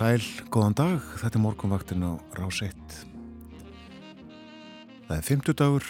[0.00, 2.94] Sæl, góðan dag, þetta er morgunvaktin á Rás 1.
[5.04, 5.88] Það er 50 dagur,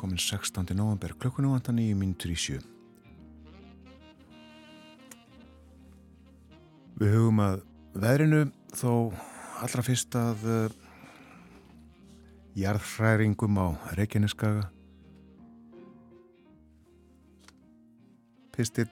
[0.00, 0.72] komin 16.
[0.72, 2.56] november, klukkunum vantan í myndur í sjö.
[6.96, 7.60] Við hugum að
[7.92, 8.42] veðrinu
[8.80, 9.12] þó
[9.60, 10.80] allra fyrst að uh,
[12.64, 14.70] jarðhræringum á Reykjaneskaga.
[18.56, 18.88] Pistill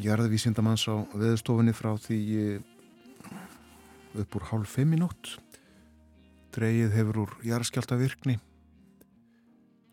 [0.00, 2.70] jarðvísindamanns á veðustofunni frá því uh,
[4.22, 5.38] upp úr hálf nótt.
[6.54, 8.38] Dreigið hefur úr jarðskjálta virkni.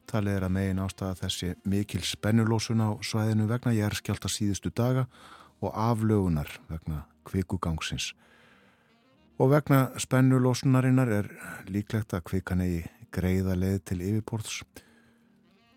[0.06, 5.08] Talið er að megin ástæða þessi mikil spennulósun á svæðinu vegna jarðskjálta síðustu daga
[5.62, 8.12] og aflögunar vegna kvikugangsins.
[9.40, 11.32] Og vegna spennulósunarinnar er
[11.72, 14.62] líklegt að kvikan eigi greiða leið til yfirborðs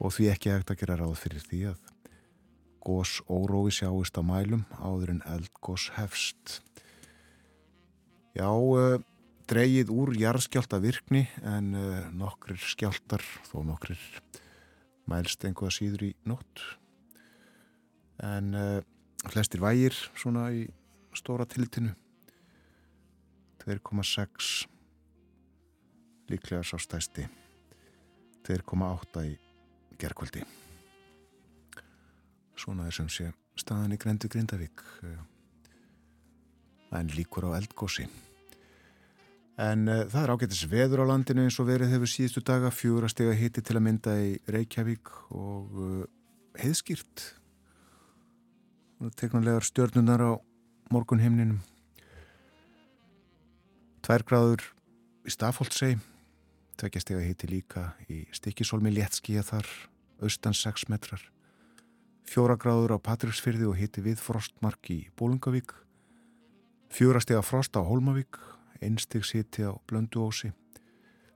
[0.04, 1.90] og því ekki ekkert að gera ráð fyrir því að
[2.84, 6.60] gós órói sjáist á mælum áður en eldgós hefst.
[8.34, 8.98] Já, uh,
[9.46, 14.00] dreigið úr jarðskjálta virkni en uh, nokkrir skjáltar þó nokkrir
[15.06, 16.62] mælst einhverja síður í nótt.
[18.26, 18.80] En uh,
[19.30, 20.64] flestir vægir svona í
[21.14, 21.92] stóra tilitinu.
[23.62, 24.66] 2,6
[26.32, 27.28] líklega sá stæsti.
[28.50, 29.36] 2,8 í
[30.02, 30.42] gerðkvöldi.
[32.58, 33.30] Svona er sem sé
[33.62, 34.82] staðan í Grendu Grindavík
[36.94, 38.06] en líkur á eldgósi.
[39.60, 43.10] En uh, það er ágættis veður á landinu eins og verið hefur síðustu daga fjóra
[43.10, 46.00] stega hitti til að mynda í Reykjavík og uh,
[46.58, 47.28] heiðskýrt.
[49.14, 50.32] Teknulegar stjörnunar á
[50.94, 51.60] morgunhimninum.
[54.04, 54.64] Tværgráður
[55.24, 55.94] í Stafóldsei,
[56.80, 59.68] tvekja stega hitti líka í Stikisólmi léttskíja þar,
[60.24, 61.22] austan 6 metrar.
[62.28, 65.72] Fjóra gráður á Patricksfyrði og hitti við frostmark í Bólungavík.
[66.92, 68.40] Fjóra stega frost á Hólmavík,
[68.84, 70.52] einstigs hitti á Blönduósi.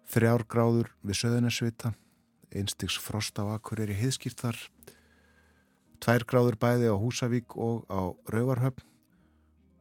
[0.08, 1.92] Þrjár gráður við Söðunarsvita,
[2.52, 4.60] einstigs frost á Akureyri heiðskýrt þar.
[6.00, 8.84] Tvær gráður bæði á Húsavík og á Rauvarhöfn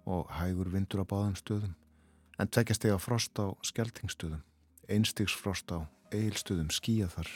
[0.07, 1.75] og hægur vindur á báðan stöðum.
[2.39, 4.43] En tvekja stega frost á Skeltingstöðum,
[4.87, 5.83] einstigs frost á
[6.13, 7.29] Eilstöðum skíja þar.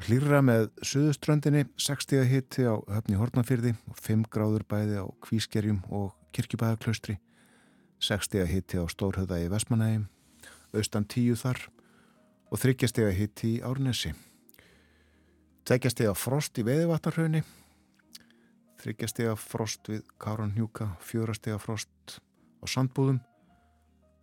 [0.00, 6.14] Hlýra með Suðuströndinni, 60 hitti á höfni Hortnafyrði og 5 gráður bæði á Kvískerjum og
[8.00, 10.06] Kirkjubæðaklaustri, 60 hitti á Stórhauða í Vestmanægi,
[10.72, 11.68] austan 10 þar
[12.50, 14.14] og 30 hitti í Árnesi.
[15.68, 17.42] 2 frost í Veðivattarhaunni,
[18.80, 22.20] 3 frost við Káranhjúka, 4 frost
[22.60, 23.20] á Sandbúðum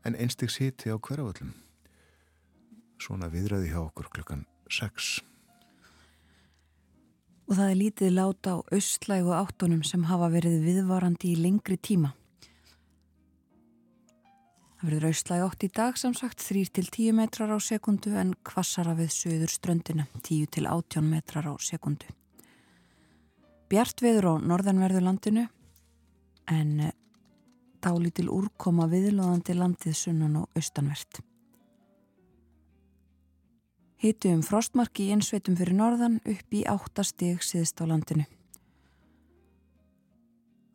[0.05, 1.53] en einstigs hitti á hverjavöllum.
[2.99, 5.21] Svona viðræði hjá okkur klukkan 6.
[7.47, 12.17] Og það er lítið láta á austlægu áttunum sem hafa verið viðvarandi í lengri tíma.
[14.77, 19.09] Það verður austlægu átt í dag sem sagt 3-10 metrar á sekundu en kvassara við
[19.15, 22.05] söður ströndina 10-18 metrar á sekundu.
[23.73, 25.47] Bjart veður á norðanverðu landinu
[26.53, 26.91] en
[27.81, 31.23] dálítil úrkoma viðlóðandi landið sunnan og austanvert.
[33.97, 38.29] Hitu um frostmarki í einsveitum fyrir norðan upp í 8 stig síðst á landinu.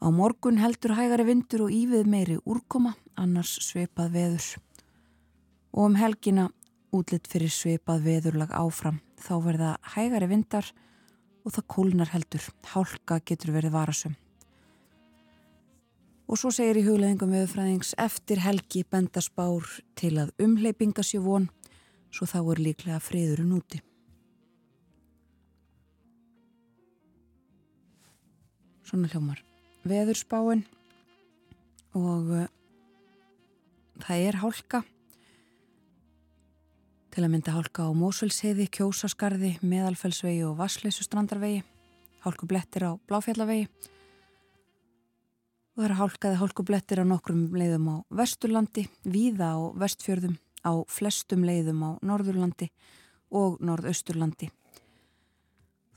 [0.03, 4.47] Á morgun heldur hægari vindur og ívið meiri úrkoma, annars sveipað veður.
[5.79, 6.49] Og um helgina
[6.91, 8.99] útlitt fyrir sveipað veðurlag áfram.
[9.23, 10.73] Þá verða hægari vindar
[11.47, 12.49] og það kólnar heldur.
[12.73, 14.17] Hálka getur verið varasum.
[16.27, 21.47] Og svo segir í hugleðingum veðurfræðings eftir helgi bendaspár til að umleipinga sér von
[22.11, 23.79] svo þá er líklega friðurinn úti.
[28.83, 29.52] Svona hljómar
[29.89, 30.65] veðurspáin
[31.99, 32.45] og uh,
[34.03, 34.83] það er hálka.
[37.13, 41.61] Til að mynda hálka á Mósulsheiði, Kjósaskarði, Meðalfellsvegi og Vassleysu-strandarvegi,
[42.25, 43.67] hálkublettir á Bláfjallavegi.
[45.73, 51.45] Og það er hálkaði hálkublettir á nokkrum leiðum á Vesturlandi, Víða á Vestfjörðum, á flestum
[51.45, 52.71] leiðum á Norðurlandi
[53.33, 54.49] og Norðausturlandi.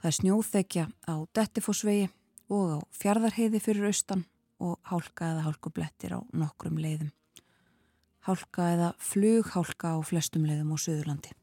[0.02, 2.10] Það er snjóþekja á Dettifossvegi
[2.51, 4.25] og á Fjardarheiði fyrir austan
[4.63, 7.12] og hálka eða hálkublettir á nokkrum leiðum.
[8.25, 11.33] Hálka eða flughálka á flestum leiðum á Suðurlandi.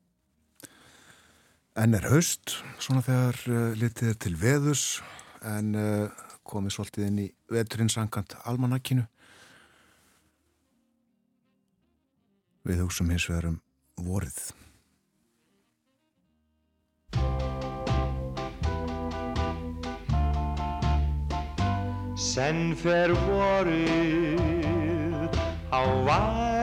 [1.79, 4.85] En er haust, svona þegar uh, litið er til veðus,
[5.41, 9.07] en uh, komið svolítið inn í veturinn sangant almanakkinu.
[12.69, 13.57] Við hugsaum hins vegar um
[14.05, 14.53] vorið.
[22.23, 24.39] Senn fer vorið
[25.75, 26.62] á vængjum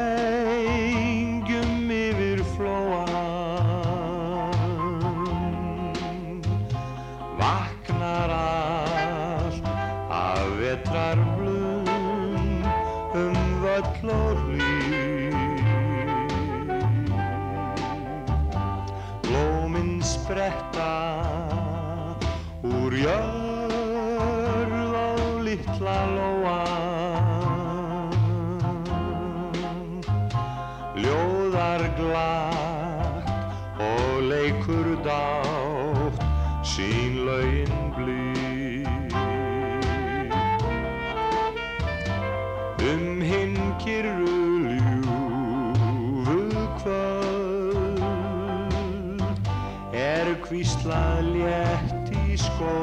[50.43, 52.75] kvíslað létt í skó.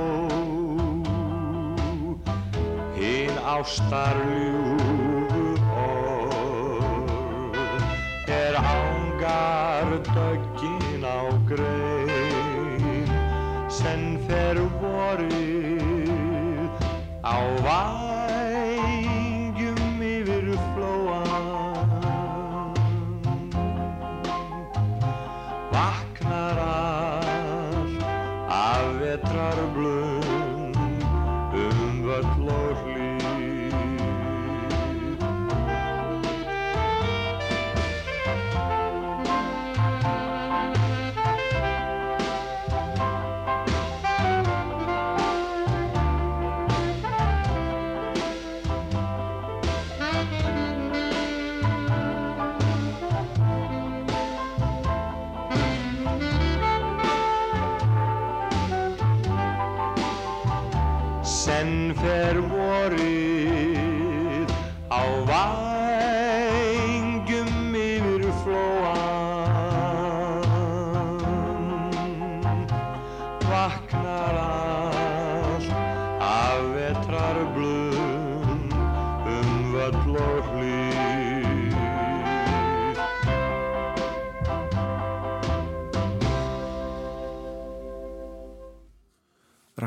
[2.96, 4.16] Hinn ástar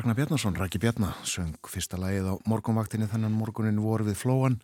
[0.10, 4.56] Ragnar Bjarnason, Raki Bjarna, söng fyrsta lægið á morgunvaktinni þennan morgunin voru við flóan.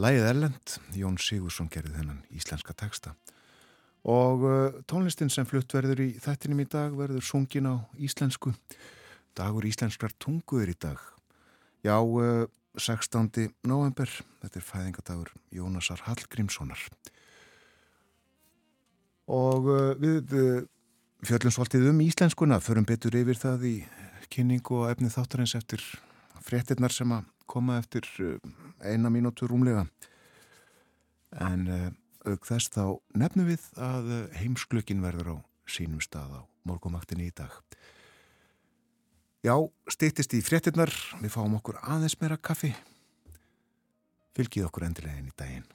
[0.00, 3.12] Lægið Erlend, Jón Sigursson gerði þennan íslenska teksta.
[4.08, 8.54] Og uh, tónlistin sem flutt verður í þettinum í dag verður sungin á íslensku.
[9.36, 11.02] Dagur íslenskrar tunguður í dag.
[11.84, 12.48] Já, uh,
[12.80, 13.50] 16.
[13.68, 14.08] november,
[14.40, 16.86] þetta er fæðingadagur Jónasar Hallgrímssonar.
[19.28, 20.64] Og uh, við uh,
[21.20, 23.76] fjöllum svolítið um íslenskuna, förum betur yfir það í
[24.32, 25.82] kynningu og efni þáttarins eftir
[26.44, 28.36] fréttinnar sem að koma eftir uh,
[28.84, 29.84] eina mínútur rúmlega.
[31.44, 31.88] En uh,
[32.28, 32.84] auk þess þá
[33.20, 35.36] nefnum við að uh, heimsklökin verður á
[35.68, 37.52] sínum stað á morgumaktinni í dag.
[39.44, 39.58] Já,
[39.92, 42.72] stýttist í fréttinnar, við fáum okkur aðeins meira kaffi.
[44.34, 45.73] Fylgið okkur endilega inn í daginn.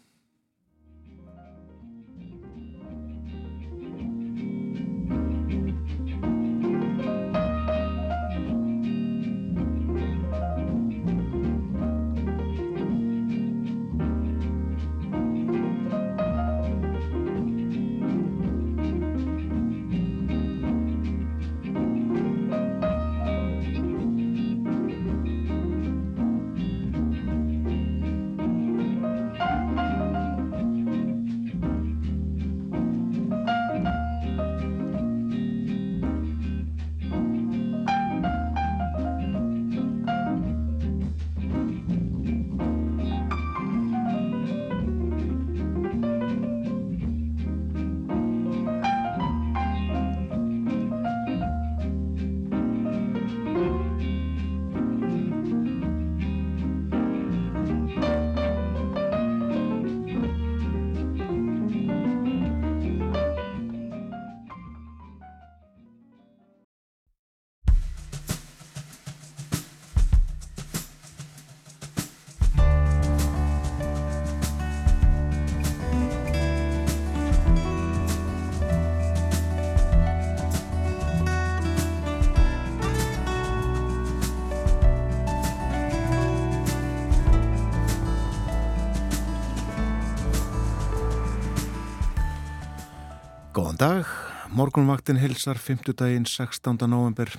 [93.79, 94.07] Góðan dag,
[94.51, 95.93] morgunvaktin hilsar 5.
[95.95, 96.81] daginn 16.
[96.91, 97.29] november.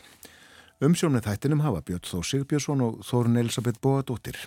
[0.81, 4.39] Umsjónið þættinum hafa Björn Þó Sigbjörnsson og Þórun Elisabeth Bóadóttir.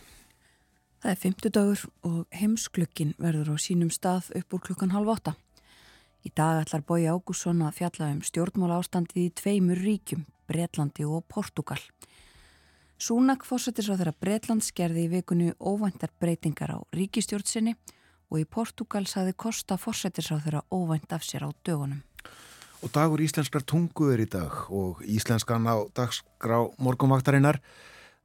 [1.04, 5.36] Það er fymtudagur og heimsklukkin verður á sínum stað upp úr klukkan halv åtta.
[6.26, 11.28] Í dag ætlar Bói Ágússon að fjalla um stjórnmála ástandið í tveimur ríkjum, Breitlandi og
[11.30, 11.78] Portugal.
[12.98, 18.02] Súnak fórsetis á þeirra Breitlands gerði í vikunni óvæntar breytingar á ríkistjórnsinni og
[18.40, 22.02] í Portugal saði Kosta fórsetis á þeirra óvænt af sér á dögunum.
[22.84, 27.62] Og dagur íslenskar tungu er í dag og íslenskan á dagsgrá morgunvaktarinnar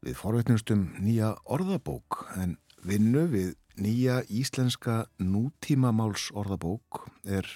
[0.02, 7.46] við forvetnumstum nýja orðabók en vinnu við nýja íslenska nútímamáls orðabók er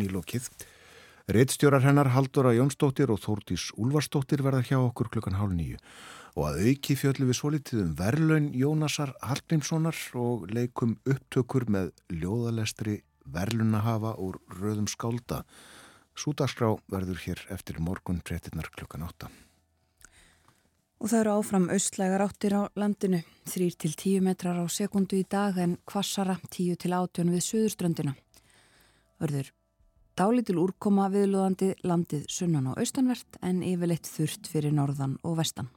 [0.00, 0.48] nýlokið.
[1.28, 5.80] Reittstjórar hennar Haldóra Jónsdóttir og Þórtís Úlvarsdóttir verða hjá okkur klukkan hálf nýju
[6.36, 13.00] og að auki fjöllu við svolítið um verlaun Jónasar Hallgrímssonar og leikum upptökur með ljóðalestri
[13.24, 15.42] verlunahafa úr röðum skálda.
[16.16, 18.52] Súdagsgrá verður hér eftir morgun 13.
[18.76, 19.32] klukkan 8.
[21.00, 25.76] Og það eru áfram austlægar áttir á landinu, 3-10 metrar á sekundu í dag en
[25.88, 28.14] kvassara 10-18 við söðurströndina.
[29.20, 29.52] Örður
[30.16, 35.68] dálitil úrkoma viðlúðandi landið sunnan og austanvert en yfirleitt þurft fyrir norðan og vestan.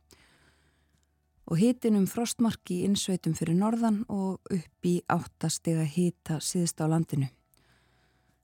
[1.50, 7.26] Og hitin um frostmarki innsveitum fyrir norðan og upp í áttastega hita síðst á landinu.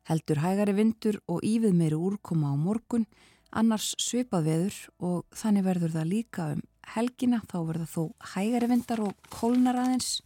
[0.09, 3.05] Heldur hægari vindur og yfir meiri úrkoma á morgun
[3.53, 6.63] annars svipað veður og þannig verður það líka um
[6.95, 7.41] helgina.
[7.45, 10.19] Þá verður þó hægari vindar og kólnar aðeins.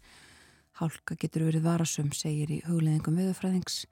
[0.79, 3.83] Hálka getur verið varasum segir í hugleðingum veðurfræðings.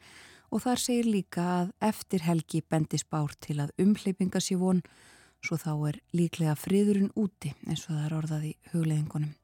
[0.47, 4.83] Og þar segir líka að eftir helgi bendis bár til að umhleypinga sér von
[5.43, 9.35] svo þá er líklega friðurinn úti eins og það er orðað í hugleðingunum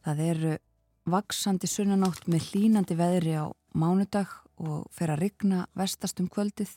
[0.00, 0.44] Það er
[1.12, 4.30] vaksandi sunnanátt með hlínandi veðri á mánudag
[4.60, 6.72] og fer að rigna vestast um kvöldið.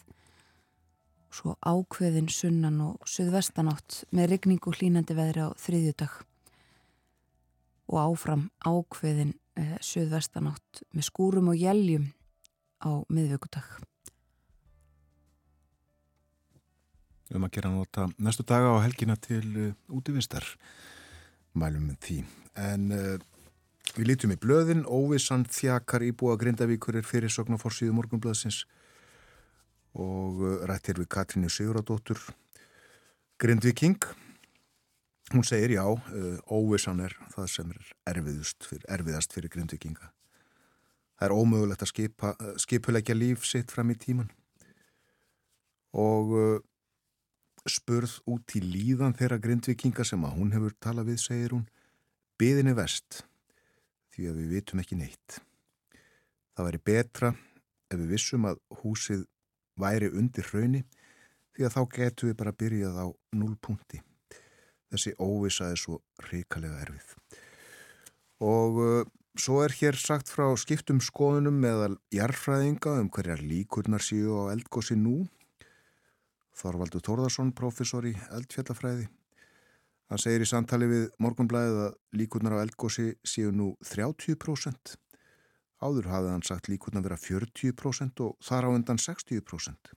[1.33, 6.19] Svo ákveðin sunnan og suðvestanátt með rigningu hlínandi veðri á þriðjudag.
[7.93, 12.11] Og áfram ákveðin eh, suðvestanátt með skúrum og jæljum
[12.83, 13.79] á miðvöggudag.
[17.33, 20.45] Um að gera nota næstu daga á helgina til uh, útífistar
[21.57, 22.17] mælum með því.
[22.61, 23.15] En uh,
[23.97, 28.63] við lítum í blöðin, óvissan þjakar íbúa Grindavíkur er fyrir sogn og fórsíðu morgunblöðsins
[29.93, 32.21] og uh, rættir við Katrínu Siguradóttur
[33.41, 33.97] Grindviking
[35.33, 40.09] hún segir já uh, óvissan er það sem er fyrir, erfiðast fyrir Grindvikinga
[41.17, 44.29] það er ómögulegt að skipa, skipulegja líf sitt fram í tíman
[45.93, 46.33] og
[47.69, 51.65] spurð út í líðan þeirra Grindvikinga sem að hún hefur talað við segir hún
[52.41, 53.23] byðinni vest
[54.13, 55.39] því að við vitum ekki neitt
[56.53, 57.31] það væri betra
[57.89, 59.23] ef við vissum að húsið
[59.79, 60.83] væri undir hrauni
[61.53, 64.01] því að þá getum við bara byrjað á núlpunkti.
[64.93, 67.13] Þessi óvisa er svo ríkalega erfið.
[68.45, 69.05] Og uh,
[69.37, 74.97] svo er hér sagt frá skiptum skoðunum meðal jarfræðinga um hverjar líkurnar síu á eldgósi
[74.97, 75.23] nú.
[76.57, 79.07] Þorvaldur Tórðarsson, professor í eldfjallafræði.
[80.11, 84.93] Hann segir í samtali við morgunblæðið að líkurnar á eldgósi séu nú 30%.
[85.83, 89.93] Áður hafði hann sagt líkurna vera 40% og þar á undan 60%.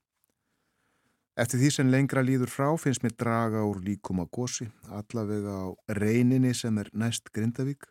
[1.37, 5.67] Eftir því sem lengra líður frá finnst mér draga úr líkum á gósi, allavega á
[6.01, 7.85] reyninni sem er næst Grindavík.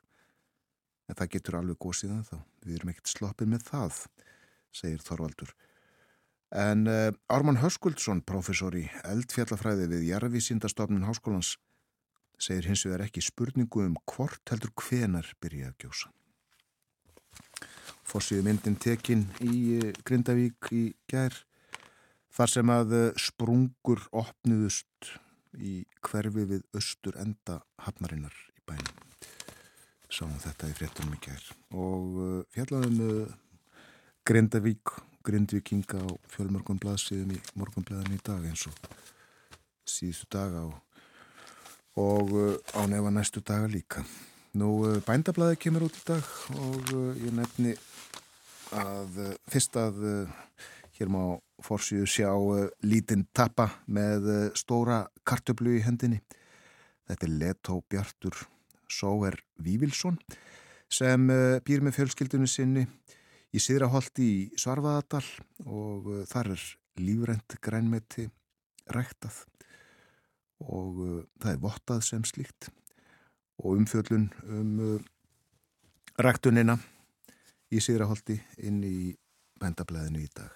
[1.06, 2.38] En það getur alveg gósið að þá.
[2.66, 4.00] Við erum ekkert sloppið með það,
[4.74, 5.54] segir Þorvaldur.
[6.56, 11.58] En uh, Ármann Höskuldsson, professor í eldfjallafræði við Jarvísindastofnun Háskólans,
[12.40, 16.12] segir hins vegar ekki spurningu um hvort heldur hvenar byrja að gjósa.
[18.06, 21.36] Fossið myndin tekin í eh, Grindavík í gær
[22.36, 25.16] þar sem að eh, sprungur opniðust
[25.56, 29.02] í hverfi við austur enda hafnarinnar í bænum.
[30.12, 33.34] Sáum þetta í fréttunum í gær og eh, fjallaðum
[34.26, 34.96] Grindavík,
[35.26, 38.78] Grindvíkinga og fjölmörgum blaðsíðum í morgunblæðan í dag eins og
[39.90, 40.76] síðustu daga og,
[41.98, 42.34] og
[42.78, 44.06] á nefa næstu daga líka.
[44.56, 46.30] Nú bændablaði kemur út í dag
[46.62, 47.74] og ég nefni
[48.74, 50.64] að eh, fyrst að eh,
[50.98, 51.22] hér má
[51.64, 56.22] fórsíðu sjá eh, lítinn tappa með stóra kartöflu í hendinni.
[57.06, 58.46] Þetta er Leto Bjartur
[58.90, 60.18] Sóer Vívilsson
[60.90, 61.28] sem
[61.66, 62.86] býr með fjölskyldunni sinni
[63.56, 65.24] í Siðraholti í Svarfaðardal
[65.66, 66.64] og þar er
[67.00, 68.28] lífrent grænmeti
[68.92, 69.44] ræktað
[70.66, 71.00] og
[71.40, 72.70] það er vottað sem slíkt
[73.64, 75.00] og umfjöllun um
[76.20, 76.78] ræktunina
[77.72, 79.16] í Sýraholti inn í
[79.60, 80.52] bændablaðinu í dag.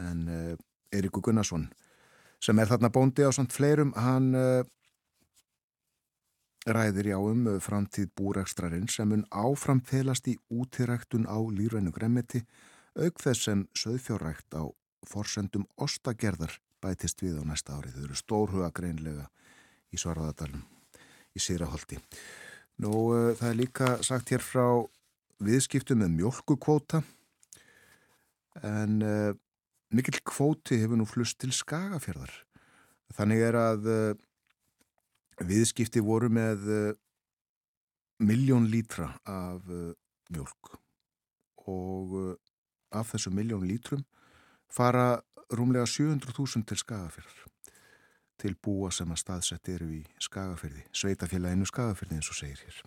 [0.00, 0.56] En eh,
[0.92, 1.68] Eirikur Gunnarsson
[2.42, 4.34] sem er þarna bóndi á svont fleirum, hann
[6.66, 12.44] ræðir já um framtíð búrekstrarinn sem mun áfram felast í útiræktun á lífrænu gremmiti
[12.94, 14.70] auk þess sem söðfjárrækt á
[15.08, 17.96] forsendum ostagerðar bætist við á næsta árið.
[17.96, 19.26] Þau eru stórhuga greinlega
[19.92, 20.62] í Svarðadalum
[21.34, 21.98] í Sýraholti.
[22.82, 24.66] Nú uh, það er líka sagt hér frá
[25.42, 27.02] viðskiptu með mjölkukvóta
[28.62, 29.32] en uh,
[29.90, 32.32] mikill kvóti hefur nú flust til skagafjörðar.
[33.12, 34.20] Þannig er að uh,
[35.48, 36.66] viðskipti voru með
[38.22, 39.66] miljón lítra af
[40.32, 40.74] mjölk
[41.70, 42.36] og
[42.92, 44.04] af þessu miljón lítrum
[44.72, 45.22] fara
[45.52, 47.48] rúmlega 700.000 til skagafjörðar
[48.42, 52.78] til búa sem að staðsett eru í skagafjörði, sveitafélaginu skagafjörði eins og segir hér.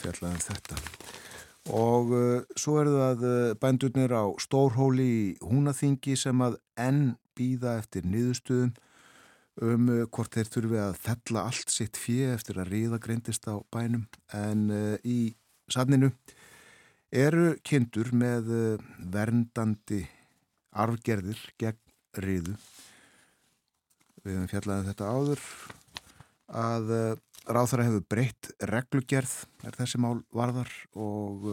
[0.00, 0.78] Fjallaðum þetta.
[1.78, 7.76] Og uh, svo er það uh, bændurnir á Stórhóli í Húnaþingi sem að enn býða
[7.78, 8.72] eftir niðurstöðum
[9.60, 13.60] um uh, hvort þeir þurfi að fella allt sitt fjö eftir að ríða greindist á
[13.72, 14.06] bænum.
[14.32, 15.34] En uh, í
[15.72, 16.12] sanninu
[17.12, 20.06] eru kindur með uh, verndandi
[20.72, 21.80] arfgerðir gegn
[22.22, 22.56] ríðu
[24.22, 25.44] við hefum fjallaðið um þetta áður
[26.62, 26.90] að
[27.48, 29.32] ráþara hefur breytt reglugerð
[29.66, 31.48] er þessi mál varðar og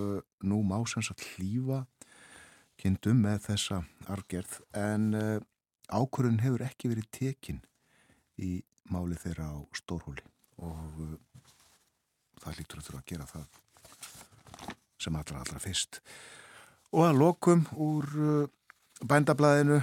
[0.45, 1.79] nú má sanns að hlýfa
[2.79, 3.79] kindum með þessa
[4.11, 4.59] arfgerð.
[4.77, 5.09] En
[5.89, 7.63] ákvörðun hefur ekki verið tekin
[8.39, 8.51] í
[8.93, 10.25] máli þeirra á stórhóli
[10.63, 11.01] og
[12.39, 16.01] það líktur að þurfa að gera það sem allra allra fyrst
[16.91, 18.09] og að lokum úr
[19.05, 19.79] bændablaðinu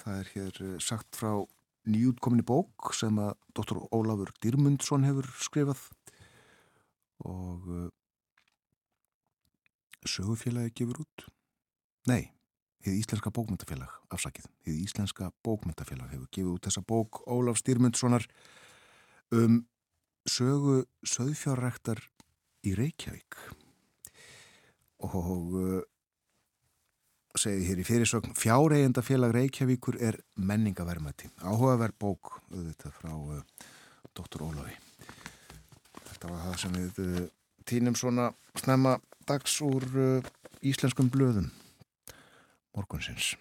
[0.00, 1.32] það er hér sagt frá
[1.86, 3.78] nýjútkominni bók sem að Dr.
[3.94, 5.84] Ólafur Dýrmundsson hefur skrifað
[7.26, 7.86] og uh,
[10.06, 11.26] sögufélagi gefur út
[12.10, 12.28] nei,
[12.84, 18.26] þið Íslenska bókmyndafélag afsakið, þið Íslenska bókmyndafélag hefur gefið út þessa bók Ólaf Dýrmundssonar
[19.34, 19.64] um
[20.26, 22.00] sögu söðfjárrektar
[22.66, 23.38] í Reykjavík
[25.06, 25.82] og uh,
[27.36, 31.28] segi hér í fyrirsögn Fjáreigenda félag Reykjavíkur er menningavermæti.
[31.44, 33.42] Áhugaverð bók auðvitað frá uh,
[34.16, 34.46] Dr.
[34.48, 34.72] Ólavi.
[36.06, 37.28] Þetta var það sem við uh,
[37.68, 39.84] týnum svona snemma dags úr
[40.62, 41.50] íslenskum blöðum
[42.76, 43.34] morgunsins.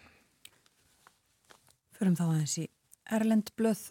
[1.95, 2.69] Förum þá aðeins í
[3.15, 3.81] Erlend blöð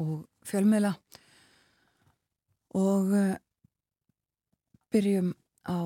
[0.00, 0.92] og fjölmiðla
[2.76, 3.14] og
[4.92, 5.32] byrjum
[5.66, 5.80] á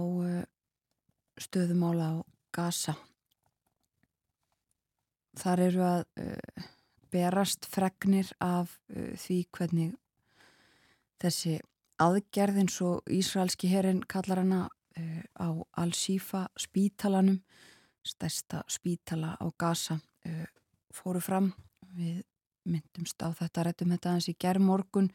[1.40, 2.14] stöðumála á
[2.52, 2.96] Gaza.
[5.40, 6.68] Þar eru að uh,
[7.10, 9.94] berast fregnir af því hvernig
[11.22, 11.56] þessi
[12.00, 14.60] aðgerð eins og Ísraelski herrin kallar hana
[14.96, 15.48] á
[15.82, 17.40] Al-Shifa spítalanum,
[18.04, 20.00] stærsta spítala á Gaza,
[20.92, 21.52] fóru fram.
[21.96, 22.22] Við
[22.70, 25.10] myndumst á þetta, rættum þetta aðeins í gerðmorgun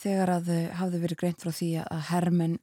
[0.00, 2.58] þegar að hafði verið greint frá því að hermen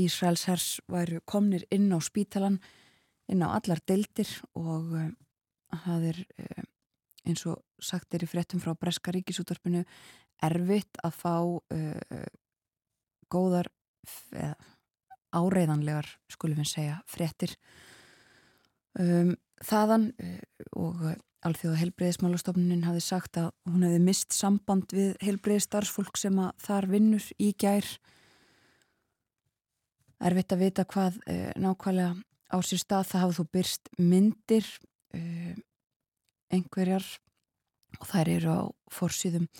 [0.00, 2.58] Ísraels hers væru komnir inn á spítalan,
[3.28, 4.94] inn á allar deildir og
[5.84, 6.22] það er
[7.28, 9.84] eins og sagt er í frettum frá Breska ríkisúttarpinu
[10.42, 12.28] erfitt að fá uh,
[13.32, 13.70] góðar
[14.34, 14.56] eða
[15.32, 17.56] áreiðanlegar, skulum við segja, frettir
[19.00, 20.10] um, þaðan
[20.76, 21.04] og
[21.42, 27.24] Alþjóða helbreyðismálastofnunin hafi sagt að hún hefði mist samband við helbreyðistarfsfólk sem að þar vinnur
[27.42, 27.88] í gær.
[30.22, 32.14] Erfitt að vita hvað uh, nákvæmlega
[32.54, 33.08] á sér stað.
[33.10, 34.70] Það hafa þú byrst myndir
[35.18, 35.58] uh,
[36.54, 37.08] einhverjar
[37.98, 38.62] og þær eru á
[38.94, 39.50] fórsýðum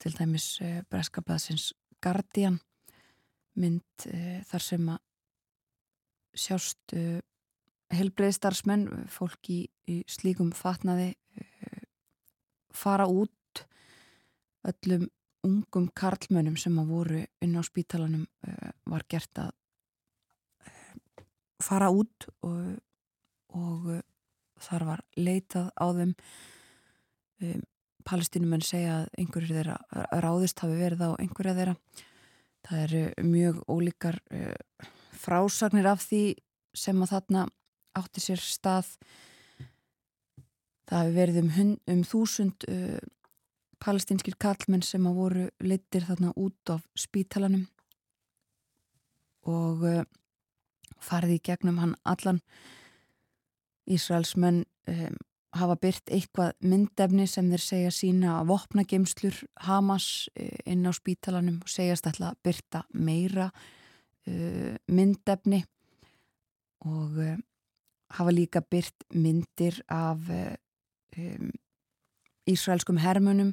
[0.00, 2.56] til dæmis uh, Breskablaðsins Guardian
[3.60, 4.06] mynd
[4.48, 5.00] þar sem að
[6.42, 6.94] sjást
[7.92, 11.10] helbreyðstarfsmenn fólk í, í slíkum fatnaði
[12.72, 13.64] fara út
[14.64, 15.10] öllum
[15.44, 18.24] ungum karlmönnum sem að voru inn á spítalanum
[18.88, 19.52] var gert að
[21.62, 22.78] fara út og,
[23.56, 24.00] og uh,
[24.62, 26.14] þar var leitað á þeim.
[27.42, 27.62] Um,
[28.02, 31.74] palestinumenn segja að einhverjir þeirra ráðist hafi verið á einhverja þeirra
[32.66, 34.86] það eru mjög ólíkar uh,
[35.22, 36.22] frásagnir af því
[36.76, 37.46] sem að þarna
[37.98, 38.94] átti sér stað.
[40.88, 42.98] Það hafi verið um, hund, um þúsund uh,
[43.82, 47.66] palestinskir kallmenn sem að voru leittir þarna út af spítalanum
[49.48, 50.04] og uh,
[51.02, 52.40] farið í gegnum hann allan.
[53.90, 55.18] Ísraelsmenn um,
[55.56, 59.36] hafa byrt eitthvað myndefni sem þeir segja sína að vopna geimslur
[59.66, 65.62] Hamas uh, inn á spítalanum og segjast alltaf að byrta meira uh, myndefni.
[66.88, 67.36] Og uh,
[68.16, 71.52] hafa líka byrt myndir af um,
[72.48, 73.52] Ísraelskum hermunum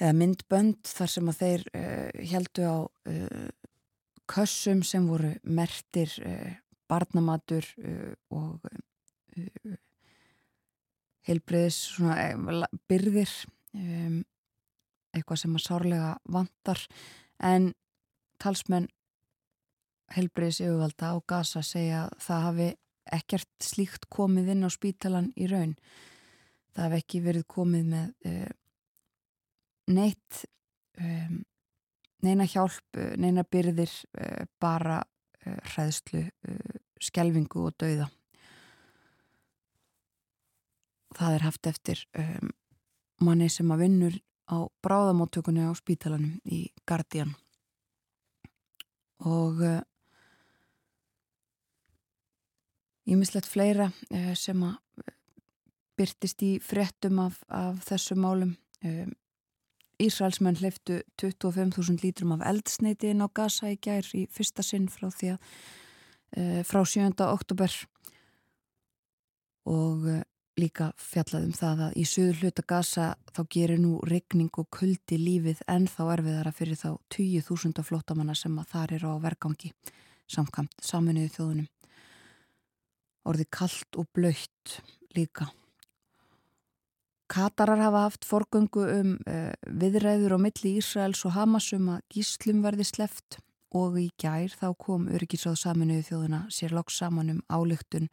[0.00, 3.48] eða myndbönd þar sem að þeir uh, heldu á uh,
[4.30, 6.52] kössum sem voru mertir uh,
[6.90, 7.64] barnamatur
[8.34, 8.66] og
[11.28, 11.78] heilbreyðis
[12.90, 13.32] byrðir
[13.76, 14.22] um,
[15.14, 16.80] eitthvað sem að sárlega vantar.
[17.38, 17.72] En
[18.42, 18.88] talsmenn
[20.14, 22.68] heilbreyðis yfirvalda á Gaza segja að það hafi
[23.14, 25.74] ekkert slíkt komið inn á spítalan í raun.
[26.74, 28.52] Það hafi ekki verið komið með uh,
[29.94, 30.44] neitt
[31.00, 31.40] um,
[32.24, 36.24] neina hjálp, neina byrðir uh, bara uh, hræðslu,
[37.04, 38.08] skelvingu og dauða
[41.14, 42.52] það er haft eftir um,
[43.24, 47.32] manni sem að vinnur á bráðamáttökunni á spítalanum í Guardian
[49.24, 49.62] og
[53.04, 54.78] Ímislegt fleira uh, sem að
[55.98, 58.56] byrtist í frettum af, af þessu málum.
[58.84, 59.12] Um,
[60.02, 65.06] Ísraelsmenn hleyftu 25.000 lítrum af eldsneiti inn á Gaza í gær í fyrsta sinn frá
[65.12, 65.50] því að
[66.40, 67.12] uh, frá 7.
[67.28, 67.76] oktober
[69.70, 70.08] og
[70.60, 75.64] líka fjallaðum það að í söður hluta Gaza þá gerir nú regning og kuldi lífið
[75.70, 79.72] en þá erfiðara fyrir þá 20.000 flottamanna sem að þar eru á vergangi
[80.30, 81.70] samkvæmt saminuðu þjóðunum
[83.24, 84.80] orði kallt og blöytt
[85.16, 85.48] líka.
[87.30, 92.84] Katarar hafa haft forgöngu um uh, viðræður á milli Ísraels og Hamasum að gíslum verði
[92.86, 93.38] sleft
[93.74, 98.10] og í gær þá kom Öryggisráð saminuðu þjóðuna sér loks saman um álygtun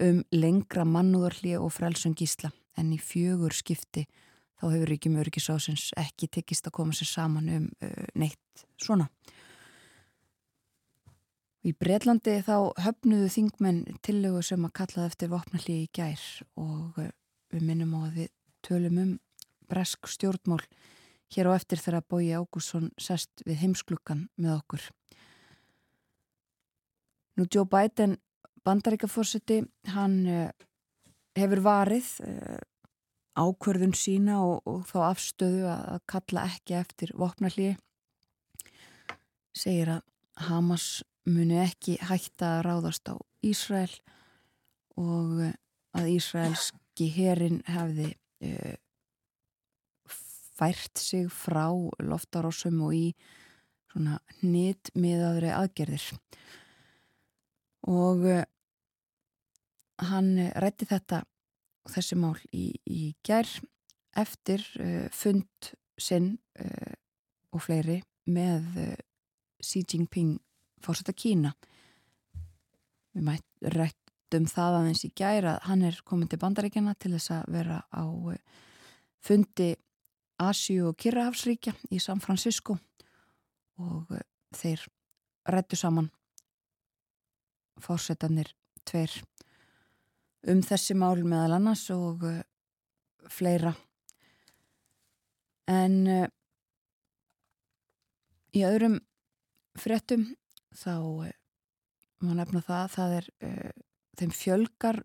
[0.00, 4.06] um lengra mannúðarli og frelsum gísla en í fjögur skipti
[4.60, 9.08] þá hefur ekki með Öryggisráðsins ekki tekist að koma sér saman um uh, neitt svona.
[11.62, 16.22] Í Breitlandi þá höfnuðu þingmenn tillögu sem að kallaði eftir vopnalli í gær
[16.58, 17.12] og eh,
[17.54, 18.32] við minnum á að við
[18.66, 19.12] tölum um
[19.70, 20.58] bresk stjórnmól
[21.32, 24.88] hér á eftir þegar Bói Ágússon sest við heimsklukkan með okkur.
[27.38, 28.18] Nú Joe Biden,
[28.66, 29.62] bandaríkafórseti,
[29.94, 30.50] hann uh,
[31.38, 32.60] hefur varið uh,
[33.38, 37.72] ákverðun sína og, og þá afstöðu að, kalla ekki eftir vopnalli
[39.56, 40.02] segir að
[40.48, 43.92] Hamas muni ekki hætta að ráðast á Ísrael
[44.96, 45.52] og eh,
[45.92, 48.08] að Ísraelski herin hefði
[48.48, 48.74] uh,
[50.56, 51.68] fært sig frá
[52.00, 53.06] loftarósum og í
[53.92, 56.06] svona nýtt miðaðri aðgerðir.
[57.92, 58.42] Og uh,
[60.10, 61.22] hann rætti þetta
[61.92, 63.48] þessi mál í, í gær
[64.18, 66.34] eftir uh, fund sinn
[67.52, 68.00] og fleiri
[68.32, 68.64] með
[69.62, 70.38] Xi Jinping
[70.82, 71.52] fórsetta Kína.
[73.12, 77.34] Við mætt rættum það aðeins í gæra að hann er komin til bandaríkjana til þess
[77.36, 78.40] að vera á eh,
[79.22, 79.72] fundi
[80.42, 82.78] Asjú og Kirrahafsríkja í San Francisco
[83.78, 84.24] og eh,
[84.56, 84.86] þeir
[85.52, 86.08] rættu saman
[87.82, 88.54] fórsetanir
[88.88, 89.20] tveir
[90.50, 92.40] um þessi mál meðal annars og uh,
[93.30, 93.74] fleira.
[95.70, 96.26] En uh,
[98.52, 98.98] í öðrum
[99.78, 100.26] fréttum
[100.76, 100.96] þá
[101.28, 101.36] eh,
[102.20, 103.28] má nefna það að það er
[104.20, 104.98] þeim fjölgar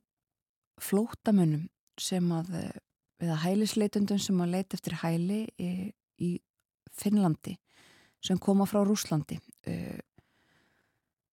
[0.84, 1.69] flótamönnum
[2.00, 2.52] sem að
[3.26, 5.69] að hælisleitundum sem að leita eftir hæli í,
[6.21, 6.30] í
[6.97, 7.56] Finnlandi
[8.23, 10.00] sem koma frá Rúslandi uh,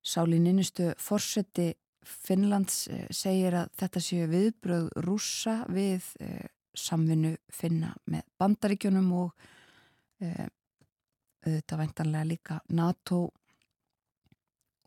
[0.04, 1.72] Sálininnistu Forseti
[2.08, 6.10] Finnlands uh, segir að þetta séu viðbröð rúsa við
[6.74, 9.44] samvinnu finna með bandaríkjunum og
[11.44, 13.28] þetta væntanlega líka NATO.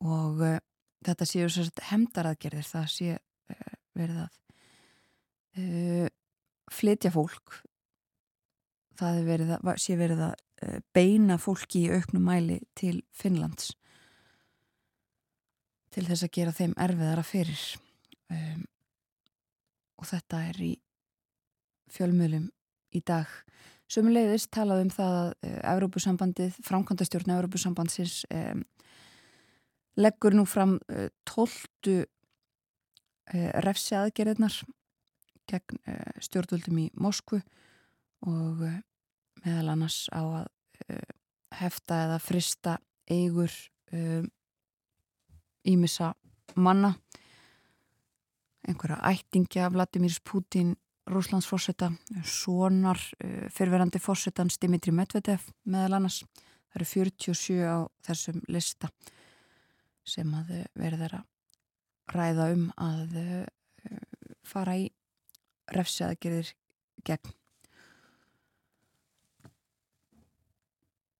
[0.05, 0.59] Og uh,
[1.05, 1.47] þetta séu
[1.91, 4.35] hemdaraðgerðir það sé uh, verið að
[5.61, 6.11] uh,
[6.73, 7.61] flytja fólk.
[8.97, 10.43] Það verið að, sé verið að
[10.89, 13.75] beina fólki í auknum mæli til Finnlands
[15.97, 17.61] til þess að gera þeim erfiðara fyrir.
[18.29, 18.65] Um,
[19.97, 20.73] og þetta er í
[21.89, 22.51] fjölmjölum
[22.93, 23.31] í dag.
[23.89, 28.61] Sumulegðist talaðum það að Európusambandið, framkvæmdastjórn Európusambandsins um,
[29.97, 34.59] leggur nú fram uh, tóltu uh, refsi aðgerðnar
[35.49, 37.41] gegn uh, stjórnvöldum í Moskvu
[38.27, 38.65] og
[39.41, 40.47] meðal annars á að
[41.57, 42.73] hefta eða frista
[43.09, 43.53] eigur
[45.67, 46.13] ímissa
[46.55, 46.93] manna
[48.67, 50.75] einhverja ættingja Vladimírs Putin
[51.07, 51.87] Rúslandsforsetta,
[52.23, 52.99] sonar
[53.55, 56.19] fyrverandi fórsetan Dimitri Medvedev meðal annars
[56.67, 58.91] það eru 47 á þessum lista
[60.07, 63.47] sem að verður að ræða um að uh,
[64.47, 64.87] fara í
[65.75, 66.53] refsiaðgerðir
[67.07, 67.33] gegn.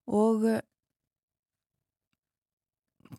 [0.08, 0.46] og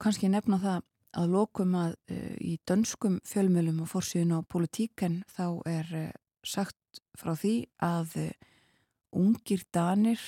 [0.01, 0.85] kannski nefna það
[1.17, 6.11] að lokum að uh, í dönskum fjölmjölum og fórsíðun á politíken þá er uh,
[6.45, 8.15] sagt frá því að
[9.19, 10.21] ungir danir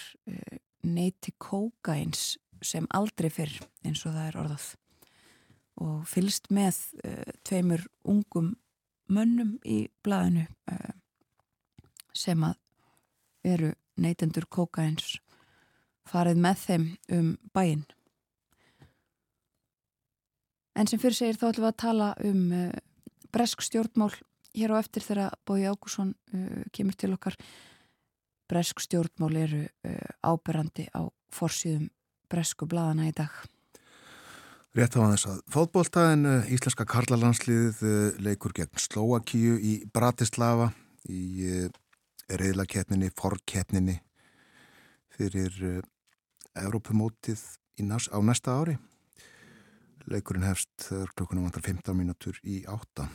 [0.83, 3.53] neyti kókains sem aldrei fyrr
[3.87, 4.67] eins og það er orðað
[5.81, 6.81] og fylst með
[7.47, 8.51] tveimur ungum
[9.13, 10.47] mönnum í blæðinu
[12.17, 12.59] sem að
[13.55, 15.19] eru neytendur kókains
[16.11, 17.85] farið með þeim um bæinn.
[20.79, 22.67] En sem fyrir segir þá ætlum við að tala um uh,
[23.35, 24.13] bresk stjórnmál
[24.55, 27.39] hér á eftir þegar Bói Ágússon uh, kemur til okkar.
[28.51, 31.89] Bresk stjórnmál eru uh, áberandi á forsýðum
[32.31, 33.33] bresku bladana í dag.
[34.79, 40.69] Rétt á þess að fótbóltaðin Íslenska Karlalandsliðið leikur gegn Slóakíu í Bratislava
[41.11, 41.67] í
[42.31, 43.97] reyðlakeppninni, forkeppninni
[45.17, 45.83] fyrir
[46.55, 47.43] Evrópumótið
[47.83, 48.79] á næsta ári.
[50.09, 53.09] Leikurinn hefst þegar klokkunum vantar 15 mínútur í átta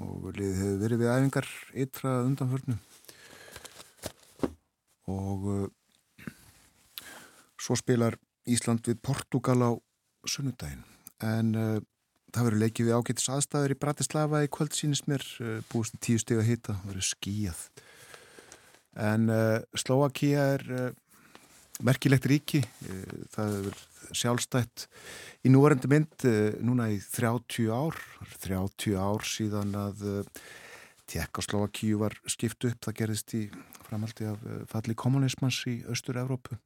[0.00, 1.48] og liðið hefur verið við æfingar
[1.84, 2.76] ytra undanförnu.
[5.12, 6.26] Og uh,
[7.60, 8.16] svo spilar
[8.48, 9.70] Ísland við Portugal á
[10.26, 10.82] sunnudaginn.
[11.22, 11.78] En uh,
[12.32, 16.02] það verður leikið við ágættis aðstæður í Bratislava í kvöld sínist mér uh, búist í
[16.08, 17.64] tíu steg að hita, það verður skíjað
[18.92, 19.30] en
[19.80, 20.62] Slovakia er
[21.80, 22.58] merkilegt ríki
[23.32, 23.78] það er
[24.10, 24.86] sjálfstætt
[25.46, 26.26] í núvarendi mynd
[26.64, 27.98] núna í 30 ár
[28.42, 30.04] 30 ár síðan að
[31.12, 33.42] Tjekkoslovakíu var skipt upp það gerðist í
[33.88, 36.56] framaldi af falli kommunismans í Östur-Európu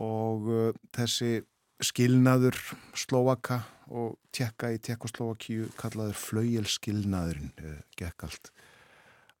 [0.00, 0.48] og
[0.94, 1.42] þessi
[1.84, 2.56] skilnaður
[2.96, 7.52] Slovaka og Tjekka í Tjekkoslovakíu kallaður flaujelskilnaðurinn
[7.98, 8.52] gekk allt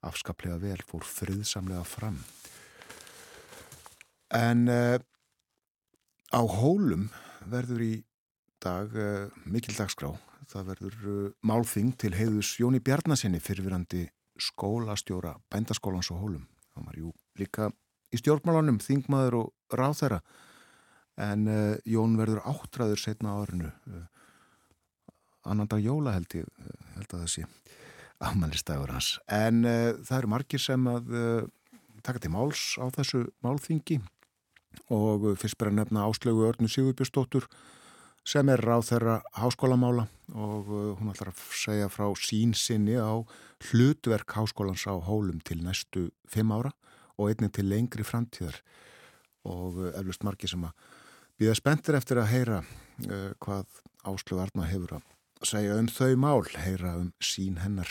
[0.06, 2.18] afskaplega vel, fór friðsamlega fram.
[4.34, 4.68] En
[6.34, 7.08] á hólum
[7.48, 7.94] verður í
[8.62, 10.12] dag uh, mikil dagskrá.
[10.48, 14.06] Það verður uh, málþing til heiðus Jóni Bjarnasinni fyrirvirandi
[14.38, 16.46] skólastjóra bændaskólans á hólum.
[16.74, 17.70] Það var jú líka
[18.14, 20.20] í stjórnmálunum, þingmaður og ráþæra.
[21.18, 21.48] En
[21.82, 23.72] Jón verður áttræður setna á orðinu.
[25.50, 26.46] Annan dag jóla held ég,
[26.94, 27.42] held að það sé
[28.22, 29.16] afmælistægur hans.
[29.30, 31.42] En uh, það eru margir sem að uh,
[32.06, 34.00] taka til máls á þessu málþingi
[34.88, 37.48] og uh, fyrst bara nefna áslögu Örnu Sigurbjörnsdóttur
[38.28, 43.24] sem er ráð þeirra háskólamála og hún ætlar að segja frá sín sinni á
[43.70, 46.74] hlutverk háskólans á hólum til næstu fimm ára
[47.16, 48.58] og einnig til lengri framtíðar
[49.48, 50.76] og eflust margir sem að
[51.40, 52.58] býða spenntir eftir að heyra
[53.40, 55.08] hvað áslögu Arna hefur að
[55.46, 57.90] segja um þau mál, heyra um sín hennar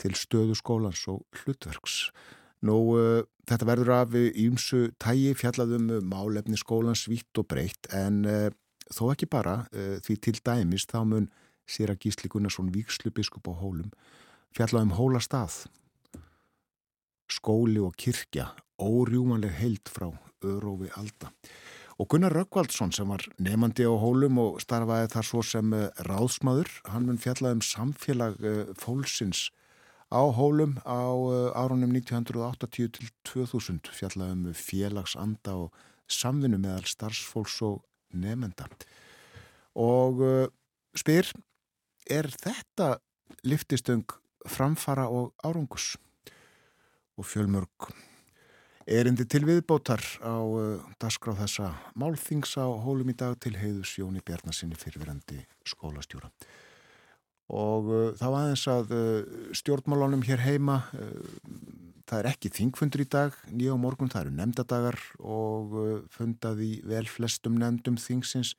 [0.00, 2.10] til stöðu skólans og hlutverks.
[2.64, 8.48] Nú, uh, þetta verður af ímsu tægi fjallaðum málefni skólans vitt og breytt en uh,
[8.88, 11.30] þó ekki bara uh, því til dæmis þá mun
[11.68, 13.90] sér að Gísli Gunnarsson Víkslu biskup á hólum
[14.56, 15.66] fjallaðum hólastað
[17.28, 20.12] skóli og kirkja órjúmanleg heild frá
[20.46, 21.32] örófi alda.
[21.96, 25.72] Og Gunnar Rökkvaldsson sem var nefandi á hólum og starfaði þar svo sem
[26.06, 28.36] ráðsmaður, hann mun fjallaði um samfélag
[28.78, 29.48] fólksins
[30.12, 35.74] á hólum á eh, árunum 1980 til 2000, fjallaði um félagsanda og
[36.06, 37.82] samvinnu meðal starfsfólks og
[38.14, 38.68] nefenda.
[39.76, 40.22] Og
[40.96, 41.28] spyr,
[42.08, 42.96] er þetta
[43.44, 44.06] liftistöng
[44.46, 45.96] framfara og árangus?
[47.18, 47.90] Og fjölmörg
[48.86, 54.22] erindi til viðbótar á uh, dasgráð þessa málþings á hólum í dag til heiðus Jóni
[54.22, 56.30] Bjarnasinni fyrirverandi skólastjóra.
[57.46, 61.52] Og uh, þá aðeins að uh, stjórnmálunum hér heima, uh,
[62.10, 66.80] það er ekki þingfundur í dag, nýja á morgun, það eru nefndadagar og uh, fundaði
[66.86, 68.56] vel flestum nefndum þingsins.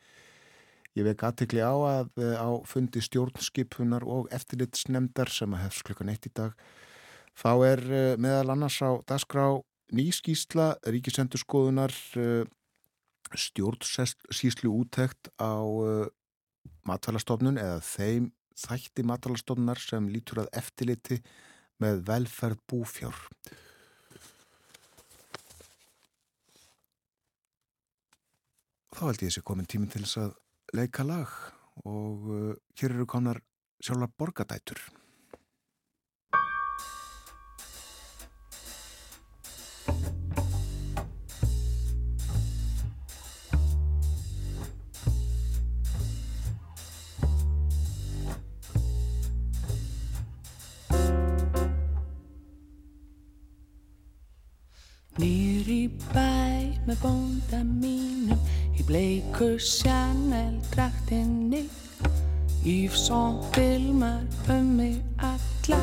[0.96, 6.14] Ég vek aðtekli á að uh, á fundi stjórnskipunar og eftirlitsnefndar sem að hefst klukkan
[6.14, 6.56] eitt í dag,
[7.38, 7.84] þá er
[8.18, 9.60] meðal annars á dasgrá
[9.94, 11.94] nýskísla ríkisendurskoðunar
[13.38, 15.62] stjórnsíslu úttekt á
[16.88, 21.20] matvælastofnun eða þeim þætti matvælastofnunar sem lítur að eftirliti
[21.84, 23.18] með velferð búfjár.
[28.98, 30.32] Þá held ég þessi komin tíminn til þess að
[30.78, 31.34] leika lag
[31.86, 33.44] og uh, hér eru konar
[33.78, 34.82] sjálfa borgadætur.
[56.88, 58.40] Með bónda mínum
[58.80, 61.66] í bleiku Chanel draktinni
[62.64, 64.24] Yves Saint Vilmar
[64.54, 65.80] um mig alla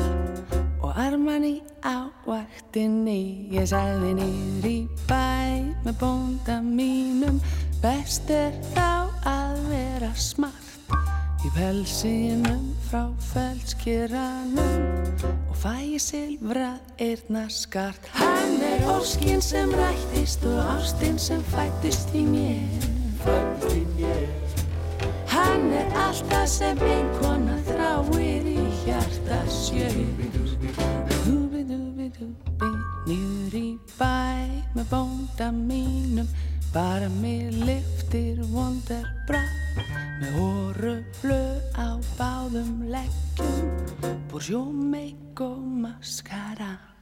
[0.81, 3.49] og Armani á vaktinni.
[3.53, 7.41] Ég sagði niður í bæ með bónda mínum
[7.81, 10.64] Best er þá að vera smart
[11.45, 18.07] Í pelsinum frá felskýranum og fæ ég silfrað eirna skart.
[18.17, 22.87] Hann er óskinn sem rættist og ástinn sem fættist í mér.
[23.21, 24.25] Fættist í mér.
[25.29, 29.43] Hann er alltaf sem einkona þráir í hjarta.
[31.27, 32.71] Dúbi-dúbi-dúbi,
[33.05, 36.25] nýður í bæ með bónda mínum,
[36.73, 39.45] bara mér liftir vondar bra.
[40.15, 41.41] Með horuflu
[41.75, 46.94] á báðum leggjum Bonjour make og maskara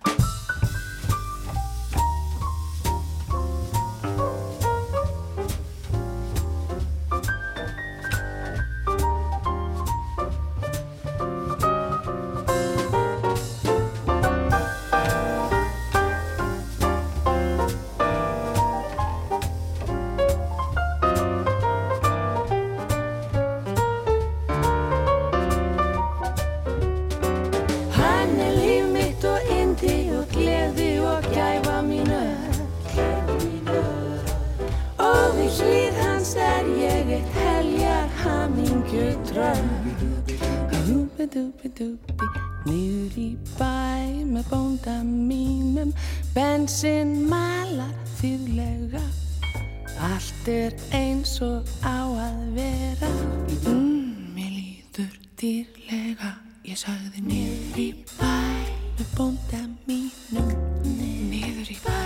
[41.24, 42.28] Dúbi dúbi dúbi
[42.68, 45.94] Niður í bæ með bónda mínum
[46.36, 49.00] Bensin malar þýðlega.
[50.04, 53.12] Allt er eins og á að vera.
[53.72, 56.34] Mm, Mér líður dýrlega.
[56.68, 58.36] Ég sagði niður í bæ
[59.00, 62.04] með bónda mínum Niður í bæ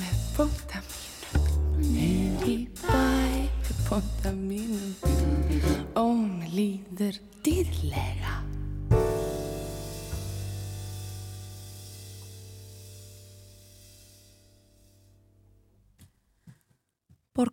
[0.00, 3.04] með bónda mínum Niður í bæ
[3.68, 4.92] með bónda mínum.
[5.92, 7.35] Ó, mér líður dýrlega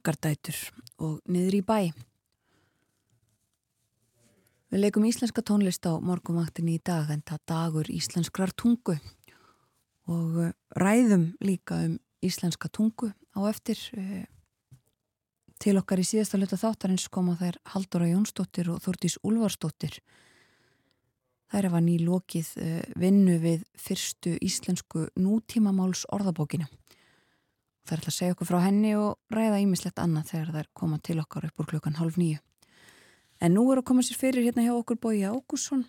[0.03, 0.57] Borgardætur
[0.99, 1.77] og niður í bæ.
[4.73, 8.97] Við leikum íslenska tónlist á morgumvaktinni í dag en það dagur íslenskrar tungu
[10.11, 14.27] og eh, ræðum líka um íslenska tungu á eftir eh,
[15.63, 20.01] til okkar í síðasta hluta þáttarins koma þær Haldóra Jónsdóttir og Þordís Úlfarsdóttir.
[21.47, 26.67] Þær hefa nýlokið eh, vinnu við fyrstu íslensku nútímamáls orðabókina.
[27.83, 30.99] Það er alltaf að segja okkur frá henni og ræða ímislegt annað þegar þær koma
[31.03, 32.39] til okkar upp úr klukkan halv nýju.
[33.43, 35.83] En nú er að koma sér fyrir hérna hjá okkur Bói Ágússon.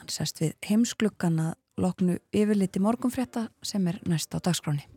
[0.00, 4.88] Hann sest við heimsklukkan að loknu yfirliti morgunfrétta sem er næst á dagskráni.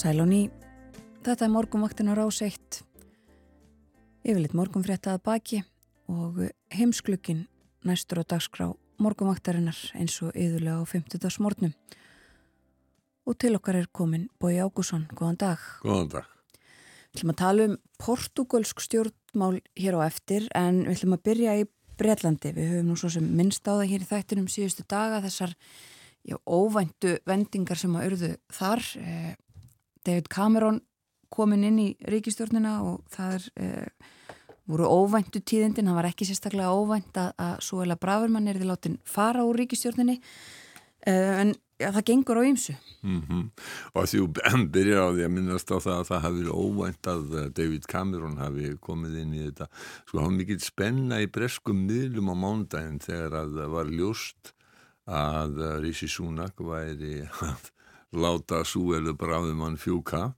[0.00, 0.46] Sælóni,
[1.20, 2.78] þetta er morgunvaktin á rás 1.
[4.24, 5.58] Yfirleitt morgunfrétta að baki
[6.08, 6.38] og
[6.72, 7.42] heimsklukkin
[7.84, 11.36] næstur á dagskrá morgunvaktarinnar eins og yðurlega á 50.
[11.44, 11.74] morgnum.
[13.28, 15.68] Og til okkar er komin Bói Ágússon, góðan dag.
[15.84, 16.32] Góðan dag.
[16.56, 21.58] Við ætlum að tala um portugalsk stjórnmál hér á eftir en við ætlum að byrja
[21.60, 21.68] í
[22.00, 22.54] Breitlandi.
[22.56, 25.52] Við höfum nú svo sem minnst á það hér í þættinum síðustu daga þessar
[26.24, 28.92] já, óvæntu vendingar sem að urðu þar.
[30.00, 30.80] Eh, David Cameron
[31.30, 33.88] komin inn í ríkistjórnina og það er, eh,
[34.66, 38.98] voru óvæntu tíðindin, hann var ekki sérstaklega óvænt að, að Suela Bravermann er því látin
[39.04, 40.20] fara úr ríkistjórninni
[41.06, 42.74] eh, en já, það gengur á ymsu.
[43.02, 43.50] Mm -hmm.
[43.94, 44.26] Og því þú
[44.74, 48.36] byrjar á því að minnast á það að það hafi óvænt að eh, David Cameron
[48.36, 49.66] hafi komið inn í þetta.
[50.06, 54.54] Sko hann mikið spenna í breskum miðlum á mándaginn þegar að það var ljóst
[55.06, 57.70] að eh, Rishi Sunak væri að
[58.12, 60.30] láta súelu bráðumann fjúka.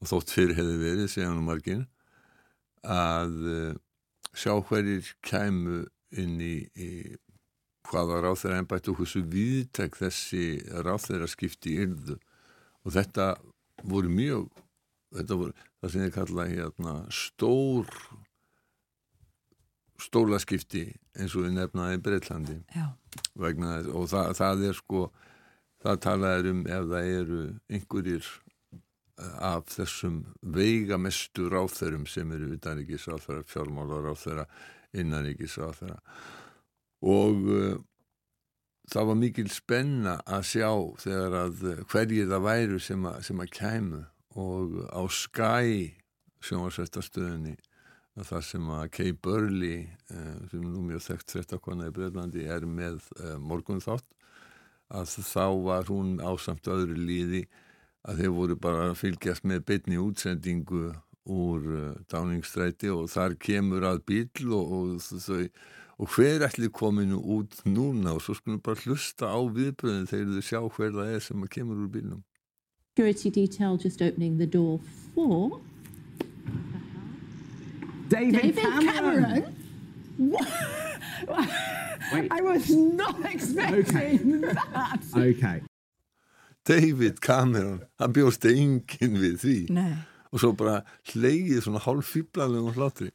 [0.00, 1.82] Og þótt fyrir hefði verið, segja hann um margin,
[2.80, 3.74] að uh,
[4.32, 5.82] sjá hverjir kæmu
[6.20, 6.90] inn í, í
[7.90, 10.46] hvaða ráþeira ennbættu og hversu viðtek þessi
[10.86, 12.16] ráþeira skipti yrðu.
[12.86, 13.34] Og þetta
[13.84, 14.48] voru mjög
[15.16, 17.88] þetta voru það sem ég kalla hérna stór
[20.00, 20.84] stólaskipti
[21.18, 22.58] eins og við nefnaði í Breitlandi
[23.40, 25.02] vegna þess og það, það er sko
[25.80, 30.18] það talaður um ef það eru einhverjir eh, af þessum
[30.56, 34.46] veigamestu ráþeirum sem eru utanríkisráþeira, fjármálar ráþeira
[35.00, 36.00] innaríkisráþeira
[37.00, 37.78] og uh,
[38.90, 40.70] það var mikil spenna að sjá
[41.00, 44.00] þegar að uh, hverjir það væru sem að, sem að kæmu.
[44.40, 45.78] Og á Sky
[46.44, 47.56] sjónvarsvættastöðinni
[48.20, 53.00] það sem að Kay Burley uh, sem nú mjög þekkt frettakona í Breitlandi er með
[53.40, 54.06] morgun þátt
[54.90, 57.44] að þá var hún ásamt öðru líði
[58.08, 60.90] að þeir voru bara að fylgjast með beitni útsendingu
[61.30, 61.68] úr
[62.10, 65.44] dáningstræti og þar kemur að bíl og, og þau
[66.00, 70.46] og hver ætli kominu út núna og svo skulum bara hlusta á viðbröðin þegar þau
[70.48, 72.22] sjá hver það er sem kemur úr bílnum.
[72.96, 74.80] Security detail just opening the door
[75.14, 75.60] for
[78.08, 79.44] David, David Cameron.
[80.16, 80.89] Cameron.
[82.12, 82.28] Wait.
[82.32, 85.00] I was not expecting that.
[85.14, 85.62] Okay.
[86.64, 89.94] David Cameron, hann bjóst enginn við því Nei.
[90.30, 93.08] og svo bara hleyið svona hálf fýblalegum hlátri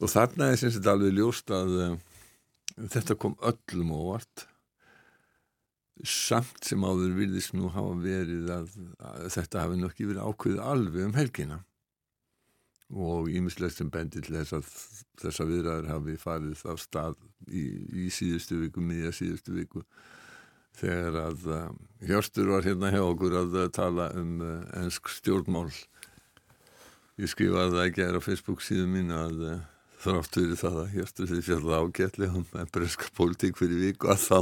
[0.00, 1.96] og þarna er sem þetta alveg ljóst að uh,
[2.94, 4.46] þetta kom öllum óvart
[6.06, 8.70] samt sem áður virðist nú hafa verið að,
[9.02, 11.58] að þetta hafi nokkið verið ákveðið alveg um helgina
[12.90, 14.70] og ímislegt sem bendir til þess að
[15.22, 17.64] þessa viðræður hafi farið af stað í,
[18.06, 19.84] í síðustu viku, miðja síðustu viku
[20.80, 21.66] þegar að uh,
[22.06, 25.68] Hjörstur var hérna hjá okkur að uh, tala um uh, ennsk stjórnmál.
[27.20, 29.42] Ég skrifaði það ekki á Facebook síðan mín að
[30.00, 34.38] þrátt fyrir það að hérstu því fjalla ágætlega með breska pólitík fyrir viku að þá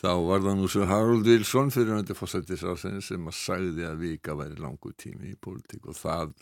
[0.00, 4.36] þá var það nú svo Harold Wilson fyrir hundi fósættisrásinni sem að sagði að vika
[4.38, 6.32] væri langu tími í pólitík og það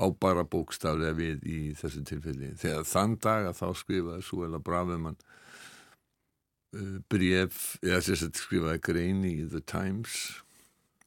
[0.00, 2.54] á bara bókstaflega við í þessu tilfelli.
[2.60, 9.48] Þegar þann dag að þá skrifaði Suela Bravemann uh, bref eða að skrifaði greini í
[9.52, 10.16] The Times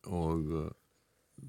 [0.05, 0.69] og uh,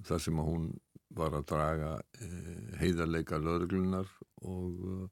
[0.09, 0.71] það sem að hún
[1.15, 4.09] var að draga uh, heiðarleika lögreglunar
[4.43, 5.05] og uh,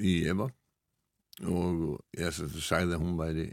[0.00, 0.48] í Eva.
[1.40, 3.46] Og ég sagði að hún væri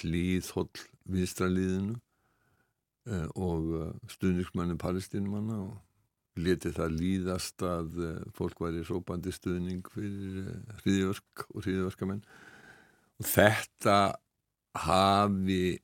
[0.00, 0.70] hlýð holl
[1.12, 5.74] viðstraliðinu uh, og uh, stuðningsmanni palestínumanna og
[6.36, 12.22] leti það líðast að uh, fólk væri sópandi stuðning fyrir hriðiverk og hriðiverkamenn
[13.16, 13.98] og þetta
[14.86, 15.78] hafi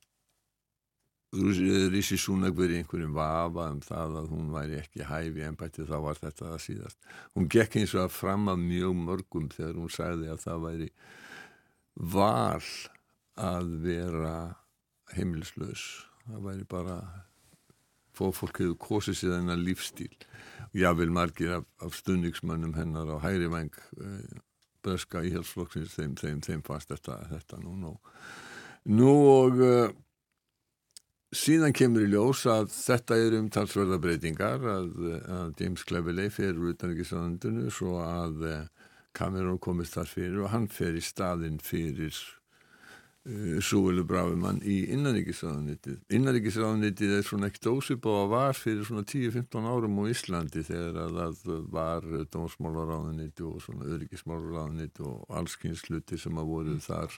[1.32, 5.94] Rísi Súnak verið einhverjum vafa um það að hún væri ekki hæfi en bætti þá
[6.04, 6.98] var þetta það síðast.
[7.32, 10.88] Hún gekk eins og að fram að mjög mörgum þegar hún sagði að það væri
[12.12, 12.68] val
[13.48, 14.34] að vera
[15.16, 15.86] heimilislaus.
[16.26, 16.98] Það væri bara
[18.22, 20.14] fóð fólk hefur kosið sér þennan lífstíl.
[20.72, 24.38] Jável margir af, af stundingsmönnum hennar á hægri veng eh,
[24.82, 27.92] breska íhjálpsflokksins þeim, þeim, þeim fast þetta, þetta nú nú.
[28.90, 29.92] Nú og uh,
[31.30, 34.88] síðan kemur í ljós að þetta er umtalsverða breytingar að,
[35.22, 38.42] að James Cleverley fer úr utanrikiðsraðundinu svo að
[39.14, 42.41] Cameron komist þar fyrir og hann fer í staðinn fyrir uh,
[43.62, 46.00] Súvelu Brafumann í innaríkisraðunitið.
[46.16, 51.20] Innaríkisraðunitið er svona ekkert ósip og var fyrir svona 10-15 árum á Íslandi þegar að
[51.20, 57.14] það var dómsmálaráðunitið og svona öryggismálaráðunitið og allskynsluti sem að voru þar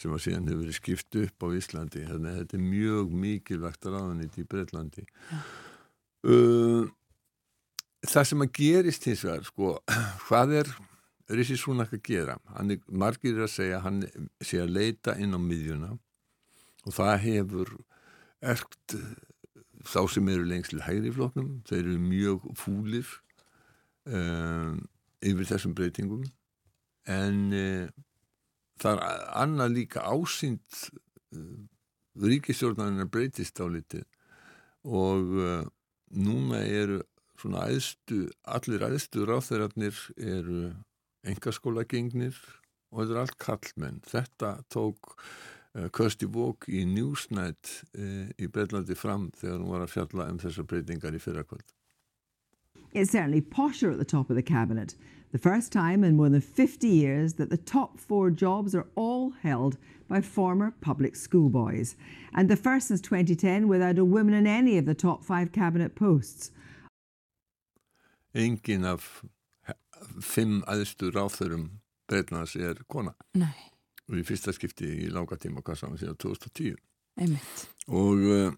[0.00, 2.04] sem að síðan hefur verið skipt upp á Íslandi.
[2.10, 5.08] Þannig að þetta er mjög mikilvægt ráðanýtt í Breitlandi
[6.28, 6.84] uh,
[8.06, 9.74] það sem að gerist hins vegar sko,
[10.28, 10.72] hvað er
[11.30, 12.36] Rissi Súnak að gera.
[12.56, 14.02] Hann er, margir er að segja hann
[14.42, 15.90] sé að leita inn á miðjuna
[16.86, 17.72] og það hefur
[18.40, 18.96] erkt
[19.86, 23.08] þá sem eru lengst til hægri floknum þeir eru mjög fúlir
[24.08, 24.80] um,
[25.20, 26.24] yfir þessum breytingum.
[27.08, 27.90] En en
[28.80, 30.80] það er annað líka ásýnd
[31.36, 31.60] uh,
[32.20, 34.06] ríkistjórnarinn breytist á litið
[34.88, 35.36] og
[36.10, 37.00] núna eru
[37.40, 40.70] svona æðstu, allir æðstu ráþeirarnir eru
[41.26, 42.36] engaskóla gengnir
[42.90, 44.00] og þetta er allt kallmenn.
[44.06, 49.94] Þetta tók uh, Kirsty Walk í Newsnight uh, í Breitlandi fram þegar hún var að
[49.94, 51.76] fjalla um þessar breytingar í fyrrakvöld.
[52.92, 54.96] It's certainly posher at the top of the cabinet.
[55.32, 59.30] The first time in more than 50 years that the top four jobs are all
[59.42, 59.76] held
[60.08, 61.94] by former public schoolboys.
[62.34, 65.94] And the first since 2010 without a woman in any of the top five cabinet
[65.94, 66.50] posts.
[68.34, 69.24] Engin af
[70.24, 71.68] fimm aðstu ráþörum
[72.10, 73.14] Breitlands er kona.
[73.38, 73.54] Nei,
[74.10, 76.74] Og í fyrsta skipti í langa tíma, saman síðan 2010.
[77.20, 77.60] einmitt.
[77.86, 78.52] Og uh,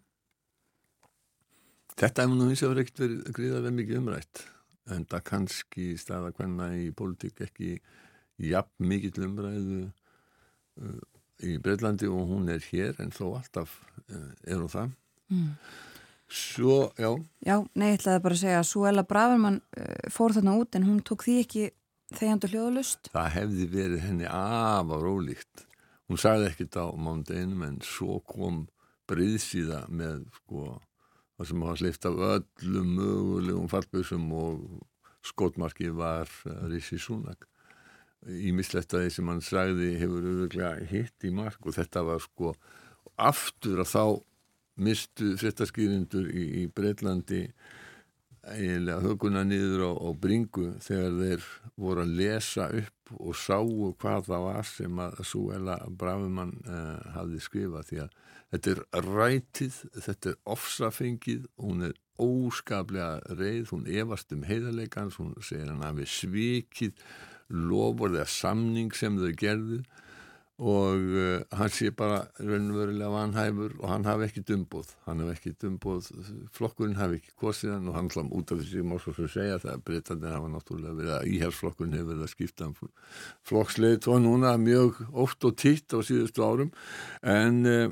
[2.00, 4.44] þetta hefur nú hins vegar ekkert verið gríðarlega mikið umrætt.
[4.92, 7.74] En það kannski staða hvenna í pólitík ekki
[8.42, 11.00] jafn mikið umræðu uh,
[11.44, 13.76] í Breitlandi og hún er hér en þó alltaf
[14.08, 14.94] uh, er hún það.
[15.32, 15.52] Mm.
[16.32, 17.10] Svo, já,
[17.44, 20.86] Já, nei, ég ætlaði bara að segja að Suella Bravermann uh, fór þarna út en
[20.88, 21.64] hún tók því ekki
[22.16, 23.10] þegjandi hljóðlust.
[23.12, 25.66] það hefði verið henni afar ólíkt.
[26.08, 28.64] Hún sagði ekkert á mándeginum en svo kom
[29.08, 30.78] breyðsíða með sko,
[31.36, 34.66] það sem hafa sleift af öllum mögulegum fallböðsum og
[35.28, 37.44] skotmarki var uh, Rissi Súnak.
[38.22, 42.52] Ímislegt að því sem hann sagði hefur auðvitað hitt í mark og þetta var sko
[43.20, 44.04] aftur að þá
[44.82, 47.46] mistu fréttaskýrindur í, í Breitlandi
[48.42, 51.46] eiginlega höguna niður á, á bringu þegar þeir
[51.78, 57.42] voru að lesa upp og sáu hvað það var sem að Súela Brafumann uh, hafði
[57.44, 58.16] skrifað því að
[58.52, 59.76] þetta er rætið,
[60.06, 66.08] þetta er ofsafengið, hún er óskaplega reið, hún efast um heiðarleikans, hún segir hann hafi
[66.08, 66.98] svikið
[67.52, 69.82] lofur eða samning sem þau gerðu
[70.60, 75.52] og uh, hann sé bara raunverulega vanhæfur og hann hafi ekki dumbóð hann hafi ekki
[75.62, 76.10] dumbóð,
[76.52, 79.62] flokkurinn hafi ekki kosið hann og hann hlám út af þessi má svo fyrir segja
[79.62, 82.76] það að breytandir hafa náttúrulega verið að íhersflokkurinn hefur verið að skipta um
[83.48, 86.74] flokksleit og núna mjög oft og títt á síðustu árum.
[87.24, 87.86] En uh,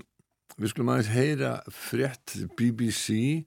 [0.61, 3.47] við skulum aðeins heyra frétt BBC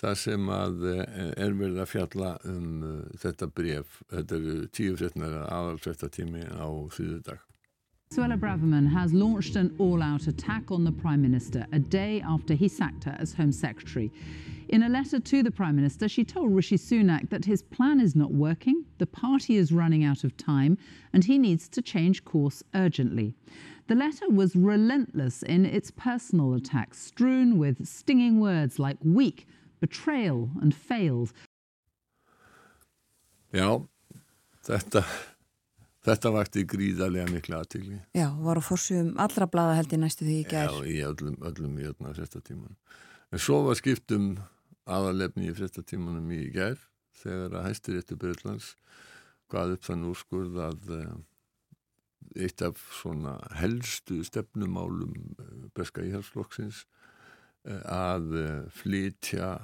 [0.00, 1.04] það sem að uh,
[1.38, 2.82] er verið að fjalla um
[3.14, 7.46] þetta bref þetta eru tíu fréttnara aðalfréttatími á síðu dag
[8.12, 12.54] Suella Braverman has launched an all out attack on the Prime Minister a day after
[12.54, 14.10] he sacked her as Home Secretary.
[14.68, 18.16] In a letter to the Prime Minister, she told Rishi Sunak that his plan is
[18.16, 20.76] not working, the party is running out of time,
[21.12, 23.32] and he needs to change course urgently.
[23.86, 29.46] The letter was relentless in its personal attacks, strewn with stinging words like weak,
[29.78, 31.32] betrayal, and failed.
[33.52, 33.86] Já,
[34.66, 35.04] þetta
[36.06, 37.98] Þetta vakti gríðarlega miklu aðtíli.
[38.16, 40.70] Já, var á fórsum allra blada held ég næstu því í gær.
[40.72, 42.78] Já, í öllum, öllum í öllum fréttatímanum.
[43.30, 44.30] En svo var skiptum
[44.88, 46.80] aðalefni í fréttatímanum í gær
[47.20, 48.72] þegar að hæstir eittu Byrjlands
[49.52, 51.14] hvað upp þann úrskurð að uh,
[52.40, 56.86] eitt af svona helstu stefnumálum uh, Breska Íhalsflokksins
[57.68, 58.32] uh, að
[58.72, 59.58] flytja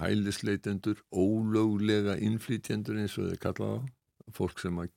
[0.00, 4.90] hælisleitendur, ólöglega innflytjendur eins og þeir kallaða fólk sem að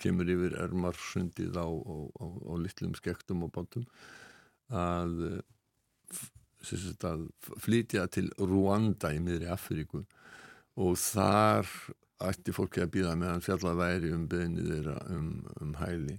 [0.00, 3.86] kemur yfir ermarsundið á, á, á, á litlum skektum og bátum
[4.70, 5.42] að,
[7.06, 7.26] að
[7.62, 10.04] flytja til Rwanda í miðri Afríku
[10.76, 11.70] og þar
[12.26, 15.30] ætti fólki að býða meðan fjallað væri um beðnið þeirra um,
[15.60, 16.18] um hæli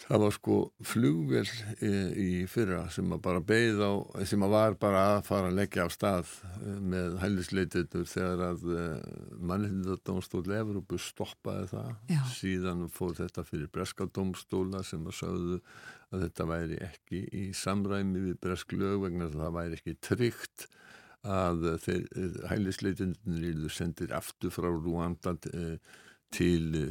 [0.00, 1.44] það var sko flugvel
[1.84, 3.92] í, í fyrra sem að bara beigð á,
[4.28, 6.32] sem að var bara að fara að leggja á stað
[6.94, 8.66] með hælisleititur þegar að
[9.50, 12.20] mannhildadómstóli Evrópu stoppaði það Já.
[12.34, 15.62] síðan fór þetta fyrir breskadómstóla sem að sögðu
[16.10, 20.68] að þetta væri ekki í samræmi við bresk lög vegna að það væri ekki tryggt
[21.20, 21.66] að
[22.48, 25.34] hælisleitinir sendir aftur frá Rúanda
[26.32, 26.88] til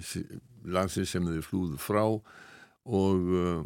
[0.70, 2.03] landsins sem þeir flúðu frá
[2.88, 3.63] og uh,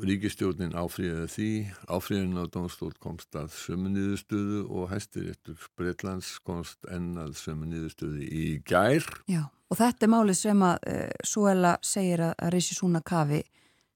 [0.00, 1.48] ríkistjórnin áfríðaði því
[1.92, 8.22] áfríðin á Dómstól komst að sömu niðurstöðu og hæstiréttur Breitlands komst enn að sömu niðurstöðu
[8.24, 13.02] í gær Já, og þetta er málið sem að uh, Suella segir að, Rissi Súna
[13.04, 13.42] Kavi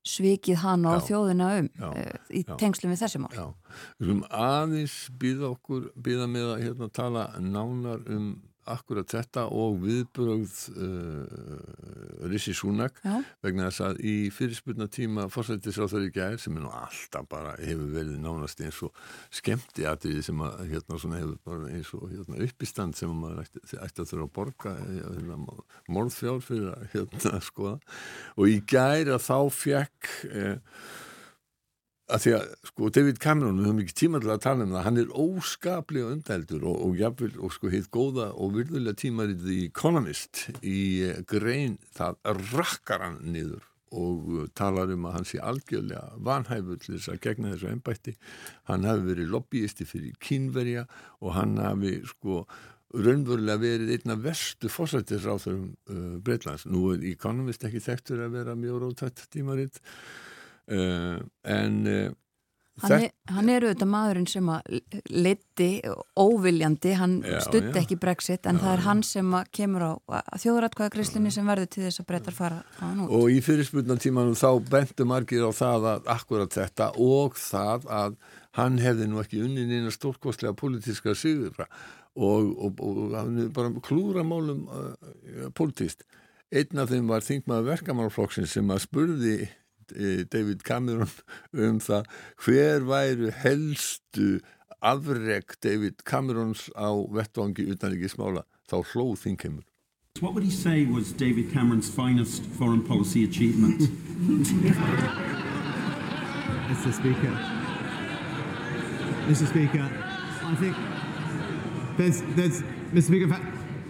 [0.06, 1.06] svikið hana á Já.
[1.08, 1.86] þjóðina um Já.
[1.88, 2.52] uh, í Já.
[2.60, 3.32] tengslum við þessi mál.
[3.34, 3.46] Já,
[3.96, 8.28] við skulum aðeins býða okkur, býða með að hérna tala nánar um
[8.72, 13.20] akkurat þetta og viðbrögð uh, Rissi Súnak Já.
[13.44, 17.88] vegna þess að í fyrirspurna tíma fórsættisráþur í gær sem er nú alltaf bara hefur
[17.94, 18.94] verið nánast eins og
[19.34, 23.42] skemmti atriði sem að hérna svona hefur bara eins og hérna uppistand sem að maður
[23.44, 25.40] ætti, ætti að þurfa að borga hérna,
[25.96, 27.76] morðfjár fyrir að hérna skoða
[28.36, 30.56] og í gær að þá fekk eh,
[32.06, 34.84] að því að sko David Cameron við höfum ekki tíma til að tala um það
[34.86, 39.56] hann er óskaplega undældur og, og jafnvel og sko hitt góða og virðulega tímarið The
[39.66, 40.82] Economist í
[41.26, 42.20] grein það
[42.52, 43.64] rakkar hann niður
[43.96, 48.16] og uh, talar um að hann sé algjörlega vanhæfur til þess að gegna þessu ennbætti.
[48.70, 50.86] Hann hafi verið lobbyisti fyrir kínverja
[51.22, 52.44] og hann hafi sko
[52.96, 56.66] raunverulega verið einna verstu þessum uh, Breitlands.
[56.66, 59.82] Nú er Economist ekki þekktur að vera mjög rótætt tímaritt
[60.72, 61.18] uh,
[61.56, 62.06] en uh,
[62.76, 64.66] Hann er, hann er auðvitað maðurinn sem að
[65.08, 65.68] liti
[66.20, 69.92] óviljandi, hann stutti ekki brexit en já, það er hann sem kemur á
[70.42, 73.14] þjóðratkvæðagreyslinni sem verður til þess að breytar fara hann út.
[73.16, 78.20] Og í fyrirspunna tímanum þá bentu margir á það að akkurat þetta og það að
[78.60, 81.72] hann hefði nú ekki unnin eina stórkostlega politíska sigur og,
[82.20, 86.04] og, og hann er bara klúra málum uh, politíst.
[86.52, 89.38] Einn af þeim var þingmaður verkamannflokksinn sem að spurði
[89.92, 91.10] David Cameron
[91.66, 92.04] um það
[92.44, 94.40] hver væru helstu
[94.80, 99.64] afreg David Camerons á vettvangi utanrikismála þá hlóð þingheimur
[100.20, 103.82] What would he say was David Cameron's finest foreign policy achievement?
[106.72, 106.92] Mr.
[106.92, 107.32] Speaker,
[109.28, 109.46] Mr.
[109.46, 109.84] Speaker,
[110.42, 110.74] I think
[111.98, 112.62] there's, there's,
[112.92, 113.08] Mr.
[113.08, 113.40] Speaker,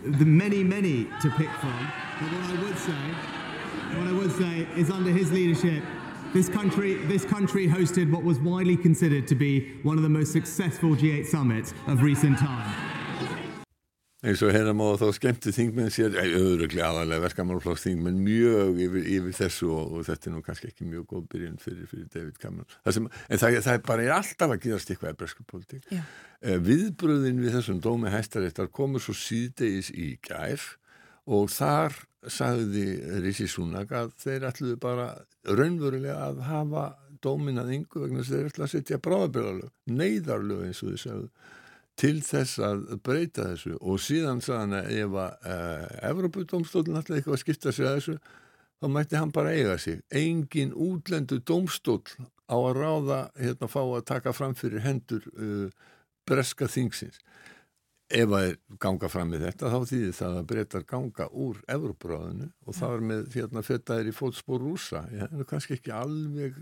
[0.05, 1.93] the many, many to pick from.
[2.19, 3.46] But what I would say
[3.95, 5.83] what I would say is under his leadership,
[6.33, 10.33] this country, this country hosted what was widely considered to be one of the most
[10.33, 12.97] successful G8 summits of recent time.
[14.27, 19.37] eins og hérna má þá skemmti þingmenn sér, auðvitað aðalega verkamálflokks þingmenn mjög yfir, yfir
[19.37, 22.71] þessu og, og þetta er nú kannski ekki mjög góð byrjun fyrir, fyrir David Cameron.
[22.87, 25.87] Það sem, en það, það er bara er alltaf að gerast eitthvað í bresku politík
[25.93, 30.65] eh, viðbröðin við þessum dómi hæstaréttar komur svo síðdegis í gær
[31.27, 32.01] og þar
[32.33, 32.87] sagði
[33.25, 35.09] Rísi Súnak að þeir ætluðu bara
[35.47, 36.87] raunverulega að hafa
[37.25, 39.71] dóminað yngu vegna þess að þeir ætluðu að setja bráðabyrðarlög,
[40.01, 41.29] neyðarlög eins og þið sagðu
[41.97, 43.77] til þess að breyta þessu.
[43.81, 48.17] Og síðan sagðan að ef að uh, Evropadómstólun ætlaði eitthvað að skipta sig að þessu
[48.77, 50.03] þá mætti hann bara eiga sig.
[50.13, 52.03] Engin útlendu dómstól
[52.47, 55.71] á að ráða hérna fá að taka fram fyrir hendur uh,
[56.29, 57.23] breska þingsins
[58.07, 58.53] ef að
[58.83, 63.07] ganga fram með þetta þá þýðir það að breytar ganga úr Evrópuráðinu og það er
[63.11, 66.61] með hérna fettaðir í fótspór rúsa er kannski ekki alveg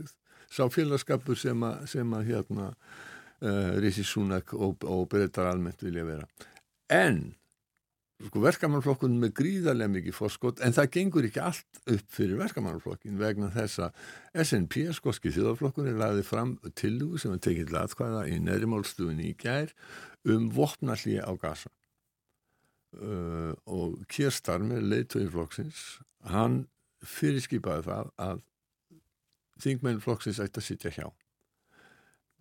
[0.49, 6.07] sá félagskapur sem að, sem að hérna uh, Rísi Súnak og, og breytar almennt vilja
[6.07, 6.29] vera.
[6.93, 7.35] En
[8.25, 13.51] sko, verkamannflokkun með gríðarlega mikið fórskott en það gengur ekki allt upp fyrir verkamannflokkin vegna
[13.53, 14.01] þess að
[14.45, 19.75] SNP, skotski þjóðarflokkunni, laði fram tillugu sem er tekið til aðkvæða í neðrimálstuðinni í gær
[20.25, 21.71] um vopnalli á gasa
[22.99, 25.83] uh, og Kjerstar með leiðtöðinflokksins
[26.33, 26.65] hann
[27.05, 28.41] fyrirskipaði það að
[29.65, 31.07] þingmennflokksins ætti að sitja hjá.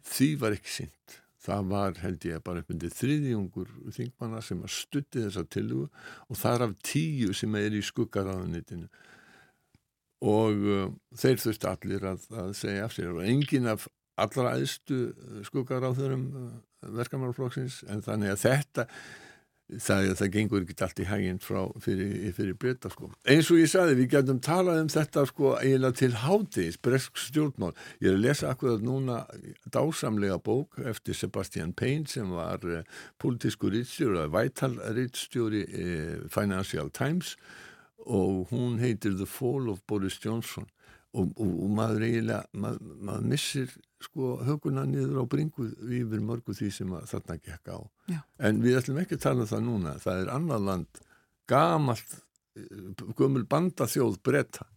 [0.04, 5.24] Því var ekki synd það var held ég bara uppmyndið þriðjungur þingmanna sem að stutti
[5.26, 5.90] þessa tilugu
[6.30, 8.88] og þar af tíu sem er í skuggaráðunitinu
[10.24, 10.86] og uh,
[11.20, 13.12] þeir þurfti allir að, að segja af sér.
[13.12, 13.90] Og engin af
[14.24, 15.10] allra aðstu
[15.50, 16.30] skuggaráðurum
[16.98, 18.88] verkamálflokksins en þannig að þetta
[19.82, 23.10] það, það gengur ekki allt í hæginn fyrir, fyrir breyta sko.
[23.30, 27.72] eins og ég sagði við getum talað um þetta sko eiginlega til hátis, bresk stjórnmál
[28.04, 29.24] ég er að lesa akkurat núna
[29.74, 32.84] dásamlega bók eftir Sebastian Payne sem var uh,
[33.22, 37.38] politísku rýtstjóri Vital rýtstjóri uh, Financial Times
[38.04, 40.68] og hún heitir The Fall of Boris Johnson
[41.14, 46.56] og, og, og maður eiginlega maður, maður missir sko höguna niður á bringu yfir mörgu
[46.58, 47.80] því sem þarna gekk á.
[48.12, 48.20] Já.
[48.40, 49.96] en við ætlum ekki að tala um það núna.
[50.04, 51.02] Það er annað land
[51.50, 52.16] gamalt
[52.60, 54.68] eh, gömul bandaþjóð bretta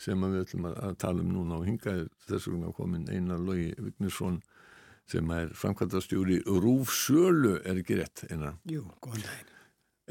[0.00, 1.60] sem við ætlum að tala um núna.
[1.60, 4.40] Og hingaði þess vegna komin einar logi Vignesson
[5.10, 8.60] sem er framkvæmdastjóri Rúf Sölu er ekki rétt einar?
[8.70, 9.56] Jú, góðan daginn.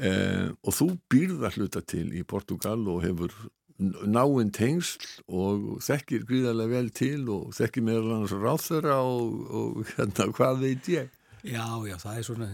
[0.00, 3.34] Eh, og þú býrða hluta til í Portugal og hefur
[3.80, 10.28] náinn tengsl og þekkir gríðarlega vel til og þekkir meðal annars ráþöra og, og hérna
[10.36, 11.10] hvað veit ég?
[11.40, 12.48] Já, já, það er svona,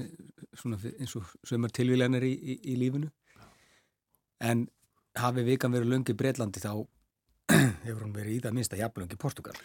[0.55, 3.11] svona eins og sömur tilvílanir í, í, í lífinu.
[4.47, 4.68] En
[5.18, 6.72] hafi vikan verið lungi Breitlandi þá
[7.87, 9.57] hefur hún verið í það minnst að jafnlungi Portugal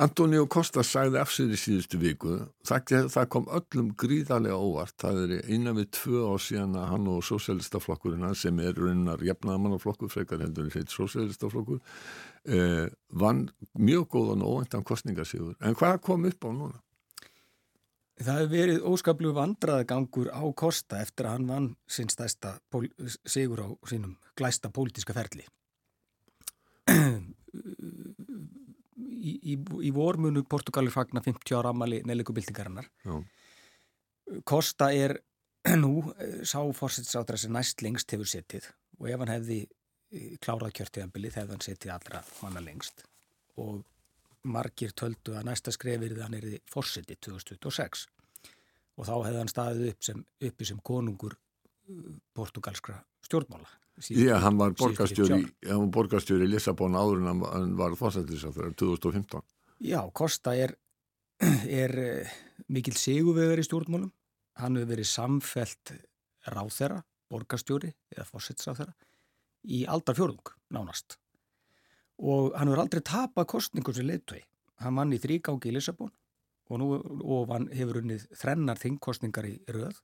[0.00, 2.36] Antonio Costa sagði af sér í síðustu viku
[2.66, 4.94] það, það kom öllum gríðarlega óvart.
[5.02, 10.12] Það er innan við tvö á síðan að hann og sósélistaflokkurina sem er raunar jafnaðamannaflokkur
[10.12, 11.82] frekar heldur en heit sósélistaflokkur
[12.48, 13.44] eh, vann
[13.78, 16.80] mjög góðan og óvæntan kostningasíður en hvað kom upp á núna?
[18.22, 22.56] Það hefur verið óskaplu vandraðgangur á Costa eftir að hann vann sinn stæsta
[23.26, 25.46] sigur á sínum glæsta pólitiska ferli
[29.22, 29.58] í, í,
[29.88, 32.90] í vormunu Portugalir fagna 50 ára ammali neilugubildingarinnar
[34.48, 35.18] Kosta er
[35.82, 36.12] nú
[36.46, 38.68] sá fórsettisátra sem næst lengst hefur setið.
[39.00, 39.58] Og ef hann hefði
[40.42, 43.04] klárað kjörtíðanbili þegar hann setið allra manna lengst.
[43.60, 43.82] Og
[44.42, 48.08] margir töldu að næsta skrefir þann er þið fórseti 2026
[48.98, 53.70] og þá hefði hann staðið upp sem, uppi sem konungur uh, portugalskra stjórnmála.
[53.98, 58.72] Síðustu, Já, hann var borgarstjóri, hann var borgarstjóri í Lissabon áður en hann var fórsættisáþur
[58.80, 59.44] 2015.
[59.84, 60.74] Já, Kosta er,
[61.82, 62.34] er uh,
[62.72, 64.10] mikil sigurvegar í stjórnmálum.
[64.60, 65.94] Hann hefur verið samfelt
[66.52, 68.96] ráþera, borgarstjóri eða fórsættisáþura
[69.62, 71.18] í aldar fjörðung nánast
[72.22, 74.42] og hann hefur aldrei tapað kostningum sem leittói.
[74.82, 76.12] Hann vann í þrýgáki í Lissabon
[76.70, 79.98] og nú og hann hefur unnið þrennar þingkostningar í röð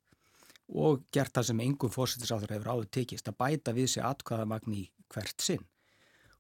[0.69, 4.85] og gert það sem engum fósittisáður hefur áður tekist að bæta við sig atkvæðamagn í
[5.13, 5.65] hvert sinn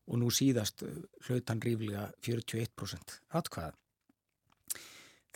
[0.08, 0.92] og nú síðast uh,
[1.26, 3.72] hlaut hann ríflega 41% atkvæða.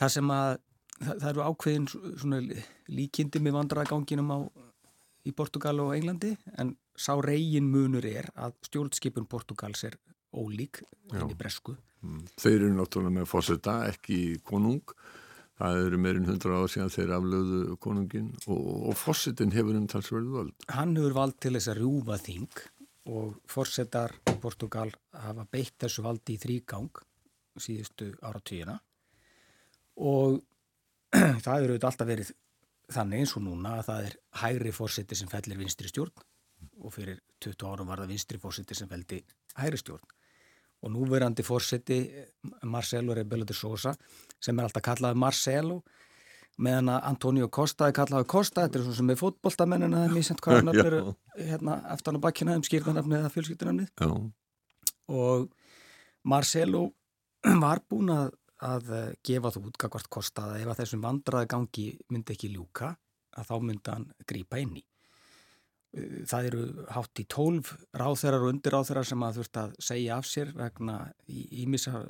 [0.01, 0.53] Það sem að
[0.99, 2.40] það, það eru ákveðin svona
[2.93, 4.38] líkindi með vandraðaganginum á
[5.28, 9.97] í Portugal og Englandi en sá reygin munur er að stjórnskipun Portugals er
[10.32, 10.82] ólík
[11.12, 11.76] enn í bresku.
[12.03, 12.24] Mm.
[12.40, 14.82] Þeir eru náttúrulega með fósetta, ekki konung.
[15.61, 20.38] Það eru meirinn hundra ára síðan þeir aflöðu konungin og, og fósettin hefur um talsverðu
[20.38, 20.55] völd.
[20.72, 22.62] Hann hefur vald til þess að rjúfa þing
[23.12, 27.03] og fósettar Portugal hafa beitt þessu valdi í þrýgang
[27.61, 28.78] síðustu ára tíuna
[30.00, 30.40] og
[31.44, 32.32] það eru alltaf verið
[32.92, 36.24] þannig eins og núna að það er hægri fórseti sem fellir vinstri stjórn
[36.82, 39.20] og fyrir 20 árum var það vinstri fórseti sem feldi
[39.59, 40.14] hægri stjórn
[40.83, 41.99] og núverandi fórseti
[42.66, 43.95] Marcelo Rebelo de Sosa
[44.43, 45.83] sem er alltaf kallaði Marcelo
[46.62, 50.16] meðan að Antonio Costa er kallaði Costa, þetta er svona sem með fótboltamennina það er
[50.16, 50.99] mjög sent hvaða nöfnir
[51.39, 54.07] hérna eftir hann á bakkina um skýrðanöfnið eða fjölskyldunöfnið
[55.22, 55.49] og
[56.28, 56.85] Marcelo
[57.64, 58.93] var búin að, að
[59.24, 62.95] gefa þú útgagvart Costa að ef að þessum vandraði gangi myndi ekki ljúka
[63.39, 64.85] að þá myndi hann grípa inn í
[65.93, 66.62] það eru
[66.95, 70.97] hátt í tólf ráþerar og undirráþerar sem að þurft að segja af sér vegna
[71.28, 72.05] ímissa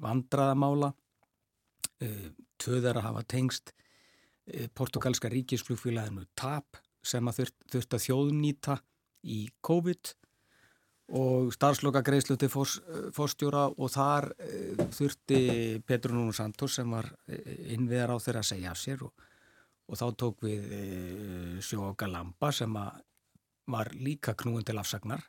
[0.00, 0.94] vandraðamála
[2.62, 3.74] töðar að hafa tengst
[4.78, 8.78] portugalska ríkisflugfélaginu TAP sem að þurft, þurft að þjóðnýta
[9.28, 10.14] í COVID
[11.18, 14.30] og starfsloka greiðslu til fórstjóra og þar
[14.92, 15.40] þurfti
[15.88, 19.12] Petru Núnu Santos sem var innviðar á þeirra að segja af sér og,
[19.88, 20.72] og þá tók við
[21.64, 23.04] Sjóka Lampa sem að
[23.68, 25.22] var líka knúin til afsagnar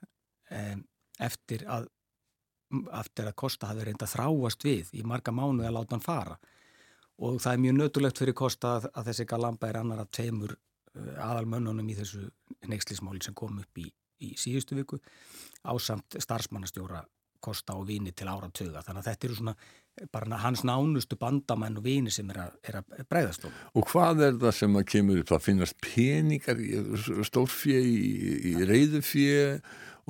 [1.19, 1.89] eftir að
[3.01, 6.39] eftir að Kosta hafi reynda þráast við í marga mánu að láta hann fara.
[7.19, 10.53] Og það er mjög nötulegt fyrir Kosta að, að þessi Galamba er annar að tveimur
[10.53, 12.27] eh, aðalmönnunum í þessu
[12.69, 13.87] neykslismáli sem kom upp í,
[14.23, 14.99] í síðustu viku
[15.67, 17.03] ásamt starfsmannastjóra
[17.39, 19.55] Kosta og vini til áratöga þannig að þetta eru svona
[20.11, 23.55] bara hans nánustu bandamenn og vini sem er að, er að breyðast um.
[23.79, 25.29] Og hvað er það sem að kemur upp?
[25.31, 26.61] Það finnast peningar
[27.27, 28.01] stórfjö í,
[28.51, 29.39] í reyðufjö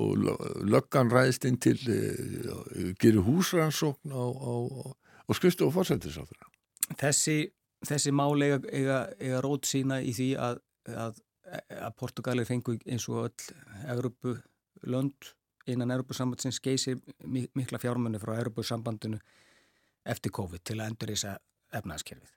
[0.00, 0.28] og
[0.70, 4.52] löggan ræðist inn til uh, gerir húsrannsókn á, á,
[4.96, 6.48] á skristu og fórsættisáþra.
[7.00, 7.50] Þessi,
[7.86, 10.62] þessi mál eiga, eiga, eiga rót sína í því að,
[10.94, 11.20] að,
[11.80, 13.52] að Portugalir fengu eins og öll
[13.92, 14.38] Európu
[14.88, 15.34] lönd
[15.68, 19.20] innan Európusambandsins geysir mikla fjármunni frá Európusambandinu
[20.10, 21.36] eftir COVID til að endur þessa
[21.78, 22.36] efnaðskerfið.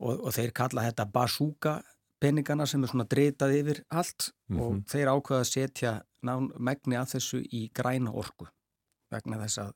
[0.00, 1.74] Og, og þeir kalla þetta basúka
[2.20, 4.62] peningana sem er svona dreytað yfir allt mm -hmm.
[4.62, 4.84] og mhm.
[4.92, 8.48] þeir ákveða að setja nán, megni að þessu í græna orku
[9.10, 9.72] vegna þess að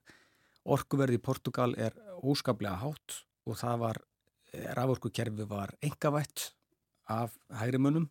[0.64, 3.96] orkuverði í Portugal er óskaplega hátt og það var,
[4.52, 6.52] eh, raforkukerfi var engavætt
[7.08, 8.08] af hægrimunum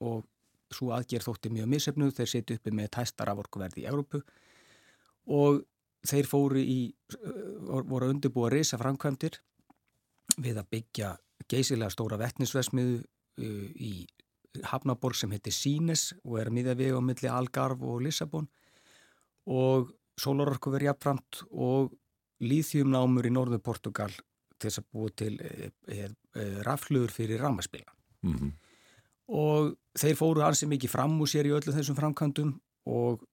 [0.00, 0.26] og
[0.70, 4.22] svo aðgerð þótti mjög missefnuð, þeir setju uppi með tæsta raforkuverði í Európu
[5.26, 5.64] og
[6.08, 6.80] þeir fóru í,
[7.18, 9.40] uh, voru að undirbúa reysa framkvæmdir
[10.42, 11.14] við að byggja
[11.48, 14.06] geysilega stóra vettnisvesmiðu uh, í
[14.64, 18.48] Hafnaborg sem heitir Sines og er miða við á milli Algarv og Lissabon
[19.46, 21.92] og Sólarorku verið jafnframt og
[22.44, 24.12] líþjumnámur í norðu Portugal
[24.56, 27.92] til þess að búa til e, e, e, rafluður fyrir ramaspila
[28.24, 28.52] mm -hmm.
[29.28, 32.54] og þeir fóru hansi mikið fram úr sér í öllu þessum framkvæmdum
[32.86, 33.24] og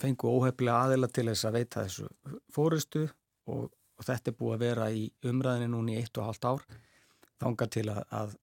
[0.00, 2.08] fengu óhefnilega aðila til þess að veita þessu
[2.54, 3.04] fórustu
[3.50, 6.66] og, og þetta er búið að vera í umræðinu núni í eitt og halvt ár.
[7.42, 8.36] Þanga til að, að,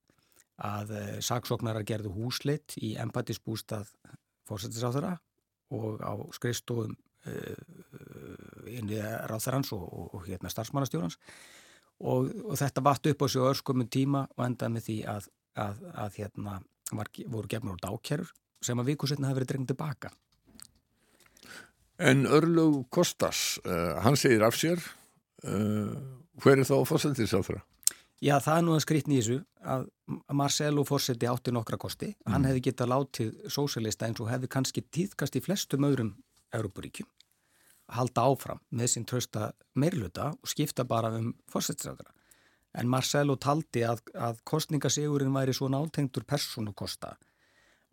[0.70, 3.90] að eh, saksóknara gerðu húsleitt í empatisbústað
[4.50, 5.16] fórsættisáþara
[5.74, 11.16] og á skrifstofum uh, inn við ráþarans og, og, og hérna starfsmannastjórans.
[12.04, 12.28] Og
[12.60, 16.60] þetta vatt upp á sig örskumum tíma og endaði með því að, að hérna
[16.92, 18.34] var, voru gefnur úr dákjærur
[18.64, 20.12] sem að vikusetna hafi verið drengt tilbaka
[22.02, 24.82] En Örlug Kostas, uh, hann segir af sér,
[25.46, 25.94] uh,
[26.42, 27.62] hver er þá fórsættisáþra?
[28.24, 29.88] Já, það er nú að skritni í þessu að
[30.32, 32.14] Marcelo Fossetti átti nokkra kosti.
[32.14, 32.32] Mm.
[32.32, 36.14] Hann hefði getað látið sósélista eins og hefði kannski tíðkast í flestum öðrum
[36.56, 37.10] Európaríkjum
[37.90, 42.14] að halda áfram með sinn trösta meirluta og skipta bara um fórsettisræðara.
[42.80, 47.18] En Marcelo taldi að, að kostningasigurinn væri svo náltengtur personukosta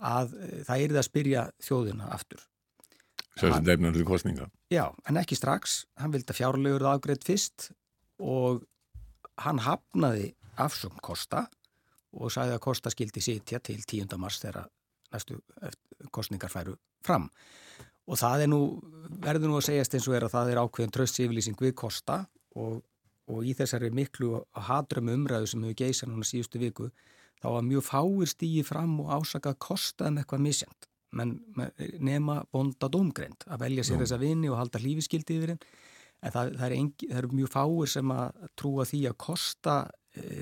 [0.01, 2.47] að e, það er það að spyrja þjóðina aftur.
[3.39, 4.49] Sérst nefnum til kostninga?
[4.73, 5.85] Já, en ekki strax.
[6.01, 7.71] Hann vildi að fjárlegur það ágreitt fyrst
[8.21, 8.65] og
[9.41, 11.47] hann hafnaði afsum kosta
[12.11, 14.19] og sagði að kosta skildi sitja til 10.
[14.21, 14.69] mars þegar
[15.15, 15.39] næstu
[16.11, 16.77] kostningar færu
[17.07, 17.31] fram.
[18.11, 18.61] Og það er nú,
[19.23, 22.25] verður nú að segjast eins og er að það er ákveðin tröstsiflýsing við kosta
[22.59, 22.81] og,
[23.31, 26.91] og í þessari miklu hadrömu umræðu sem hefur geysað núna síðustu viku
[27.41, 31.37] þá var mjög fáir stígi fram og ásakað kostaðum eitthvað misjant menn
[31.99, 34.03] nema bonda domgreind að velja sér Jú.
[34.05, 35.63] þessa vini og halda hlífiskildi yfir henn
[36.21, 39.77] en það, það, er engi, það er mjög fáir sem að trúa því að kosta
[40.15, 40.37] e,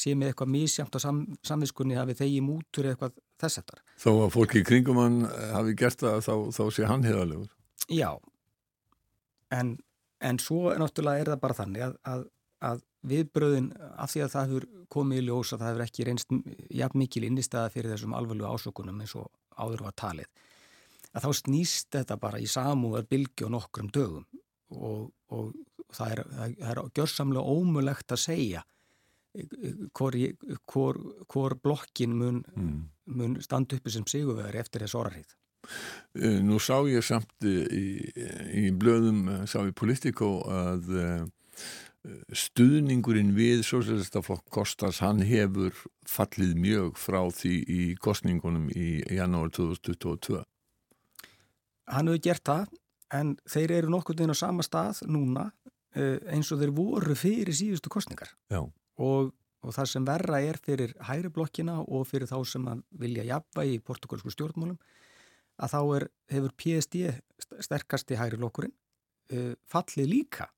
[0.00, 3.82] sé með eitthvað misjamt á sam, samviskunni hafi þegi mútur eitthvað þess eftir.
[4.00, 5.22] Þó að fólki í kringum hann
[5.54, 7.50] hafi gert það þá, þá sé hann heðalegur.
[7.90, 8.10] Já,
[9.56, 9.74] en,
[10.24, 12.24] en svo náttúrulega er það bara þannig að, að,
[12.70, 16.34] að viðbröðin af því að það hefur komið í ljós að það hefur ekki reynst
[16.80, 19.30] jafn mikil innistæða fyrir þessum alveglu ásökunum eins og
[19.60, 20.28] áður var talið
[21.10, 24.26] að þá snýst þetta bara í samúðar bylgi og nokkrum dögum
[24.70, 25.54] og, og
[25.90, 28.62] það er, það er gjörsamlega ómulegt að segja
[29.94, 30.16] hvor,
[30.66, 30.98] hvor,
[31.30, 32.78] hvor blokkin mun, mm.
[33.16, 35.36] mun standa uppi sem sigurvegar eftir þess orðarhið.
[36.18, 38.08] Eh, nú sá ég samt í,
[38.58, 41.28] í blöðum, eh, sá ég Politico að eh,
[42.32, 45.76] stuðningurinn við Sjósælistaflokk Kostas, hann hefur
[46.08, 50.40] fallið mjög frá því í kostningunum í janúar 2022.
[51.90, 52.76] Hann hefur gert það,
[53.12, 55.50] en þeir eru nokkur inn á sama stað núna
[55.92, 58.30] eins og þeir voru fyrir síðustu kostningar.
[58.48, 58.62] Já
[59.00, 59.32] og,
[59.64, 62.68] og það sem verra er fyrir hægri blokkina og fyrir þá sem
[63.00, 64.78] vilja jafna í portugalsku stjórnmálum
[65.60, 67.10] að þá er, hefur PSD
[67.66, 70.48] sterkasti hægri blokkurinn uh, fallið líka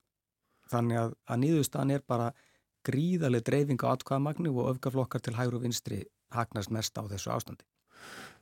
[0.72, 2.30] þannig að, að nýðustan er bara
[2.86, 6.00] gríðarlega dreifing á atkvæðamagni og öfgaflokkar til hægri og vinstri
[6.34, 7.68] hagnast mest á þessu ástandi.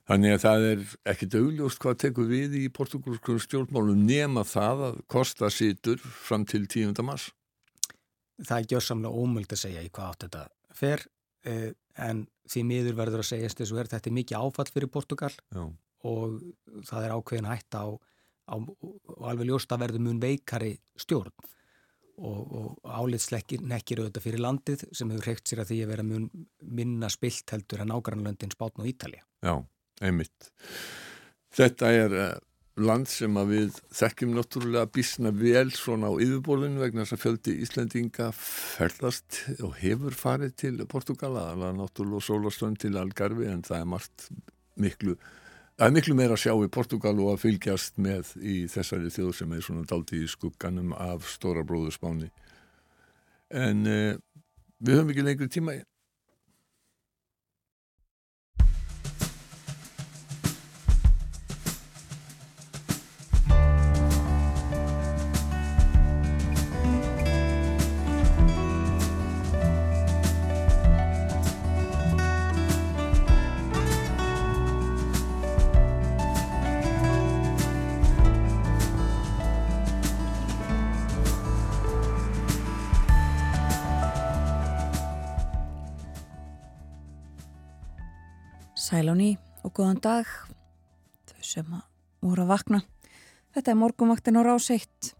[0.08, 5.02] Þannig að það er ekkit augljóst hvað tekur við í portugalsku stjórnmálum nema það að
[5.12, 6.96] kosta sýtur fram til 10.
[7.04, 7.28] mars?
[8.46, 10.42] það er gjörsamlega ómöld að segja í hvað átt þetta
[10.80, 11.04] fer
[11.48, 11.70] eh,
[12.00, 15.64] en því miður verður að segja þess að þetta er mikið áfall fyrir Portugal Já.
[16.08, 16.38] og
[16.88, 17.84] það er ákveðin hætt á,
[18.48, 21.34] á og alveg ljóst að verður mun veikari stjórn
[22.20, 26.06] og, og álitslekkir nekkir auðvitað fyrir landið sem hefur hreikt sér að því að vera
[26.06, 26.28] mun
[26.80, 29.24] minna spilt heldur en ágrannlöndin Spátn og Ítalja.
[29.44, 29.54] Já,
[30.04, 30.50] einmitt.
[31.56, 32.28] Þetta er uh,
[32.80, 37.56] land sem að við þekkjum náttúrulega bísna vel svona á yfirborðinu vegna þess að fjöldi
[37.64, 43.90] Íslandinga ferðast og hefur farið til Portugala, alveg náttúrulega sólastönd til Algarvi en það er
[43.96, 44.28] margt
[44.80, 45.16] miklu,
[45.80, 49.30] það er miklu meira að sjá í Portugal og að fylgjast með í þessari þjóð
[49.38, 52.28] sem er svona daldi í skugganum af stóra bróðurspáni
[53.56, 54.18] en eh,
[54.84, 55.78] við höfum ekki lengri tíma
[88.90, 90.26] Sæl á ný og góðan dag
[91.30, 91.68] þau sem
[92.18, 92.80] voru að vakna.
[93.54, 95.12] Þetta er morgumvaktin á ráseitt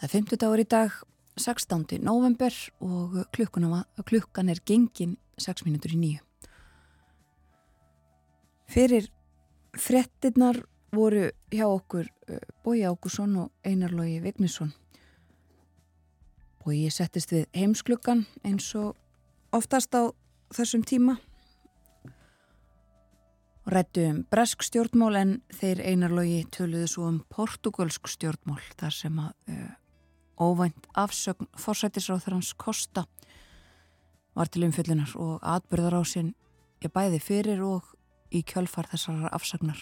[0.00, 0.96] það er 50 dagur í dag
[1.36, 2.00] 16.
[2.00, 6.24] november og klukkan er gengin 6 minútur í nýju
[8.70, 9.10] fyrir
[9.76, 10.62] frettinnar
[10.94, 14.72] voru hjá okkur eh, Bói Ákusson og Einarlógi Vignisson.
[16.64, 18.96] Bói settist við heimsklukkan eins og
[19.52, 20.10] oftast á
[20.54, 21.18] þessum tíma
[23.70, 29.54] rættu um bresk stjórnmál en þeir einarlogi töluðu svo um portugalsk stjórnmál þar sem að
[29.54, 29.70] uh,
[30.40, 33.06] óvænt afsögn fórsættisráþarans Kosta
[34.34, 36.34] var til umfyllunar og atbyrðarásinn
[36.82, 37.86] ég bæði fyrir og
[38.34, 39.80] í kjölfar þessar afsagnar.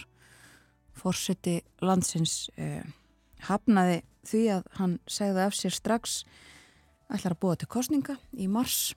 [0.99, 2.85] Fórsætti landsins uh,
[3.49, 6.23] hafnaði því að hann segði af sér strax
[7.09, 8.93] ætlar að búa til kostninga í mars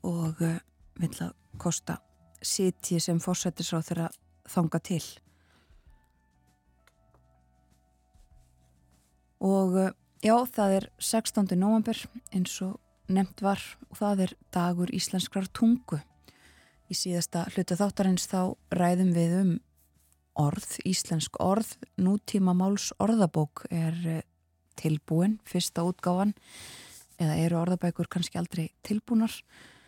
[0.00, 0.60] og uh,
[1.00, 1.98] vill að Kosta
[2.42, 4.08] sitji sem fórsættisráð þeirra
[4.50, 5.02] þanga til.
[9.40, 9.92] Og eh,
[10.24, 11.56] já, það er 16.
[11.56, 11.96] november
[12.34, 12.78] eins og
[13.10, 16.00] nefnt var og það er dagur íslenskrar tungu.
[16.90, 19.52] Í síðasta hlutu þáttarins þá ræðum við um
[20.40, 24.22] orð, íslensk orð, nútíma máls orðabók er eh,
[24.80, 26.34] tilbúin, fyrsta útgáfan
[27.20, 29.32] eða eru orðabækur kannski aldrei tilbúnar.
[29.32, 29.79] Það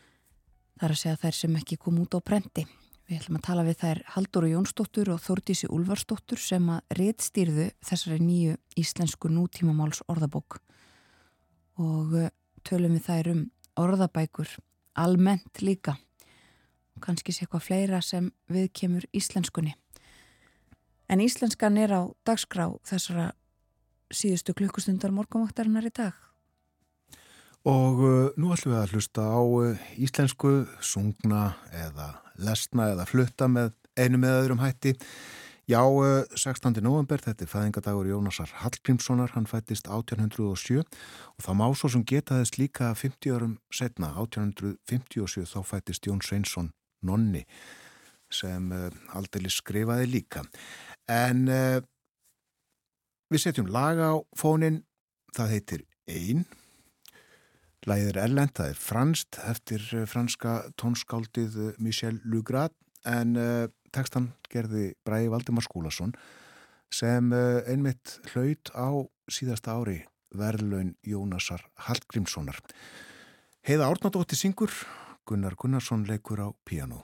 [0.87, 2.67] er að segja þær sem ekki kom út á brendi.
[3.09, 7.67] Við ætlum að tala við þær Haldur og Jónsdóttur og Þórdísi Úlfarsdóttur sem að réttstýrðu
[7.85, 10.61] þessari nýju íslensku nútímamáls orðabók
[11.83, 12.31] og eh,
[12.65, 13.43] tölum við þær um
[13.83, 14.57] orðabækur
[14.99, 15.97] almennt líka
[16.97, 19.75] og kannski sé eitthvað fleira sem við kemur íslenskunni.
[21.13, 23.33] En íslenskan er á dagskrá þessara
[24.13, 26.17] síðustu klukkustundar morgunvaktarinnar í dag.
[27.63, 32.09] Og uh, nú ætlum við að hlusta á uh, íslensku, sungna eða
[32.43, 34.97] lesna eða flutta með einu með öðrum hætti.
[35.71, 36.81] Já, uh, 16.
[36.83, 42.41] november, þetta er fæðingadagur Jónasar Hallgrímssonar, hann fættist 1807 og það má svo sem geta
[42.41, 46.73] þess líka 50 árum setna, 1857, þá fættist Jón Sveinsson
[47.07, 47.45] nonni
[48.33, 50.43] sem uh, aldrei skrifaði líka.
[51.07, 51.79] En uh,
[53.31, 54.83] við setjum lag á fónin,
[55.31, 56.43] það heitir Einn
[57.83, 64.29] Læðir Erlend, það er franst eftir eh, franska tónskáldið eh, Michel Lugrat en uh, textan
[64.47, 66.13] gerði Bræði Valdimar Skúlason
[66.95, 69.97] sem uh, einmitt hlaut á síðasta ári
[70.31, 72.61] verðlaun Jónasar Hallgrímssonar.
[73.67, 74.71] Heiða Árnadóttir syngur,
[75.27, 77.03] Gunnar Gunnarsson leikur á piano.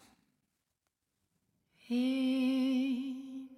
[1.90, 3.50] Einn,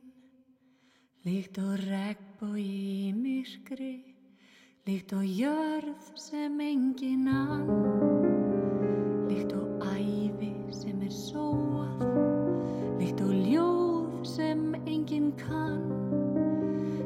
[1.28, 4.09] líkt og regnbói í myrkri
[4.86, 7.66] Líkt og jörð sem engin ann.
[9.28, 12.00] Líkt og æfi sem er sóað.
[12.96, 15.84] Líkt og ljóð sem engin kann.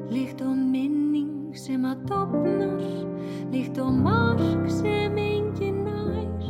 [0.07, 2.85] Líkt og minning sem að dopnar
[3.51, 6.47] Líkt og mark sem engin nær.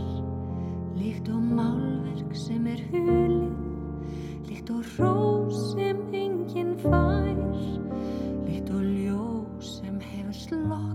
[1.01, 7.33] Líkt og málverk sem er hulið Líkt og rós sem engin fær.
[8.45, 10.94] Líkt og ljós sem hefur sloknað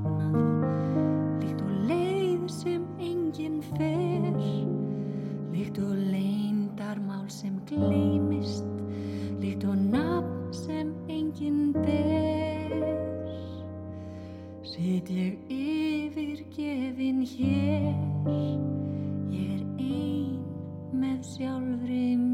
[7.30, 8.66] sem gleymist
[9.40, 12.74] Líkt og nafn sem engin ber.
[14.64, 17.94] Sitt ég yfir gefin hér
[19.32, 20.42] Ég er ein
[21.00, 22.29] með sjálfri mér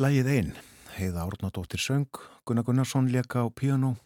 [0.00, 0.52] Lægið einn,
[0.94, 2.06] heiða Árnadóttir söng,
[2.48, 3.98] Gunnar Gunnarsson leka á piano,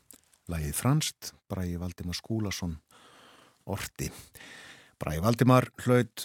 [0.50, 2.72] lægið franst, Bræði Valdimar Skúlason,
[3.70, 4.08] orti.
[4.98, 6.24] Bræði Valdimar hlaut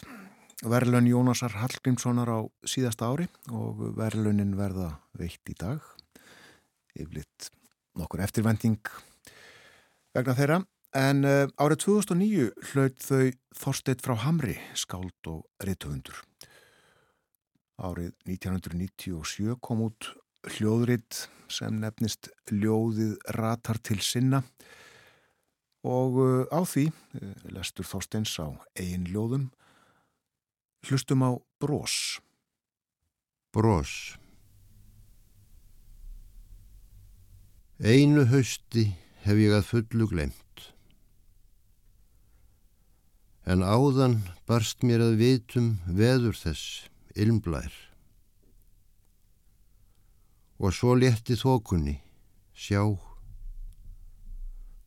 [0.66, 5.86] verðlun Jónasar Hallgrímssonar á síðasta ári og verðlunin verða veitt í dag.
[6.98, 7.52] Yflitt
[7.94, 8.82] nokkur eftirvending
[10.18, 10.64] vegna þeirra.
[10.98, 16.24] En uh, árið 2009 hlaut þau Þorsteit frá Hamri, skáld og reytuhundur.
[17.80, 20.10] Árið 1997 kom út
[20.56, 24.44] hljóðritt sem nefnist Ljóðið ratar til sinna.
[25.88, 29.48] Og uh, á því uh, lestur Þorsteins á eigin ljóðum
[30.90, 32.20] hlustum á brós.
[33.56, 34.20] Brós
[37.80, 38.90] Einu hausti
[39.24, 40.50] hef ég að fullu glemt
[43.50, 47.72] en áðan barst mér að vitum veður þess ilmblær.
[50.60, 51.96] Og svo létti þokunni,
[52.52, 52.84] sjá,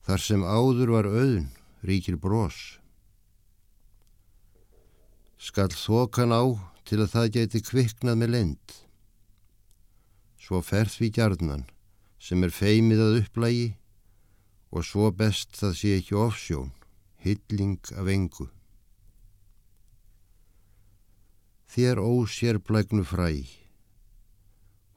[0.05, 1.49] þar sem áður var auðn,
[1.87, 2.79] ríkir brós.
[5.43, 6.43] Skall þokan á
[6.87, 8.75] til að það geti kviknað með lend.
[10.43, 11.65] Svo ferð við gjarnan
[12.23, 13.69] sem er feimið að upplægi
[14.73, 16.71] og svo best það sé ekki ofsjón,
[17.25, 18.49] hilling af engu.
[21.73, 23.33] Þér ósér blægnu fræ.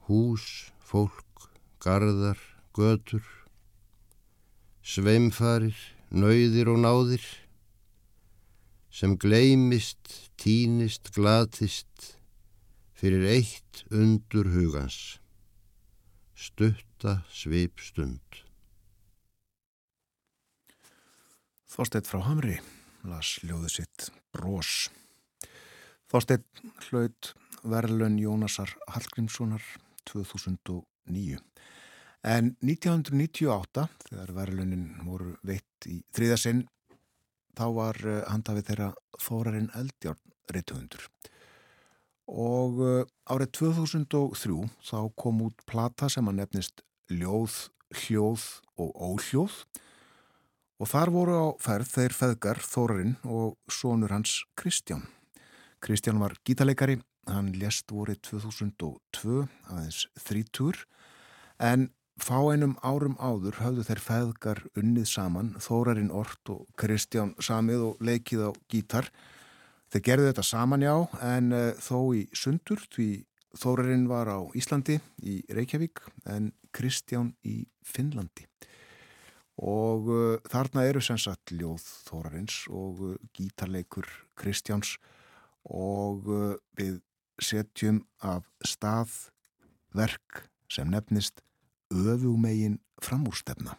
[0.06, 1.48] Hús, fólk,
[1.80, 2.36] gardar,
[2.76, 3.24] götur,
[4.84, 5.76] sveimfarir,
[6.12, 7.24] nauðir og náðir,
[8.92, 12.18] sem gleimist, tínist, glatist,
[12.96, 15.16] fyrir eitt undur hugans,
[16.36, 18.44] stutta svip stund.
[21.72, 22.60] Þorsteit frá Hamri
[23.08, 24.86] las ljóðu sitt brós.
[26.12, 26.44] Þorstein
[26.88, 27.32] hlaut
[27.66, 29.62] verðlun Jónasar Hallgrímssonar
[30.06, 31.40] 2009.
[32.26, 36.64] En 1998, þegar verðlunin voru veitt í þriðasinn,
[37.56, 38.88] þá var eh, handafið þeirra
[39.22, 41.06] Þórarinn Eldjárn reytuhundur.
[42.26, 44.58] Og eh, árið 2003
[44.90, 48.46] þá kom út plata sem að nefnist Ljóð, Hljóð
[48.82, 49.60] og Óhljóð
[50.76, 55.06] og þar voru á ferð þeir feðgar Þórarinn og sonur hans Kristján.
[55.86, 56.96] Kristján var gítarleikari,
[57.30, 60.80] hann lést vorið 2002 aðeins þrítur
[61.62, 61.84] en
[62.18, 68.02] fá einum árum áður höfðu þeir feðgar unnið saman, Þórarinn Ort og Kristján samið og
[68.02, 69.12] leikið á gítar.
[69.94, 73.10] Þeir gerðu þetta saman já en uh, þó í sundur því
[73.56, 76.02] Þórarinn var á Íslandi í Reykjavík
[76.34, 78.50] en Kristján í Finnlandi.
[79.62, 84.98] Og uh, þarna eru sem sagt ljóð Þórarins og uh, gítarleikur Kristjáns
[85.66, 87.00] og uh, við
[87.42, 89.10] setjum af stað
[89.96, 91.42] verk sem nefnist
[91.90, 93.76] öfumegin framúrstefna.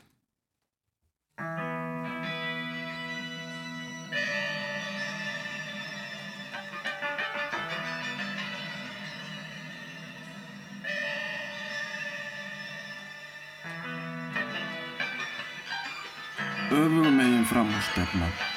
[16.72, 18.57] Öfumegin framúrstefna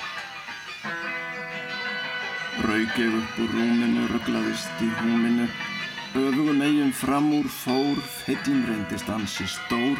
[2.60, 5.46] Rauk ég upp úr rúminu, rugglaðist í húminu,
[6.12, 9.96] öfugum eigin fram úr fór, feillin reyndist ansi stór,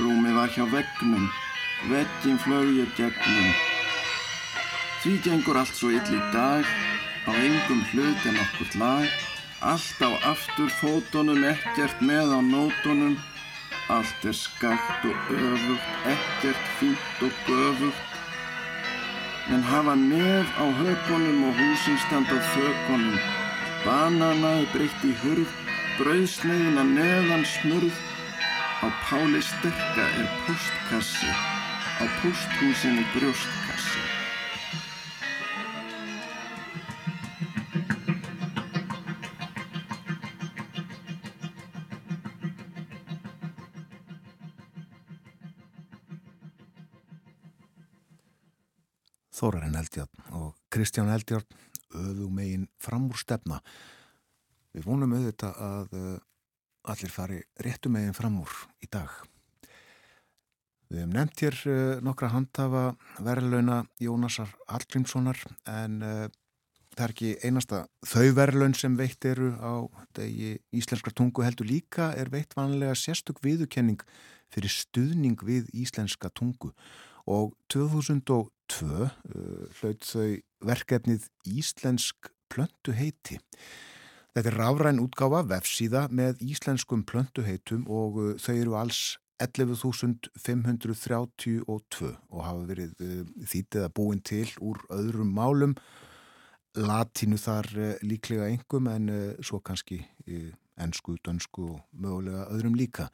[0.00, 1.26] rúmi var hjá vegnum,
[1.90, 3.50] veggin flög ég gegnum.
[5.02, 6.64] Því gengur allt svo ill í dag,
[7.28, 9.08] á engum hlut en okkur lag,
[9.60, 13.18] allt á aftur fótonum, ekkert með á nótonum,
[13.92, 18.09] allt er skakt og öfugt, ekkert fínt og göfugt,
[19.54, 23.18] en hafa nef á hökunum og húsin stand á þökunum.
[23.84, 25.54] Bananaði breytt í hurð,
[25.98, 27.96] brauðsneiðina neðan smurð.
[28.84, 31.32] Á páli sterka er postkassi,
[32.02, 33.59] á posthúsinu brjóstkassi.
[50.80, 51.44] Kristján Eldjárn
[51.92, 53.58] öðum megin framúr stefna.
[54.72, 56.14] Við vonum auðvitað að uh,
[56.88, 59.12] allir fari réttum megin framúr í dag.
[60.88, 61.76] Við hefum nefnt hér uh,
[62.06, 62.86] nokkra handhafa
[63.20, 66.24] verðlauna Jónasar Hallgrímssonar en uh,
[66.96, 69.84] það er ekki einasta þau verðlaun sem veitt eru á
[70.16, 74.00] degi íslenskra tungu heldur líka er veitt vanlega sérstök viðukenning
[74.48, 76.72] fyrir stuðning við íslenska tungu
[77.28, 79.10] og 2002 uh,
[79.76, 80.30] hlaut þau
[80.64, 83.38] verkefnið Íslensk plöntu heiti.
[84.34, 89.00] Þetta er rafræn útgáfa vefsíða með íslenskum plöntuheitum og uh, þau eru alls
[89.42, 91.82] 11.532 og
[92.44, 95.74] hafa verið uh, þýttið að búin til úr öðrum málum
[96.78, 99.10] latínu þar uh, líklega engum en
[99.42, 99.98] svo kannski
[100.80, 103.10] ennsku, dönsku og mögulega öðrum líka.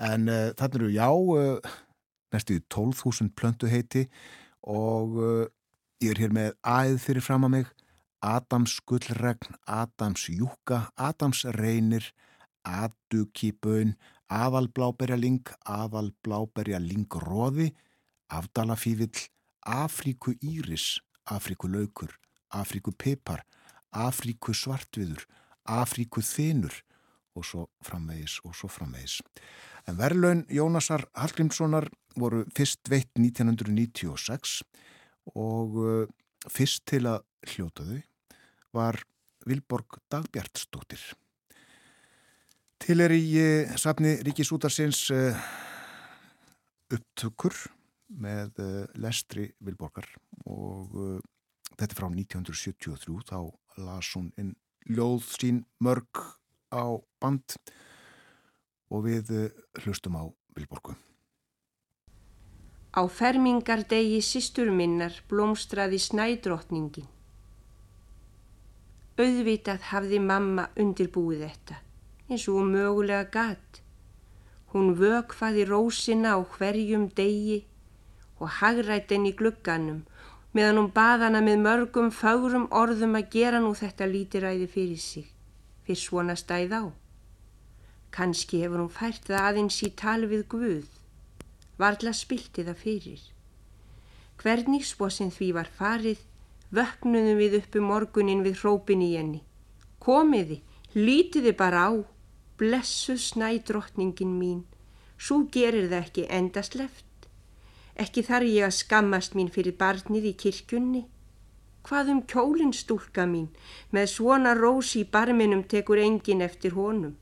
[0.00, 1.08] En þarna eru já
[2.34, 4.08] næstu 12.000 plöntuheiti
[4.66, 5.20] og
[6.04, 7.68] ég er hér með æð fyrir fram að mig
[8.24, 12.12] Adams gullregn, Adams júka, Adams reynir,
[12.64, 13.96] Adukíbön,
[14.32, 17.74] Aðalbláberjaling, Aðalbláberjalingróði,
[18.32, 19.28] Afdalafívill,
[19.64, 22.12] Afríku íris, Afríku laukur,
[22.52, 23.44] Afríku pipar,
[23.92, 25.24] Afríku svartviður,
[25.64, 26.72] Afríku þinur
[27.34, 29.22] og svo framvegis og svo framvegis.
[29.88, 34.62] En verðlaun Jónasar Hallgrímssonar voru fyrst veitt 1996
[35.32, 36.06] og uh,
[36.52, 37.24] fyrst til að
[37.54, 38.00] hljóta þau
[38.74, 39.00] var
[39.48, 41.02] Vilborg Dagbjartsdóttir.
[42.84, 45.38] Til er í uh, safni Ríkisútarsins uh,
[46.92, 47.56] upptökur
[48.14, 48.60] með
[49.00, 50.06] lestri Vilborgar
[50.46, 50.92] og
[51.72, 53.38] þetta frá 1973 þá
[53.80, 54.52] las hún inn
[54.86, 56.20] ljóð sín mörg
[56.70, 57.56] á band
[58.92, 59.32] og við
[59.82, 60.94] hlustum á Vilborgu.
[62.94, 67.08] Á fermingardegi sístur minnar blómstraði snædrottningin.
[69.18, 71.80] Auðvitað hafði mamma undirbúið þetta,
[72.30, 73.82] eins og mögulega gatt.
[74.70, 77.60] Hún vökfaði rósina á hverjum degi
[78.38, 80.02] og hagrætt henni í glugganum
[80.54, 85.26] meðan hún baðana með mörgum fárum orðum að gera nú þetta lítiræði fyrir sig,
[85.82, 86.84] fyrir svona stæð á.
[88.14, 90.86] Kanski hefur hún fært það aðeins í tal við Guð,
[91.78, 93.22] varðla spilti það fyrir.
[94.40, 96.22] Hvernig spósinn því var farið
[96.74, 99.42] vöknuðum við uppu morgunin við hrópin í henni.
[100.02, 100.60] Komiði,
[100.94, 101.92] lítiði bara á,
[102.58, 104.62] blessu snæ drottningin mín,
[105.18, 107.28] svo gerir það ekki endast left.
[107.94, 111.04] Ekki þarf ég að skammast mín fyrir barnið í kirkjunni.
[111.84, 113.50] Hvað um kjólinn stúlka mín,
[113.92, 117.14] með svona rósi í barminum tekur engin eftir honum.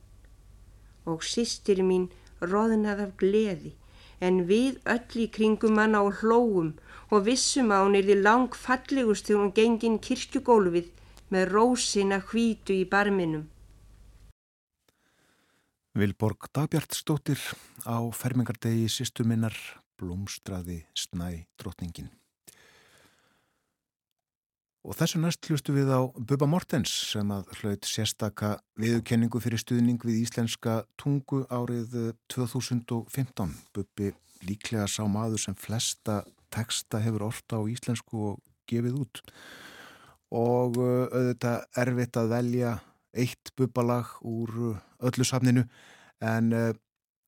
[1.05, 2.09] Og sýstir mín
[2.41, 3.75] roðnað af gleði,
[4.23, 6.73] en við öll í kringum hann á hlóum
[7.11, 10.93] og vissum að hún erði lang fallegust þegar hún gengin kirkjugólfið
[11.35, 13.49] með rósina hvítu í barminum.
[15.99, 17.41] Vilborg Dagbjartsdóttir
[17.85, 19.57] á fermingardegi sýstur minnar
[20.01, 22.09] blómstraði snæ drotningin.
[24.83, 30.03] Og þessu næst hlustu við á Bubba Mortens sem að hlaut sérstaka viðkenningu fyrir stuðning
[30.03, 31.95] við íslenska tungu árið
[32.35, 33.53] 2015.
[33.71, 34.11] Bubbi
[34.43, 39.23] líklega sá maður sem flesta teksta hefur orta á íslensku og gefið út
[40.33, 42.73] og uh, auðvitað erfitt að velja
[43.13, 45.63] eitt bubbalag úr uh, öllu safninu
[46.23, 46.51] en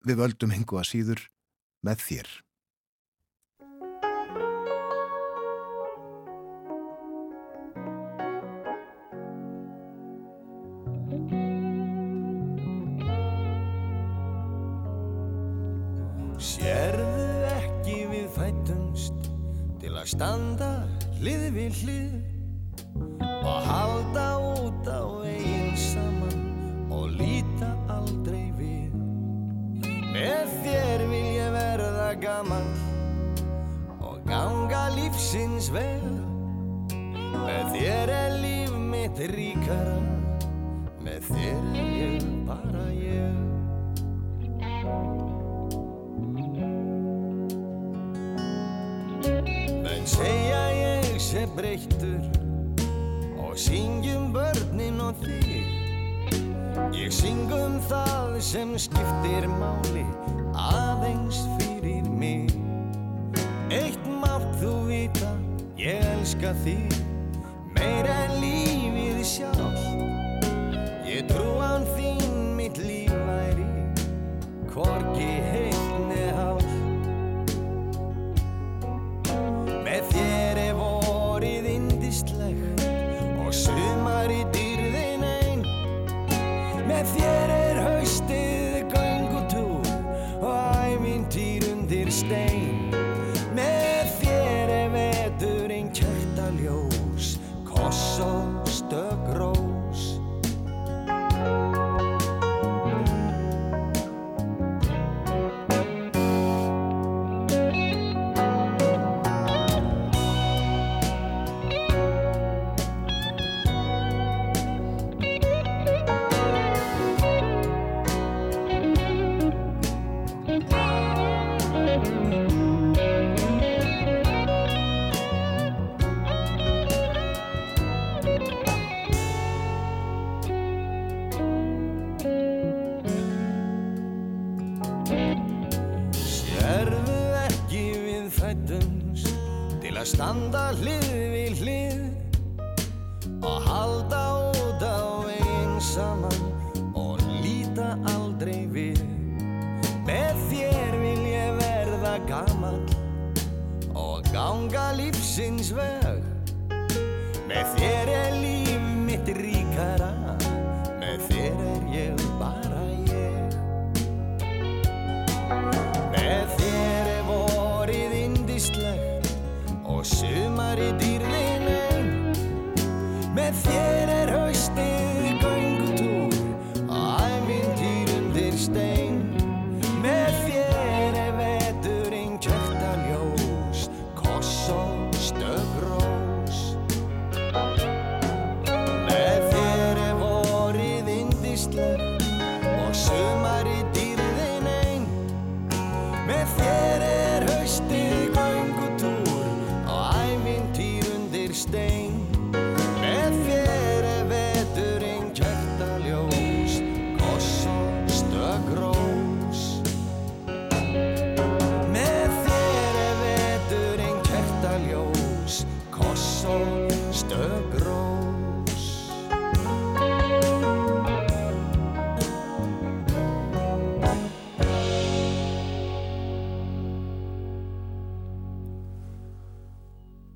[0.06, 1.22] við völdum hengu að síður
[1.86, 2.28] með þér.
[20.14, 20.68] Standa
[21.18, 22.12] hlið við hlið
[23.42, 26.44] og halda út á eigin saman
[26.94, 28.94] og líta aldrei við.
[30.14, 32.70] Með þér vil ég verða gaman
[33.98, 36.14] og ganga lífsins vel.
[37.34, 39.98] Með þér er líf mitt ríkara,
[41.02, 43.24] með þér er ég bara ég.
[51.56, 52.20] Breyttur.
[53.39, 55.66] Og syngjum börnin og þig.
[56.94, 60.05] Ég syngum það sem skiptir máli
[60.59, 62.51] aðeins fyrir mig.
[63.70, 65.32] Eitt mátt þú vita
[65.78, 67.01] ég elska þig.
[67.74, 69.84] Meir en lífið sjálf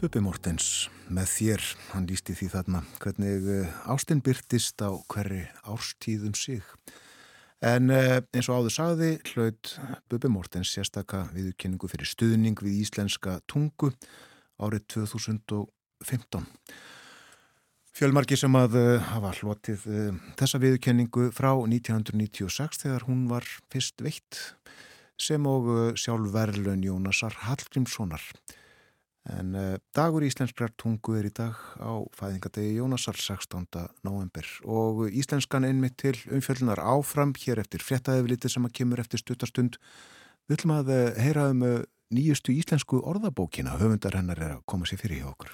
[0.08, 6.32] Bubi Mortens með þér, hann lísti því þarna hvernig eh, ástin byrtist á hverri árstíðum
[6.32, 6.62] sig.
[7.60, 9.74] En eh, eins og áður sagði hlaut
[10.08, 13.90] Bubi Mortens sérstaka viðurkenningu fyrir stuðning við íslenska tungu
[14.56, 16.46] árið 2015.
[17.92, 19.84] Fjölmarki sem að uh, hafa hlotið
[20.40, 24.40] þessa viðurkenningu frá 1996 þegar hún var fyrst veitt
[25.20, 28.24] sem og sjálf verðlun Jónasar Hallgrímssonar.
[29.36, 33.66] En uh, dagur íslenskrar tungu er í dag á fæðingadegi Jónasar 16.
[34.06, 39.76] november og íslenskan einmitt til umfjöldunar áfram hér eftir fréttaðefliti sem að kemur eftir stuttarstund.
[40.48, 41.78] Við ætlum að uh, heyra um uh,
[42.14, 45.52] nýjustu íslensku orðabókina, höfundar hennar er að koma sér fyrir hjá okkur.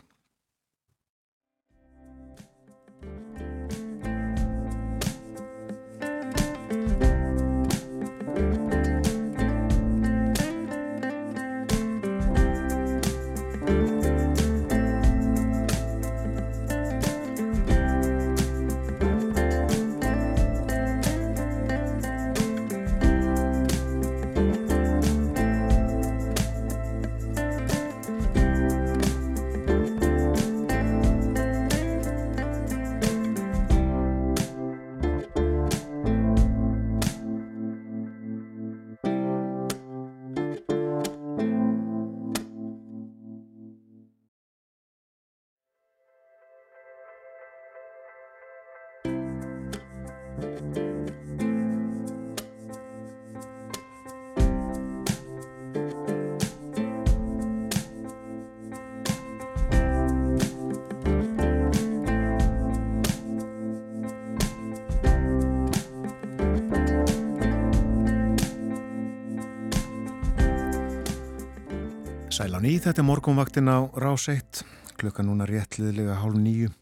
[72.34, 74.64] Sælan í, þetta er morgunvaktin á Rás 1,
[74.98, 76.72] klukka núna réttliðlega hálf nýju.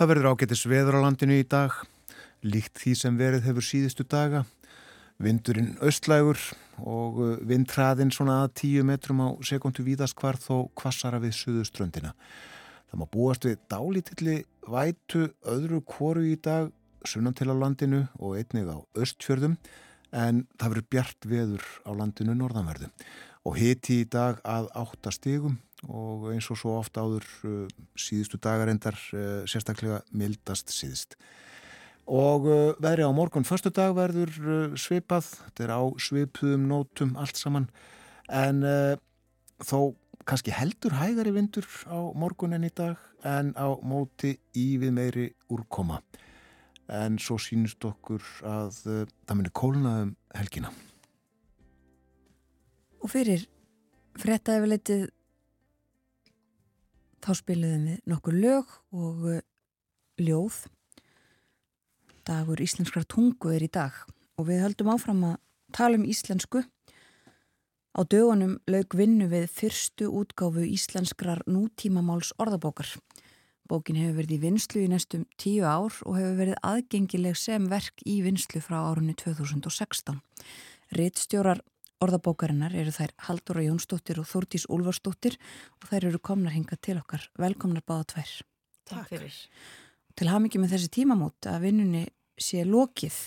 [0.00, 1.74] Það verður ágættis veður á landinu í dag,
[2.40, 4.46] líkt því sem verið hefur síðustu daga.
[5.20, 6.40] Vindurinn östlægur
[6.80, 12.14] og uh, vindhraðinn svona að tíu metrum á sekundu víðast hvar þó kvassara við suðuströndina.
[12.88, 14.40] Það má búast við dálítilli
[14.72, 16.72] vætu öðru kóru í dag,
[17.04, 19.60] sunnan til á landinu og einnig á östfjörðum,
[20.16, 22.88] en það verður bjart veður á landinu norðanverðu
[23.48, 25.56] og hiti í dag að átta stigum
[25.88, 27.66] og eins og svo ofta áður uh,
[27.98, 31.14] síðustu dagar endar uh, sérstaklega mildast síðist.
[32.08, 37.40] Og uh, veðri á morgun förstu dag verður svipað, þetta er á svipuðum nótum allt
[37.40, 37.68] saman
[38.28, 38.60] en
[39.64, 39.94] þó
[40.28, 45.24] kannski heldur hægari vindur á morgun en í dag en á móti í við meiri
[45.48, 46.02] úrkoma.
[46.92, 50.74] En svo sínust okkur að það muni kólna um helgina.
[52.98, 53.46] Og fyrir
[54.18, 55.06] frettæfilitið
[57.22, 59.42] þá spiliðum við nokkur lög og uh,
[60.22, 60.64] ljóð.
[62.28, 63.94] Dagur íslenskrar tungu er í dag
[64.38, 65.38] og við höldum áfram að
[65.74, 66.62] tala um íslensku.
[67.98, 72.92] Á dögunum lög vinnu við fyrstu útgáfu íslenskrar nútímamáls orðabókar.
[73.68, 78.00] Bókin hefur verið í vinslu í næstum tíu ár og hefur verið aðgengileg sem verk
[78.06, 80.22] í vinslu frá árunni 2016.
[80.96, 81.60] Rittstjórar
[82.04, 85.38] orðabókarinnar eru þær Haldur og Jónsdóttir og Þórtís Úlfarsdóttir
[85.80, 87.26] og þær eru komnar hinga til okkar.
[87.38, 88.32] Velkomnar báða tvær.
[88.88, 89.36] Takk fyrir.
[90.18, 92.04] Til hamingi með þessi tímamót að vinnunni
[92.38, 93.18] sé lokið.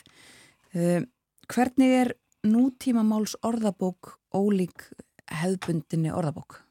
[0.72, 1.04] Uh,
[1.52, 2.14] hvernig er
[2.48, 4.90] nútímamáls orðabók ólík
[5.32, 6.62] hefðbundinni orðabók?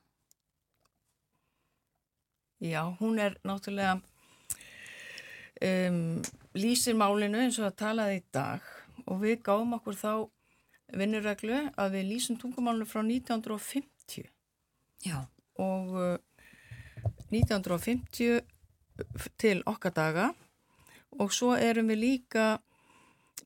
[2.61, 4.01] Já, hún er náttúrulega
[5.65, 6.21] um,
[6.57, 8.67] lýsir málinu eins og að talaði í dag
[9.07, 10.13] og við gáum okkur þá
[10.97, 14.27] vinnureglu að við lýsum tungumálinu frá 1950
[15.07, 15.19] Já.
[15.61, 16.17] og uh,
[17.31, 18.41] 1950
[19.41, 20.27] til okkar daga
[21.19, 22.49] og svo erum við líka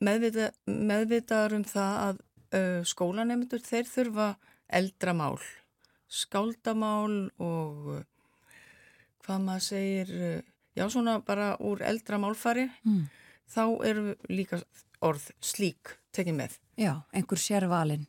[0.04, 2.16] meðvita, meðvitaður um það að
[2.58, 4.30] uh, skólanemundur þeir þurfa
[4.74, 5.38] eldra mál
[6.14, 8.02] skáldamál og
[9.24, 10.10] hvað maður segir
[10.76, 13.06] já svona bara úr eldra málfari Mm.
[13.50, 14.60] þá eru líka
[15.04, 18.06] orð slík tekið með Já, einhver sérvalin.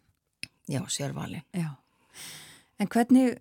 [0.70, 1.44] Já, sérvalin.
[1.54, 1.76] Já.
[2.80, 3.38] En hvernig,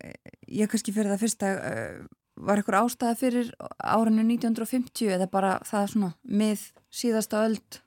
[0.46, 2.04] ég kannski fyrir það fyrsta, uh,
[2.36, 7.80] var einhver ástæða fyrir árinu 1950 eða bara það svona mið síðasta öld?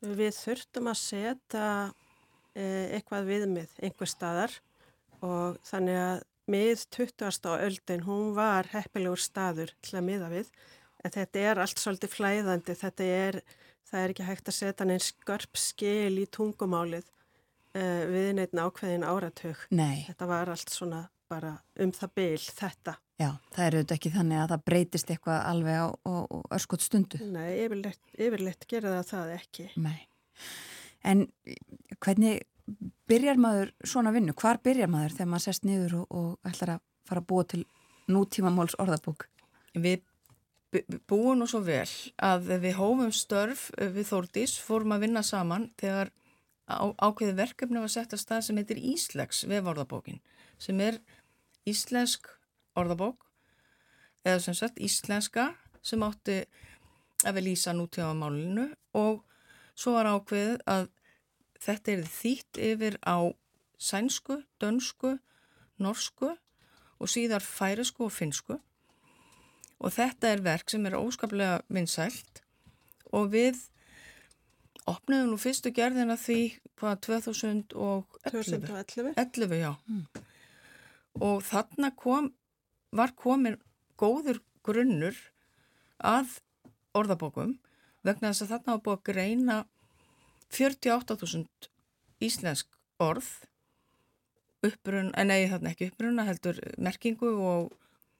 [0.00, 1.66] Við þurftum að setja
[2.56, 4.54] eh, eitthvað viðmið einhver staðar
[5.20, 7.50] og þannig að mið 20.
[7.66, 10.48] öldin hún var heppilegur staður til að miða við
[11.04, 13.40] en þetta er allt svolítið flæðandi, þetta er,
[13.90, 17.06] það er ekki hægt að setja neins skörp skil í tungumálið
[17.76, 19.64] uh, við neitt ákveðin áratug.
[19.74, 20.04] Nei.
[20.08, 22.96] Þetta var allt svona bara um það byl þetta.
[23.20, 26.84] Já, það er auðvitað ekki þannig að það breytist eitthvað alveg á, á, á örskot
[26.84, 27.20] stundu.
[27.30, 29.66] Nei, yfirleitt, yfirleitt gera það það ekki.
[29.84, 29.98] Nei.
[31.06, 31.26] En
[32.00, 32.40] hvernig
[33.10, 34.34] byrjar maður svona vinnu?
[34.38, 37.62] Hvar byrjar maður þegar maður sest niður og, og ætlar að fara að búa til
[38.10, 39.28] nútímamáls orðabók?
[39.76, 40.02] Við
[41.10, 41.88] búum nú svo vel
[42.22, 46.12] að við hófum störf við Þórdís, fórum að vinna saman þegar
[46.70, 50.20] á, ákveði verkefni var sett að stað sem heitir Íslegs veforðabókin
[50.62, 51.00] sem er
[51.68, 52.30] íslensk
[52.78, 53.26] orðabók
[54.24, 55.50] eða sem sagt íslenska
[55.82, 56.44] sem átti
[57.26, 59.24] að við lýsa nútíma málinu og
[59.74, 60.88] svo var ákveðið að
[61.60, 63.18] þetta er þýtt yfir á
[63.80, 65.16] sænsku, dönsku,
[65.80, 66.34] norsku
[67.00, 68.60] og síðar færisku og finsku
[69.80, 72.42] og þetta er verk sem er óskaplega vinsælt.
[73.16, 73.58] Og við
[74.90, 76.40] opnaðum nú fyrstu gerðina því
[76.80, 79.72] hvað 2011 2011 11, já.
[81.20, 82.30] Og þarna kom
[82.94, 83.58] var komin
[84.00, 85.16] góður grunnur
[85.98, 86.38] að
[86.96, 87.56] orðabókum
[88.06, 89.58] vegna þess að þarna var búið að greina
[90.50, 91.70] 48.000
[92.24, 92.68] íslensk
[93.00, 93.28] orð.
[94.66, 97.70] Upprun, en nei þarna ekki uppruna heldur merkingu og,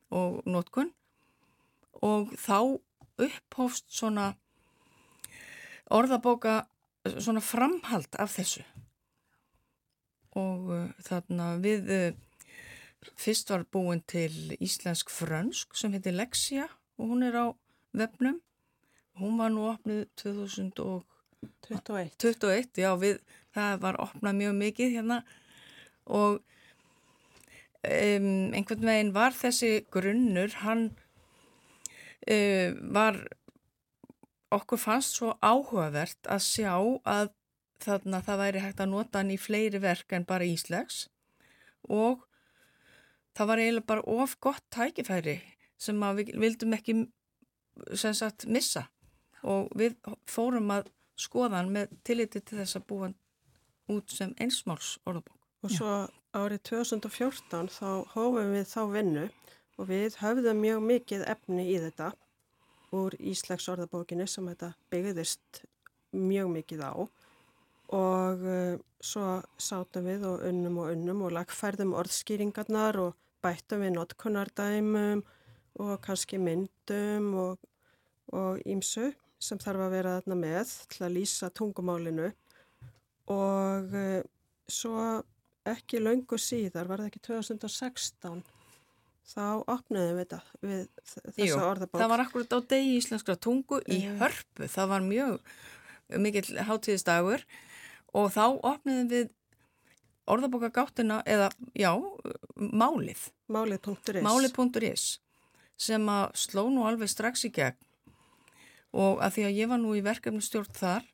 [0.08, 0.88] og nótkun
[1.98, 2.78] og þá
[3.20, 4.34] upphófst svona
[5.90, 6.64] orðabóka
[7.18, 8.64] svona framhald af þessu.
[10.38, 12.10] Og uh, þarna við uh,
[13.18, 16.68] fyrst var búin til íslensk frönsk sem heitir Lexia
[17.00, 17.46] og hún er á
[17.96, 18.38] vefnum.
[19.18, 21.06] Hún var nú opnið 2021
[22.20, 23.20] 21, já við,
[23.54, 25.20] það var opnað mjög mikið hérna.
[26.06, 26.40] Og
[27.84, 30.90] um, einhvern veginn var þessi grunnur hann
[32.28, 33.20] uh, var
[34.50, 36.74] okkur fannst svo áhugavert að sjá
[37.06, 37.30] að
[37.80, 41.06] þarna það væri hægt að nota hann í fleiri verk en bara íslegs
[41.88, 42.26] og
[43.36, 45.38] það var eiginlega bara of gott tækifæri
[45.80, 46.96] sem við vildum ekki
[47.94, 48.86] sem sagt missa.
[49.42, 49.96] Og við
[50.28, 50.90] fórum að
[51.20, 53.16] skoða hann með tilliti til þess að búa hann
[53.90, 55.38] út sem einsmáls orðabók.
[55.64, 55.94] Og svo
[56.36, 59.26] árið 2014 þá hófum við þá vinnu
[59.80, 62.10] og við höfðum mjög mikið efni í þetta
[62.96, 65.62] úr Íslegs orðabókinni sem þetta byggðist
[66.12, 66.92] mjög mikið á.
[67.96, 73.96] Og uh, svo sátum við og unnum og unnum og lagfærðum orðskýringarnar og bættum við
[73.96, 75.24] notkunardæmum
[75.80, 79.08] og kannski myndum og ímsu
[79.40, 82.28] sem þarf að vera þarna með til að lýsa tungumálinu.
[83.32, 84.20] Og uh,
[84.68, 85.22] svo
[85.70, 88.42] ekki laungu síðar, var það ekki 2016
[89.30, 90.80] þá opnaðum við þetta við
[91.14, 92.00] þessa Jú, orðabók.
[92.00, 94.14] það var akkurat á degi íslenskra tungu í Já.
[94.22, 95.36] hörpu, það var mjög
[96.18, 97.44] mikill hátíðisdagur
[98.18, 99.28] og þá opnaðum við
[100.30, 101.90] orðabókagáttina eða, já,
[102.56, 103.22] málið.
[103.50, 104.22] Málið.is.
[104.22, 105.04] Málið.is
[105.80, 107.78] sem að sló nú alveg strax í gegn
[108.90, 111.06] og að því að ég var nú í verkefnustjórn þar,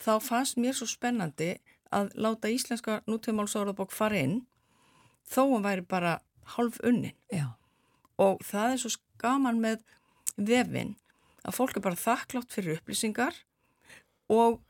[0.00, 1.52] þá fannst mér svo spennandi
[1.92, 4.38] að láta íslenska nútíðmálsorðabók fara inn
[5.28, 6.16] þó hún væri bara
[6.56, 7.14] hálf unnin.
[7.32, 7.52] Já.
[8.22, 9.82] Og það er svo skaman með
[10.36, 10.94] vefin
[11.42, 13.36] að fólk er bara þakklátt fyrir upplýsingar
[14.32, 14.60] og,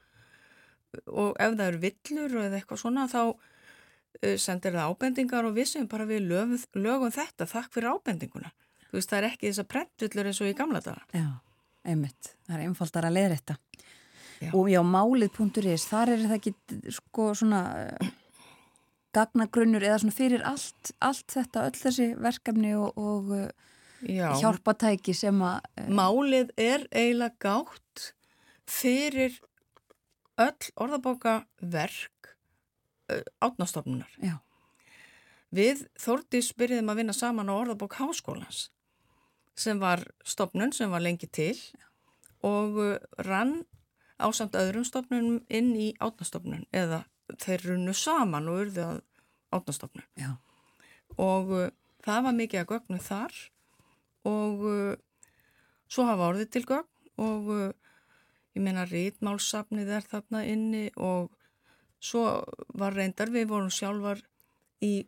[1.07, 5.70] og ef það eru villur eða eitthvað svona þá uh, sendir það ábendingar og við
[5.74, 8.53] sem bara við lögum, lögum þetta, þakk fyrir ábendinguna.
[8.89, 11.05] Þú veist, það er ekki þess að prentullur eins og í gamla daga.
[11.16, 11.28] Já,
[11.89, 12.32] einmitt.
[12.47, 13.59] Það er einfaldar að leira þetta.
[14.43, 14.51] Já.
[14.59, 16.53] Og já, málið.is, þar er það ekki
[16.97, 17.62] sko svona
[19.16, 23.48] gagnagrunnur eða svona fyrir allt, allt þetta, öll þessi verkefni og, og uh,
[24.40, 25.68] hjálpatæki sem að...
[25.76, 28.06] Uh, málið er eiginlega gátt
[28.68, 29.36] fyrir
[30.40, 32.32] öll orðabókaverk
[33.12, 34.12] uh, átnastofnunar.
[34.22, 34.39] Já.
[35.52, 38.70] Við Þórdís byrjuðum að vinna saman á orðabók háskólans
[39.52, 41.59] sem var stopnun sem var lengi til
[42.40, 43.60] og uh, rann
[44.22, 47.02] ásamt öðrum stopnunum inn í átnastofnun eða
[47.40, 49.00] þeir runnu saman og urðu að
[49.52, 50.06] átnastofnun.
[50.18, 50.32] Já.
[51.20, 51.68] Og uh,
[52.04, 53.38] það var mikið að gögnu þar
[54.28, 54.96] og uh,
[55.92, 57.70] svo hafa orðið til gögn og uh,
[58.56, 61.32] ég meina rítmálsafnið er þarna inni og
[62.02, 62.42] svo
[62.74, 64.22] var reyndar, við vorum sjálfar
[64.82, 65.04] í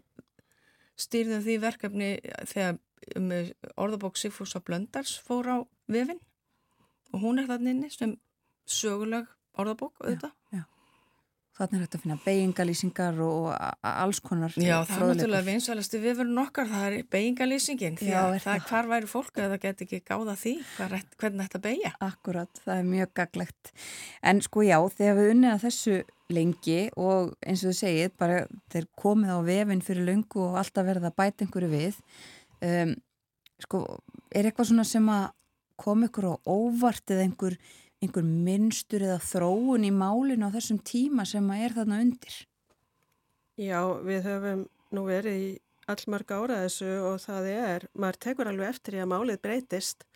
[1.01, 2.11] styrðum því verkefni
[2.47, 2.79] þegar
[3.19, 3.33] um,
[3.75, 5.59] orðabók Sigfúsa Blöndars fór á
[5.91, 6.21] vefin
[7.13, 8.15] og hún er þannig inni sem
[8.65, 9.29] söguleg
[9.59, 10.33] orðabók auðvitað.
[10.53, 10.74] Já, já.
[11.55, 13.45] Þannig er þetta að finna beigingalýsingar og
[13.87, 18.57] alls konar Já, það er náttúrulega vinsalasti vefurinn okkar, það er beigingalýsingin því að það
[18.57, 20.55] er hvar væri fólk að það get ekki gáða því
[21.21, 21.93] hvernig þetta beigja.
[22.03, 23.73] Akkurat, það er mjög gaglegt.
[24.27, 26.01] En sko já, þegar við unnið að þessu
[26.35, 28.43] lengi og eins og þú segið, bara
[28.75, 32.03] þeir komið á vefin fyrir lungu og alltaf verða að bæta einhverju við
[32.67, 32.95] um,
[33.63, 33.85] sko,
[34.35, 35.31] er eitthvað svona sem að
[35.81, 37.59] kom ykkur á óvart eða einhver
[38.05, 42.37] einhver minnstur eða þróun í málinu á þessum tíma sem að er þarna undir?
[43.61, 44.65] Já, við höfum
[44.95, 45.51] nú verið í
[45.91, 50.07] allmörg ára þessu og það er, maður tekur alveg eftir í að málið breytist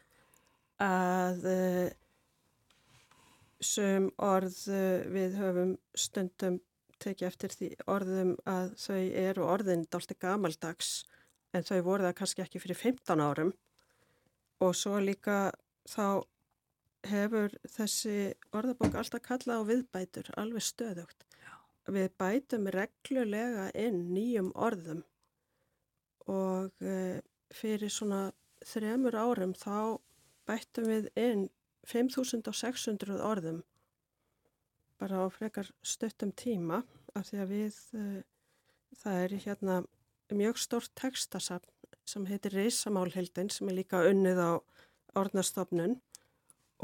[0.82, 1.88] að uh,
[3.60, 6.58] sem orð uh, við höfum stundum
[7.02, 11.04] tekið eftir því orðum að þau eru orðin dálta gamaldags
[11.54, 13.52] en þau voru það kannski ekki fyrir 15 árum
[14.64, 15.52] og svo líka
[15.88, 16.24] þá
[17.06, 21.24] hefur þessi orðabók alltaf kallað á viðbætur, alveg stöðugt.
[21.38, 21.54] Já.
[21.88, 25.04] Við bætum reglulega inn nýjum orðum
[26.28, 27.22] og e,
[27.54, 28.28] fyrir svona
[28.66, 29.96] þremur árum þá
[30.48, 31.46] bættum við inn
[31.88, 33.62] 5600 orðum
[34.98, 36.82] bara á frekar stöttum tíma
[37.16, 38.04] af því að við, e,
[39.00, 39.78] það er hérna
[40.34, 41.70] mjög stórt tekstasafn
[42.08, 44.52] sem heitir Reisamálhildin sem er líka unnið á
[45.16, 45.98] orðnastofnun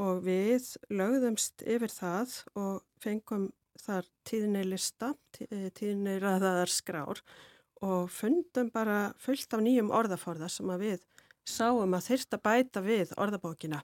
[0.00, 3.48] og við lögðumst yfir það og fengum
[3.78, 5.14] þar tíðinni lista,
[5.50, 7.22] eh, tíðinni ræðaðar skrár
[7.82, 11.02] og fundum bara fullt af nýjum orðaforða sem að við
[11.44, 13.82] sáum að þyrsta bæta við orðabókina.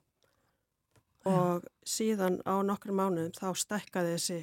[1.28, 4.38] Og síðan á nokkru mánuðum þá stekkaði þessi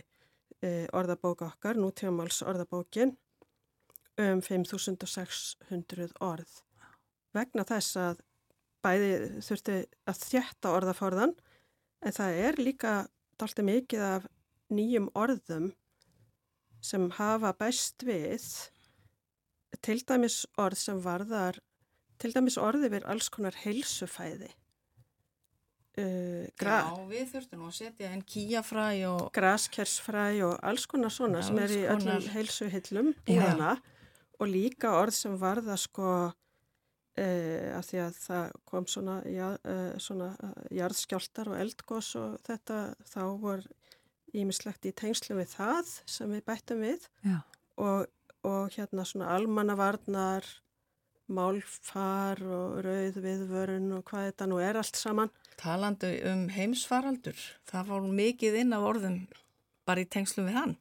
[0.61, 3.15] e, orðabóka okkar, nútíðamáls orðabókin
[4.21, 6.51] um 5600 orð.
[7.33, 8.21] Vegna þess að
[8.85, 11.33] bæði þurfti að þjætta orðaforðan
[12.05, 12.93] En það er líka
[13.39, 14.27] dalti mikið af
[14.73, 15.71] nýjum orðum
[16.83, 18.45] sem hafa best við
[19.83, 21.59] til dæmis orð sem varðar,
[22.21, 24.49] til dæmis orði við alls konar heilsufæði.
[25.97, 29.23] Uh, Já, við þurftum að setja einn kíafræ og...
[29.33, 33.09] Graskersfræ og alls konar svona Já, sem er í öllum heilsuhillum
[34.37, 36.11] og líka orð sem varða sko
[37.17, 42.35] Eh, að því að það kom svona, ja, eh, svona eh, jarðskjáltar og eldgós og
[42.45, 43.77] þetta þá voru
[44.37, 47.07] ímislegt í tengslu við það sem við bættum við
[47.81, 48.03] og,
[48.45, 50.45] og hérna svona almannavarnar,
[51.25, 55.31] málfar og rauð viðvörun og hvað þetta nú er allt saman.
[55.57, 59.23] Talandu um heimsfaraldur, það fór mikið inn af orðum
[59.89, 60.75] bara í tengslu við hann.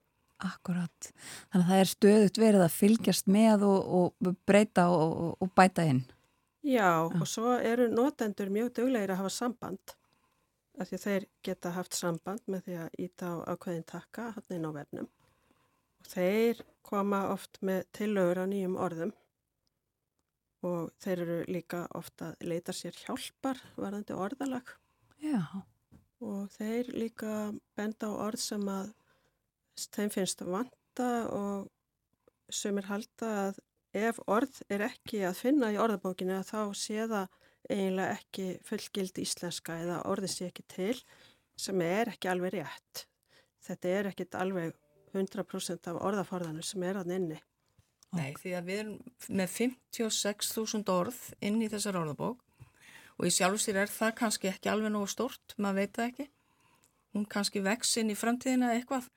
[0.44, 1.08] Akkurat,
[1.48, 5.88] þannig að það er stöðut verið að fylgjast með og, og breyta og, og bæta
[5.88, 6.04] inn.
[6.66, 9.92] Já, og svo eru notendur mjög duglegir að hafa samband
[10.76, 14.56] af því að þeir geta haft samband með því að íta á ákveðin takka hann
[14.56, 15.06] inn á vefnum.
[16.02, 19.14] Og þeir koma oft með tillögur á nýjum orðum.
[20.66, 24.74] Og þeir eru líka ofta að leita sér hjálpar varðandi orðalag.
[25.22, 25.40] Já.
[26.20, 28.92] og þeir líka benda á orð sem að
[29.92, 31.66] þeim finnst vanta og
[32.52, 33.58] sem er halda að
[33.96, 37.28] ef orð er ekki að finna í orðabókinu þá sé það
[37.66, 40.96] eiginlega ekki fullgild íslenska eða orði sé ekki til
[41.58, 43.06] sem er ekki alveg rétt.
[43.66, 44.76] Þetta er ekkit alveg
[45.16, 47.38] 100% af orðaforðanum sem er að inni.
[48.16, 48.98] Nei, því að við erum
[49.40, 52.42] með 56.000 orð inn í þessar orðabók
[53.16, 56.26] og í sjálfsýr er það kannski ekki alveg nógu stort, maður veit það ekki.
[57.16, 59.08] Hún kannski vex inn í framtíðina eitthvað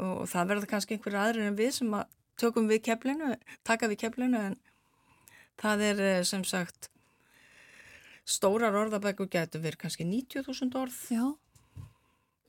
[0.00, 3.34] og það verður kannski einhverju aðrir en við sem að tökum við keflinu,
[3.66, 4.56] taka við keflinu en
[5.60, 6.88] það er eh, sem sagt
[8.30, 10.98] stórar orðabækur getur verið kannski 90.000 orð.
[11.10, 11.24] Já.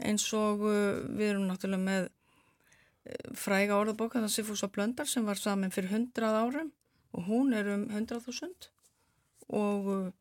[0.01, 5.37] eins og uh, við erum náttúrulega með uh, fræga orðabóka það Sifúsa Blöndar sem var
[5.37, 6.71] saman fyrir 100 árum
[7.13, 8.71] og hún er um 100.000
[9.51, 10.13] og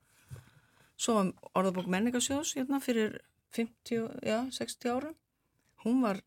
[1.01, 3.21] svo var orðabók menningarsjóðs hérna fyrir
[3.57, 5.17] 50, já, 60 árum.
[5.85, 6.21] Hún var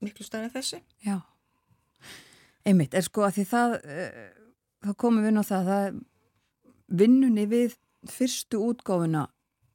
[0.00, 0.80] miklu stærn en þessi.
[1.04, 1.20] Já,
[2.66, 4.18] einmitt, er sko að því það uh,
[4.84, 5.98] þá komum við inn á það að
[7.00, 7.76] vinnunni við
[8.10, 9.26] fyrstu útgáfuna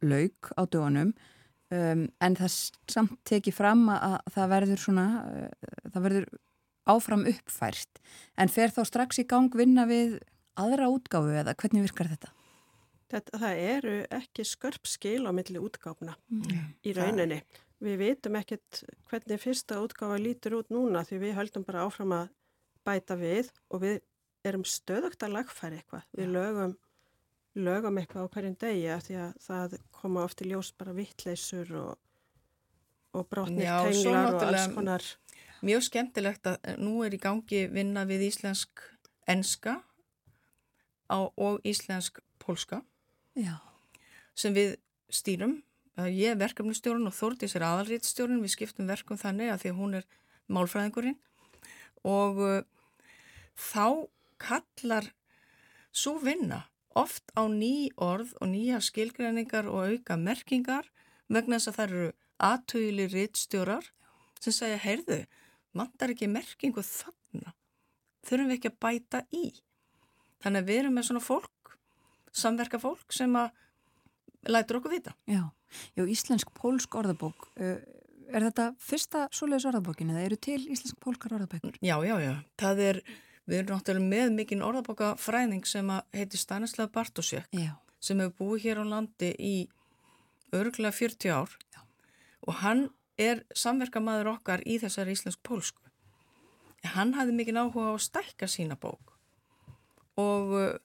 [0.05, 1.13] lauk á dögunum
[1.73, 2.57] um, en það
[2.91, 6.27] samt teki fram að, að það verður svona uh, það verður
[6.89, 7.99] áfram uppfært
[8.39, 10.19] en fer þá strax í gang vinna við
[10.59, 12.31] aðra útgáfu eða hvernig virkar þetta?
[13.09, 16.73] Þetta, það eru ekki skörp skil á milli útgáfna Mm.
[16.85, 17.39] í rauninni.
[17.81, 22.27] Við vitum ekkert hvernig fyrsta útgáfa lítur út núna því við höldum bara áfram að
[22.87, 23.99] bæta við og við
[24.47, 26.05] erum stöðugt að lagfæra eitthvað.
[26.15, 26.75] Við lögum,
[27.59, 31.73] lögum eitthvað á hverjum degi af því að það koma oft í ljós bara vittleysur
[31.79, 31.97] og,
[33.17, 35.07] og brotnir tenglar og alls konar.
[35.65, 38.85] Mjög skemmtilegt að nú er í gangi vinna við íslensk
[39.29, 39.81] enska
[41.11, 42.79] á, og íslensk pólska
[43.35, 43.59] Já.
[44.35, 44.77] sem við
[45.11, 45.59] stýrum.
[45.99, 48.39] Eh, Ég er verkefnustjórun og Þórdís er aðalrítstjórun.
[48.45, 50.07] Við skiptum verkum þannig að því að hún er
[50.47, 51.19] málfræðingurinn
[52.07, 52.61] og uh,
[53.59, 54.07] þá
[54.39, 55.11] kallar
[55.91, 56.63] svo vinna
[56.97, 60.87] oft á ný orð og nýja skilgreiningar og auka merkingar
[61.29, 62.09] vegna þess að það eru
[62.49, 63.87] aðtöðli rítstjórar
[64.39, 65.23] sem segja, heyrðu,
[65.75, 67.53] mandar ekki merkingu þarna,
[68.23, 69.45] þurfum við ekki að bæta í.
[70.39, 71.73] Þannig að við erum með svona fólk,
[72.31, 73.51] samverka fólk sem að
[74.47, 75.15] lætur okkur vita.
[75.27, 75.43] Já,
[75.99, 77.75] já íslensk-pólsk orðabók uh,
[78.33, 81.79] er þetta fyrsta svoleiðis orðabókin eða eru til íslensk-pólskar orðabækur?
[81.81, 83.01] Já, já, já, það er,
[83.49, 87.73] við erum náttúrulega með mikinn orðabóka fræðing sem að heiti Stanislav Bartosek Já.
[87.99, 89.55] sem hefur búið hér á landi í
[90.55, 91.81] örgulega 40 ár já.
[92.47, 92.87] og hann
[93.19, 95.83] er samverkamaður okkar í þessari íslensk-pólsku.
[96.95, 99.15] Hann hafði mikinn áhuga á að stækka sína bók
[100.19, 100.75] og uh,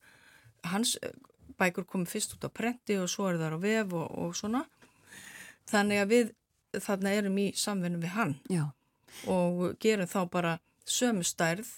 [0.71, 1.13] hans uh,
[1.59, 4.65] bækur komið fyrst út á prenti og svo er það á vef og, og svona.
[5.71, 6.33] Þannig að við
[6.83, 8.65] þarna erum í samvinnu við hann Já.
[9.31, 11.69] og gerum þá bara sömu stærð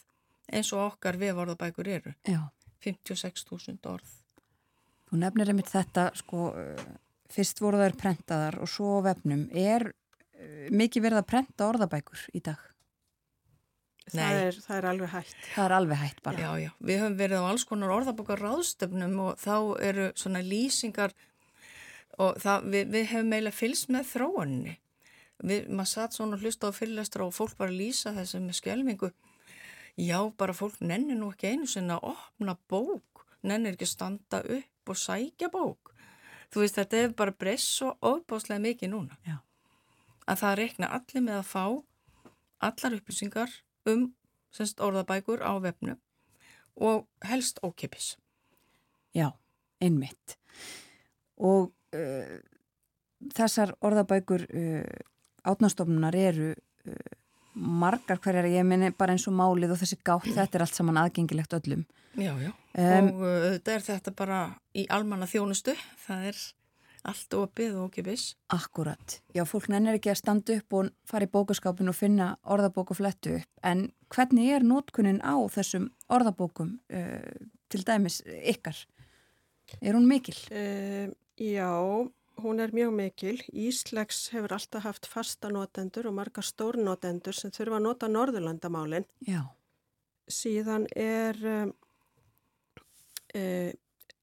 [0.53, 2.15] eins og okkar veforðabækur eru.
[2.27, 2.47] Já.
[2.87, 4.15] 56.000 orð.
[5.07, 6.87] Þú nefnir einmitt þetta, sko, uh,
[7.31, 9.47] fyrst voru þær prentaðar og svo vefnum.
[9.55, 12.63] Er uh, mikið verið að prenta orðabækur í dag?
[14.07, 15.39] Það er, það er alveg hægt.
[15.51, 16.43] Það er alveg hægt bara.
[16.43, 16.69] Já, já.
[16.79, 21.15] Við höfum verið á alls konar orðabókar ráðstöfnum og þá eru svona lýsingar
[22.23, 24.77] og það, við, við hefum eiginlega fylgst með þróunni.
[25.45, 29.11] Við, maður satt svona og hlusta á fyrirlestra og fólk bara lýsa þessu með skjelmingu.
[29.97, 34.41] Já, bara fólk nennir nú ekki einu sinna að opna bók, nennir ekki að standa
[34.45, 35.93] upp og sækja bók.
[36.53, 39.19] Þú veist, þetta er bara breyst svo ofbáslega mikið núna.
[39.27, 39.41] Já.
[40.27, 41.65] Að það rekna allir með að fá
[42.67, 43.57] allar upplýsingar
[43.87, 44.09] um
[44.55, 46.01] semst, orðabækur á vefnum
[46.77, 48.17] og helst ókipis.
[49.17, 49.31] Já,
[49.81, 50.37] einmitt.
[51.37, 52.37] Og uh,
[53.37, 55.05] þessar orðabækur uh,
[55.47, 57.15] átnastofnunar eru uh,
[57.57, 61.01] margar hverjar, ég minni bara eins og málið og þessi gátt, þetta er allt saman
[61.01, 61.87] aðgengilegt öllum.
[62.17, 62.53] Já, já.
[62.77, 64.41] Um, og uh, þetta er þetta bara
[64.77, 65.77] í almanna þjónustu.
[66.05, 66.45] Það er
[67.07, 68.25] allt opið og ókipis.
[68.53, 69.19] Akkurat.
[69.37, 73.01] Já, fólk nennir ekki að standa upp og fara í bókaskápin og finna orðabók og
[73.01, 73.51] flettu upp.
[73.63, 78.79] En hvernig er nótkunnin á þessum orðabókum uh, til dæmis ykkar?
[79.81, 80.37] Er hún mikil?
[80.51, 81.71] Uh, já,
[82.43, 83.41] hún er mjög mikil.
[83.53, 89.07] Íslegs hefur alltaf haft fasta notendur og marga stórnotendur sem þurfa að nota norðurlandamálinn.
[89.27, 89.43] Já.
[90.27, 91.73] Síðan er um,
[93.37, 93.71] uh,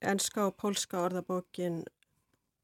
[0.03, 1.84] enska og pólska orðabókin,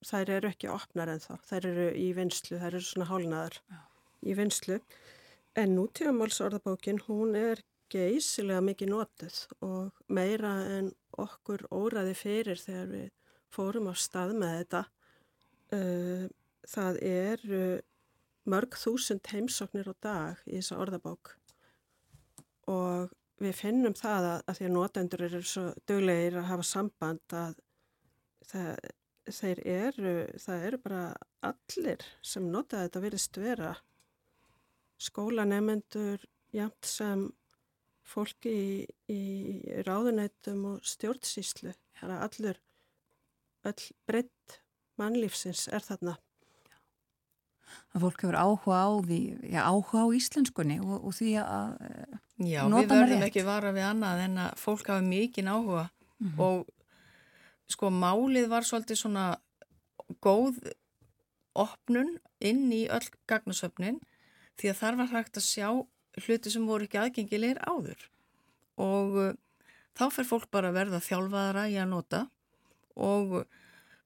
[0.06, 1.34] þær eru ekki opnar en þá.
[1.48, 3.82] Þær eru í vinslu, þær eru svona hálnaðar Já.
[4.28, 4.80] í vinslu.
[5.58, 12.92] En nútíðamáls orðabókin, hún er geysilega mikið notið og meira en okkur óraði fyrir þegar
[12.92, 13.08] við
[13.50, 14.84] fórum á stað með þetta.
[15.70, 16.26] Uh,
[16.66, 17.80] það er uh,
[18.50, 21.36] mörg þúsund heimsóknir á dag í þessa orðabók
[22.70, 27.36] og við finnum það að, að því að notendur eru svo döglegir að hafa samband
[27.38, 27.60] að
[28.50, 28.90] það,
[29.40, 31.04] þeir eru, það eru bara
[31.52, 33.74] allir sem nota þetta virðist vera
[35.00, 36.26] skólanemendur
[36.56, 37.28] jæmt sem
[38.10, 38.72] fólki í,
[39.14, 39.22] í
[39.86, 41.76] ráðunættum og stjórnsýslu.
[42.00, 42.60] Það er allur,
[43.70, 44.58] öll breytt
[45.00, 46.18] mannlífsins er þarna.
[47.94, 49.20] Að fólk hefur áhuga á því,
[49.54, 51.70] já, áhuga á íslenskunni og, og því að
[52.40, 53.28] Já, nota við hana verðum rétt.
[53.30, 55.90] ekki vara við annað en að fólk hafa mikinn áhuga
[56.20, 56.40] Mhm.
[56.40, 56.68] og
[57.72, 59.26] sko málið var svolítið svona
[60.22, 60.58] góð
[61.56, 64.00] opnun inn í öll gagnasöfnin
[64.60, 65.68] því að þar var hægt að sjá
[66.26, 68.02] hluti sem voru ekki aðgengilegir áður
[68.78, 69.34] og uh,
[69.96, 72.22] þá fer fólk bara að verða þjálfaðara í að nota
[72.96, 73.46] og uh,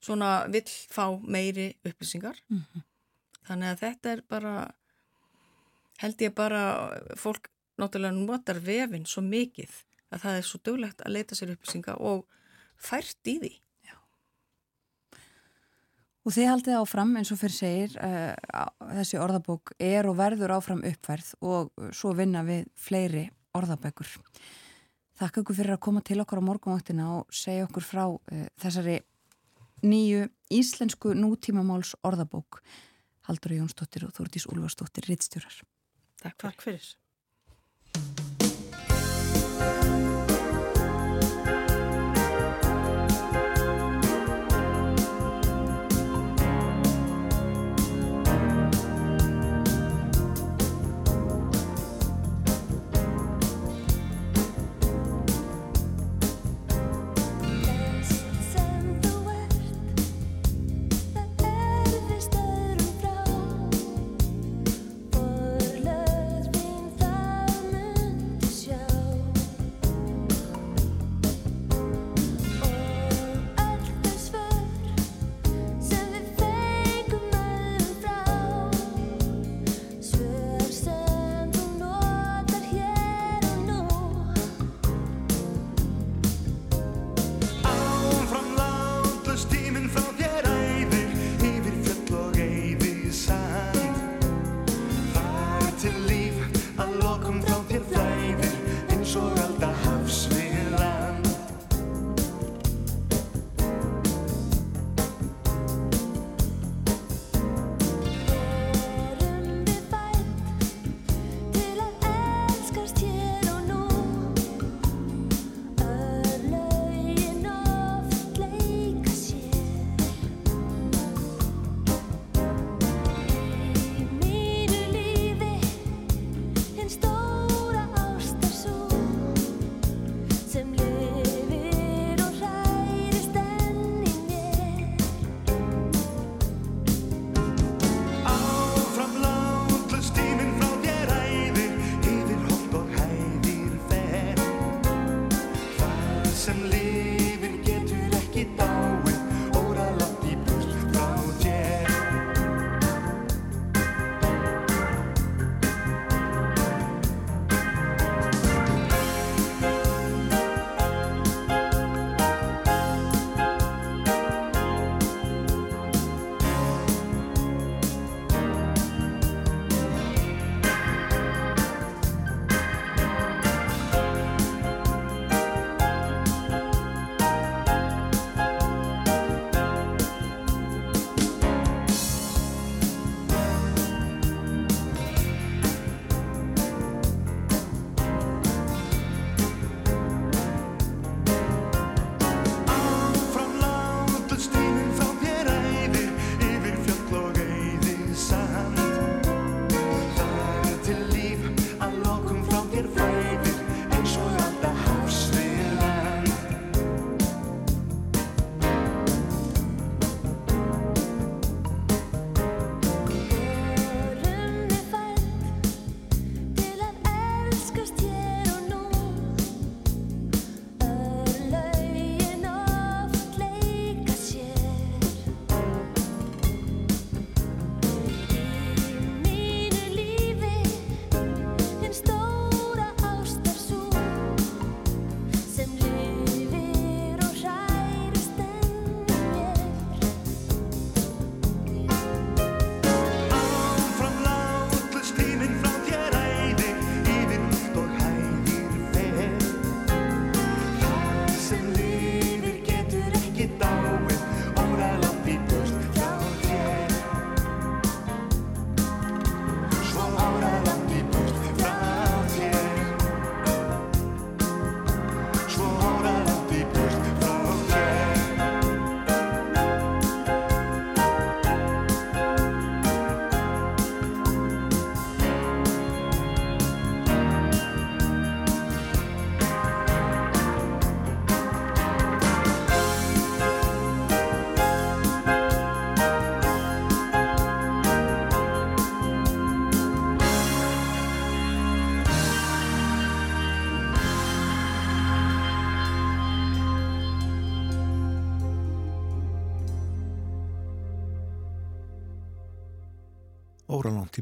[0.04, 2.84] svona vill fá meiri upplýsingar Mhm.
[3.48, 4.54] þannig að þetta er bara
[6.04, 6.62] held ég bara
[7.16, 7.48] fólk
[7.80, 9.72] náttúrulega notar vefinn svo mikið
[10.14, 12.26] að það er svo döglegt að leita sér upplýsinga og
[12.78, 13.54] fært í því
[16.24, 20.84] Og þið haldið áfram, eins og fyrir segir, uh, þessi orðabók er og verður áfram
[20.88, 23.26] uppfærð og svo vinna við fleiri
[23.60, 24.08] orðabækur.
[25.20, 29.02] Þakka ykkur fyrir að koma til okkar á morgunvaktina og segja okkur frá uh, þessari
[29.84, 32.62] nýju íslensku nútímamáls orðabók.
[33.28, 35.62] Haldur Jónsdóttir og Þúrdís Úlfarsdóttir, rittstjórar.
[36.24, 36.52] Takk fyrir.
[36.52, 36.92] Takk fyrir.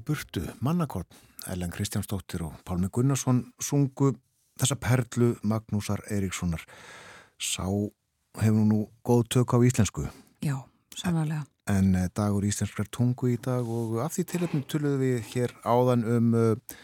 [0.02, 1.06] Í burtu, Mannakorn,
[1.52, 4.11] Ellen Kristjánsdóttir og Pálmi Gunnarsson sungu
[4.60, 6.64] þessa perlu Magnúsar Eiríkssonar.
[7.38, 7.65] Sá
[8.41, 10.07] hefur nú góð tök á íslensku.
[10.41, 10.57] Já,
[10.98, 11.45] sannlega.
[11.69, 16.06] En eh, dagur íslenskrar tungu í dag og af því tilöfnum tulluðum við hér áðan
[16.10, 16.76] um uh,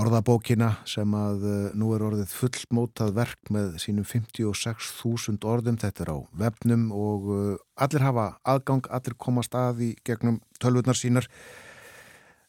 [0.00, 5.80] orðabókina sem að uh, nú er orðið fullmótað verk með sínum 56.000 orðum.
[5.80, 7.32] Þetta er á vefnum og
[7.76, 11.28] allir hafa aðgang, allir komast að í gegnum tölvurnar sínar.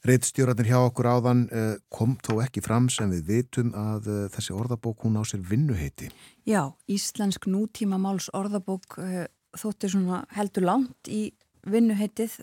[0.02, 4.56] Reitstjóratin hjá okkur áðan uh, kom þó ekki fram sem við vitum að uh, þessi
[4.58, 6.10] orðabók hún á sér vinnuheiti.
[6.50, 11.28] Já, Íslensk nútíma máls orðabók uh, þóttir svona heldur langt í
[11.70, 12.40] vinnuheitið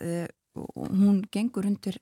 [0.55, 1.97] og hún gengur undir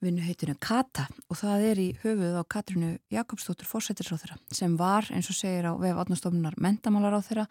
[0.00, 5.36] vinnuheitinu Kata og það er í höfuð á Katrinu Jakobsdóttur fórsættisráþurra sem var eins og
[5.36, 7.44] segir á vef átnastofnunar mentamálaráþurra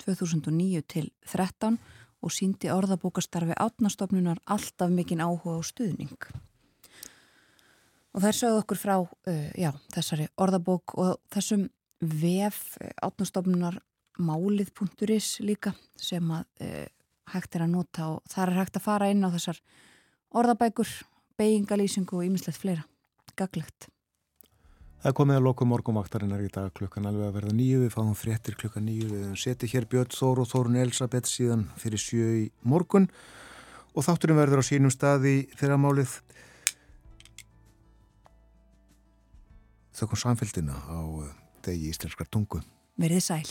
[0.00, 1.76] 2009 til 13
[2.24, 6.16] og síndi orðabókastarfi átnastofnunar alltaf mikinn áhuga og stuðning.
[8.10, 11.68] Og þær sögðu okkur frá uh, já, þessari orðabók og þessum
[12.00, 12.74] vef
[13.04, 13.78] átnastofnunar
[14.20, 16.88] málið.is líka sem að uh,
[17.34, 19.60] hægt er að nota og þar er hægt að fara inn á þessar
[20.34, 20.90] orðabækur,
[21.38, 22.84] beigingalýsingu og ýmislegt fleira.
[23.38, 23.88] Gaglegt.
[25.00, 26.72] Það komið að loku morgumvaktarinnar í dag.
[26.76, 30.42] Klukkan alveg að verða nýju, við fáum fréttir klukkan nýju, við setjum hér Björn Þór
[30.42, 33.06] og Þórun Elisabeth síðan fyrir sjö í morgun.
[33.96, 36.18] Og þátturinn verður á sínum stað í fyrramálið
[39.96, 41.00] þau kom samfélgina á
[41.64, 42.62] degi íslenskar tungu.
[43.00, 43.46] Verðið sæl.